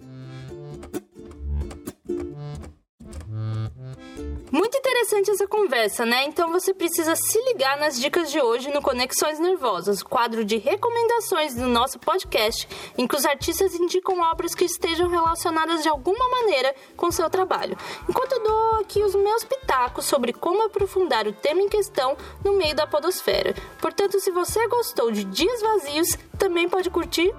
Muito 4.53 4.77
interessante 4.77 5.31
essa 5.31 5.47
conversa, 5.47 6.05
né? 6.05 6.25
Então 6.25 6.51
você 6.51 6.75
precisa 6.75 7.15
se 7.15 7.39
ligar 7.53 7.77
nas 7.79 8.01
dicas 8.01 8.31
de 8.31 8.41
hoje 8.41 8.69
no 8.73 8.83
Conexões 8.83 9.39
Nervosas, 9.39 10.03
quadro 10.03 10.45
de 10.45 10.57
recomendações 10.59 11.55
do 11.55 11.67
nosso 11.69 11.99
podcast, 11.99 12.69
em 12.99 13.07
que 13.07 13.15
os 13.17 13.25
artistas 13.25 13.75
indicam 13.75 14.19
obras 14.21 14.55
que 14.55 14.65
estejam 14.65 15.09
relacionadas 15.09 15.83
de 15.83 15.89
alguma 15.89 16.29
maneira 16.29 16.75
com 16.97 17.11
seu 17.13 17.31
trabalho. 17.31 17.77
Enquanto 18.09 18.33
eu 18.33 18.43
dou 18.43 18.81
aqui 18.81 19.03
os 19.03 19.15
meus 19.15 19.45
pitacos 19.45 20.05
sobre 20.07 20.33
como 20.33 20.65
aprofundar 20.65 21.27
o 21.29 21.33
tema 21.33 21.61
em 21.63 21.69
questão 21.69 22.17
no 22.45 22.55
meio 22.55 22.75
da 22.75 22.87
podosfera. 22.87 23.55
Portanto, 23.81 24.19
se 24.21 24.31
você 24.31 24.67
gostou 24.69 25.11
de 25.13 25.25
Dias 25.25 25.61
Vazios, 25.63 26.19
também 26.39 26.69
pode 26.69 26.91
curtir 26.91 27.33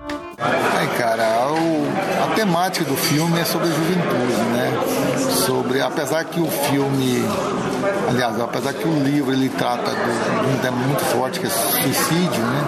cara, 0.98 1.52
o- 1.52 2.32
a 2.32 2.36
temática 2.36 2.86
do 2.86 2.96
filme 2.96 3.40
é 3.40 3.46
sobre 3.46 3.68
a 3.68 3.72
juventude, 3.72 4.42
né? 4.52 4.72
Sobre, 5.46 5.82
apesar 5.82 6.24
que 6.26 6.40
o 6.40 6.48
filme, 6.50 7.01
aliás, 8.10 8.40
apesar 8.40 8.74
que 8.74 8.88
o 8.88 9.04
livro 9.04 9.32
ele 9.34 9.50
trata 9.50 9.92
de 9.92 10.48
um 10.54 10.58
tema 10.62 10.78
muito 10.78 11.04
forte 11.06 11.40
que 11.40 11.48
é 11.48 11.50
suicídio, 11.50 12.44
né? 12.44 12.64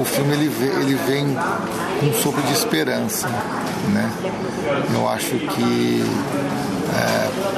O 0.00 0.04
filme 0.04 0.32
ele, 0.32 0.48
vê- 0.48 0.80
ele 0.82 0.94
vem 1.06 1.36
com 1.98 2.06
um 2.06 2.14
sopro 2.14 2.40
de 2.42 2.52
esperança, 2.52 3.28
né? 3.88 4.10
Eu 4.94 5.08
acho 5.08 5.30
que 5.32 6.04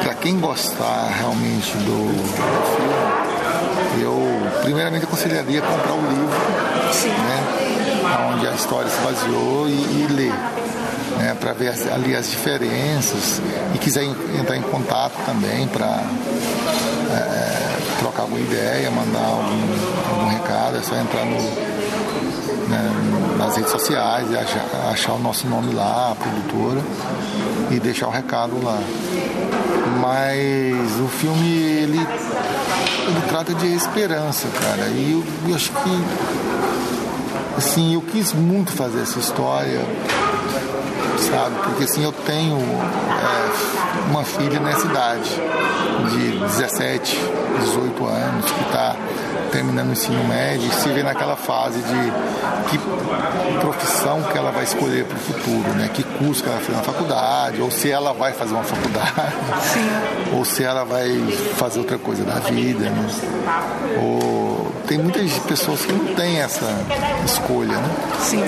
para 0.03 0.15
quem 0.15 0.41
gostar 0.41 1.09
realmente 1.19 1.77
do, 1.77 2.13
do 2.13 2.23
filme, 2.77 4.03
eu 4.03 4.63
primeiramente 4.63 5.05
aconselharia 5.05 5.61
comprar 5.61 5.93
o 5.93 6.01
livro, 6.01 6.39
né? 7.19 8.33
Onde 8.35 8.49
a 8.49 8.53
história 8.53 8.89
se 8.91 8.99
baseou 9.01 9.69
e, 9.69 9.73
e 9.73 10.07
ler. 10.11 10.33
Né, 11.19 11.37
para 11.39 11.53
ver 11.53 11.73
ali 11.93 12.17
as 12.17 12.31
diferenças 12.31 13.41
e 13.75 13.79
quiser 13.79 14.03
en- 14.05 14.17
entrar 14.41 14.57
em 14.57 14.63
contato 14.63 15.13
também 15.25 15.69
para 15.69 16.03
trocar 17.99 18.23
alguma 18.23 18.41
ideia, 18.41 18.91
mandar 18.91 19.21
algum, 19.25 20.11
algum 20.11 20.29
recado, 20.29 20.77
é 20.79 20.83
só 20.83 20.97
entrar 20.97 21.25
no, 21.25 21.37
né, 22.69 23.37
nas 23.39 23.57
redes 23.57 23.71
sociais 23.71 24.29
e 24.31 24.37
achar, 24.37 24.65
achar 24.91 25.13
o 25.13 25.19
nosso 25.19 25.47
nome 25.47 25.73
lá, 25.75 26.13
a 26.13 26.15
produtora, 26.15 26.81
e 27.71 27.79
deixar 27.79 28.09
o 28.09 28.11
recado 28.11 28.61
lá. 28.65 28.81
Mas 30.01 31.01
o 31.01 31.09
filme, 31.09 31.47
ele, 31.49 31.99
ele 31.99 33.21
trata 33.29 33.55
de 33.55 33.73
esperança, 33.75 34.49
cara. 34.61 34.89
E 34.89 35.13
eu, 35.13 35.49
eu 35.51 35.55
acho 35.55 35.71
que, 35.71 36.05
assim, 37.57 37.95
eu 37.95 38.01
quis 38.01 38.33
muito 38.33 38.73
fazer 38.73 39.03
essa 39.03 39.19
história, 39.19 39.81
sabe? 41.23 41.55
Porque, 41.65 41.85
assim, 41.85 42.05
eu 42.05 42.13
tenho 42.13 42.59
é, 42.59 44.11
uma 44.11 44.25
filha 44.25 44.61
nessa 44.61 44.87
idade, 44.87 45.31
de 46.11 46.39
17, 46.39 47.19
18 47.61 48.05
anos, 48.07 48.51
que 48.51 48.65
está 48.65 48.97
terminando 49.51 49.91
o 49.91 49.93
ensino 49.93 50.25
médio 50.25 50.67
e 50.67 50.73
se 50.73 50.89
vê 50.89 51.03
naquela 51.03 51.37
fase 51.37 51.79
de 51.79 52.13
que 52.71 52.79
profissão 53.61 54.23
que 54.23 54.37
ela 54.37 54.51
vai 54.51 54.65
escolher 54.65 55.05
para 55.05 55.17
o 55.17 55.21
futuro, 55.21 55.69
né? 55.75 55.91
Que 55.93 56.03
curso 56.03 56.43
que 56.43 56.49
ela 56.49 56.57
vai 56.57 56.65
fazer 56.65 56.79
na 56.79 56.85
faculdade, 56.85 57.61
ou 57.61 57.71
se 57.71 57.91
ela 57.91 58.13
vai 58.13 58.33
fazer 58.33 58.55
uma 58.55 58.65
faculdade, 58.65 59.35
ou 60.33 60.45
se 60.45 60.65
ela 60.65 60.85
vai 60.85 61.11
fazer 61.57 61.79
outra 61.79 61.99
coisa 61.99 62.25
da 62.25 62.41
vida, 62.41 62.89
né? 62.89 63.11
Ou 64.03 64.73
tem 64.87 64.99
muitas 64.99 65.31
pessoas 65.41 65.85
que 65.85 65.93
não 65.93 66.15
têm 66.15 66.41
essa 66.41 66.67
escolha, 67.25 67.77
né? 67.77 67.91
Sim. 68.21 68.43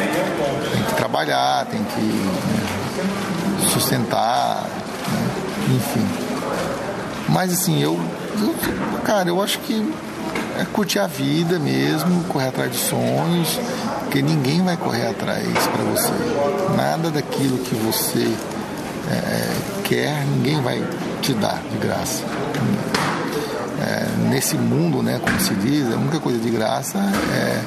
Tem 0.72 0.82
que 0.82 0.94
trabalhar, 0.94 1.66
tem 1.66 1.82
que 1.84 2.53
sustentar, 3.74 4.62
né? 4.62 5.76
enfim. 5.76 6.06
Mas 7.28 7.52
assim, 7.52 7.82
eu, 7.82 7.98
eu, 8.40 8.54
cara, 9.02 9.28
eu 9.28 9.42
acho 9.42 9.58
que 9.60 9.92
é 10.58 10.64
curtir 10.72 11.00
a 11.00 11.06
vida 11.06 11.58
mesmo, 11.58 12.24
correr 12.24 12.48
atrás 12.48 12.70
de 12.70 12.78
sonhos, 12.78 13.58
porque 14.00 14.22
ninguém 14.22 14.62
vai 14.62 14.76
correr 14.76 15.08
atrás 15.08 15.46
para 15.48 15.82
você. 15.84 16.12
Nada 16.76 17.10
daquilo 17.10 17.58
que 17.58 17.74
você 17.74 18.32
é, 19.10 19.82
quer, 19.82 20.24
ninguém 20.26 20.60
vai 20.62 20.82
te 21.20 21.32
dar 21.34 21.60
de 21.70 21.78
graça. 21.78 22.22
É, 23.80 24.06
nesse 24.30 24.56
mundo, 24.56 25.02
né, 25.02 25.20
como 25.22 25.40
se 25.40 25.54
diz, 25.54 25.92
a 25.92 25.96
única 25.96 26.20
coisa 26.20 26.38
de 26.38 26.50
graça 26.50 26.98
é, 26.98 27.60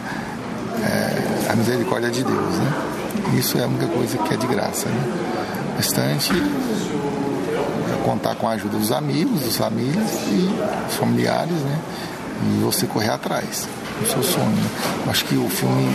é 0.86 1.52
a 1.52 1.56
misericórdia 1.56 2.10
de 2.10 2.24
Deus, 2.24 2.56
né? 2.56 2.74
Isso 3.38 3.58
é 3.58 3.64
a 3.64 3.68
única 3.68 3.88
coisa 3.88 4.18
que 4.18 4.34
é 4.34 4.38
de 4.38 4.48
graça, 4.48 4.88
né? 4.88 5.37
Restante 5.78 6.34
contar 8.08 8.36
com 8.36 8.48
a 8.48 8.52
ajuda 8.52 8.78
dos 8.78 8.92
amigos, 8.92 9.42
dos 9.42 9.58
famílias 9.58 10.10
e 10.32 10.50
familiares, 10.98 11.52
né? 11.52 11.80
E 12.44 12.64
você 12.64 12.88
correr 12.88 13.10
atrás 13.10 13.68
do 14.00 14.08
seu 14.08 14.24
sonho. 14.24 14.50
Né? 14.50 14.70
Acho 15.10 15.26
que 15.26 15.36
o 15.36 15.50
filme 15.50 15.94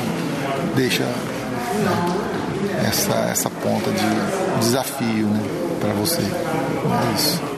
deixa 0.76 1.05
né, 1.05 2.87
essa, 2.87 3.14
essa 3.30 3.49
ponta 3.49 3.91
de 3.91 4.61
desafio 4.61 5.26
né, 5.26 5.41
para 5.80 5.93
você. 5.95 6.20
É 6.20 7.14
isso. 7.14 7.51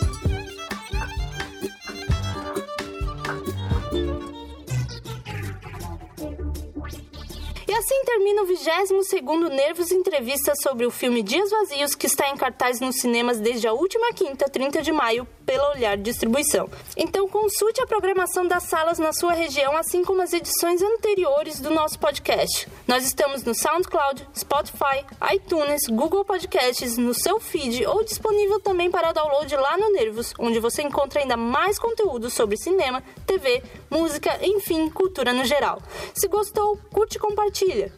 Assim 7.88 8.04
termina 8.04 8.44
o 8.44 8.46
22º 8.46 9.48
Nervos 9.48 9.94
Entrevista 9.94 10.54
sobre 10.62 10.86
o 10.86 10.92
filme 10.92 11.24
Dias 11.24 11.50
Vazios, 11.50 11.96
que 11.96 12.06
está 12.06 12.28
em 12.28 12.36
cartaz 12.36 12.82
nos 12.82 12.98
cinemas 12.98 13.40
desde 13.40 13.66
a 13.66 13.72
última 13.72 14.12
quinta, 14.12 14.50
30 14.50 14.82
de 14.82 14.92
maio, 14.92 15.26
pela 15.46 15.72
Olhar 15.72 15.96
Distribuição. 15.96 16.70
Então 16.98 17.30
consulte 17.30 17.82
a 17.82 17.88
programação 17.88 18.46
das 18.46 18.64
salas 18.64 19.00
na 19.00 19.14
sua 19.14 19.32
região, 19.32 19.78
assim 19.78 20.04
como 20.04 20.22
as 20.22 20.34
edições 20.34 20.82
anteriores 20.82 21.62
do 21.62 21.70
nosso 21.70 21.98
podcast. 21.98 22.68
Nós 22.86 23.06
estamos 23.06 23.46
no 23.46 23.56
SoundCloud, 23.56 24.28
Spotify, 24.38 25.06
iTunes, 25.34 25.84
Google 25.90 26.26
Podcasts, 26.26 26.98
no 26.98 27.14
seu 27.14 27.40
feed 27.40 27.86
ou 27.86 28.04
disponível 28.04 28.60
também 28.60 28.92
para 28.92 29.14
download 29.14 29.56
lá 29.56 29.78
no 29.78 29.94
Nervos, 29.94 30.34
onde 30.38 30.60
você 30.60 30.82
encontra 30.82 31.22
ainda 31.22 31.38
mais 31.38 31.80
conteúdo 31.80 32.30
sobre 32.30 32.58
cinema, 32.58 33.02
TV, 33.26 33.64
música, 33.90 34.38
enfim, 34.46 34.90
cultura 34.90 35.32
no 35.32 35.46
geral. 35.46 35.82
Se 36.14 36.28
gostou, 36.28 36.78
curte 36.92 37.16
e 37.16 37.20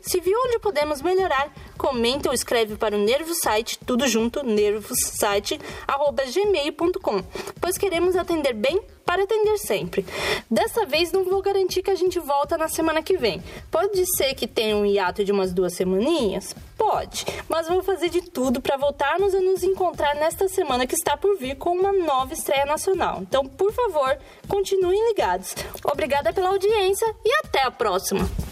Se 0.02 0.20
viu 0.20 0.38
onde 0.46 0.60
podemos 0.60 1.02
melhorar, 1.02 1.54
comenta 1.78 2.30
ou 2.30 2.34
escreve 2.34 2.76
para 2.76 2.96
o 2.96 3.00
Nervos 3.00 3.38
Site, 3.44 3.80
tudo 3.86 4.08
junto, 4.08 4.44
nervossite, 4.44 5.60
arroba 5.88 6.24
gmail.com, 6.26 7.24
pois 7.60 7.78
queremos 7.78 8.16
atender 8.16 8.54
bem 8.54 8.82
para 9.10 9.24
atender 9.24 9.58
sempre. 9.58 10.06
Dessa 10.52 10.86
vez 10.86 11.12
não 11.12 11.24
vou 11.24 11.42
garantir 11.42 11.82
que 11.82 11.90
a 11.90 11.96
gente 11.96 12.20
volta 12.20 12.56
na 12.60 12.68
semana 12.68 13.02
que 13.02 13.18
vem. 13.18 13.42
Pode 13.72 14.06
ser 14.16 14.36
que 14.36 14.46
tenha 14.46 14.78
um 14.78 14.86
hiato 14.86 15.26
de 15.26 15.32
umas 15.32 15.52
duas 15.52 15.74
semaninhas? 15.74 16.56
Pode, 16.78 17.26
mas 17.48 17.68
vou 17.68 17.82
fazer 17.82 18.10
de 18.10 18.22
tudo 18.22 18.62
para 18.62 18.78
voltarmos 18.78 19.34
a 19.34 19.42
nos 19.42 19.64
encontrar 19.64 20.14
nesta 20.14 20.48
semana 20.48 20.86
que 20.86 20.94
está 20.94 21.18
por 21.18 21.38
vir 21.38 21.56
com 21.56 21.72
uma 21.72 21.92
nova 21.92 22.34
estreia 22.34 22.66
nacional. 22.66 23.20
Então, 23.22 23.44
por 23.46 23.74
favor, 23.74 24.16
continuem 24.48 25.10
ligados. 25.10 25.56
Obrigada 25.84 26.32
pela 26.32 26.50
audiência 26.50 27.08
e 27.26 27.34
até 27.44 27.64
a 27.64 27.72
próxima! 27.72 28.49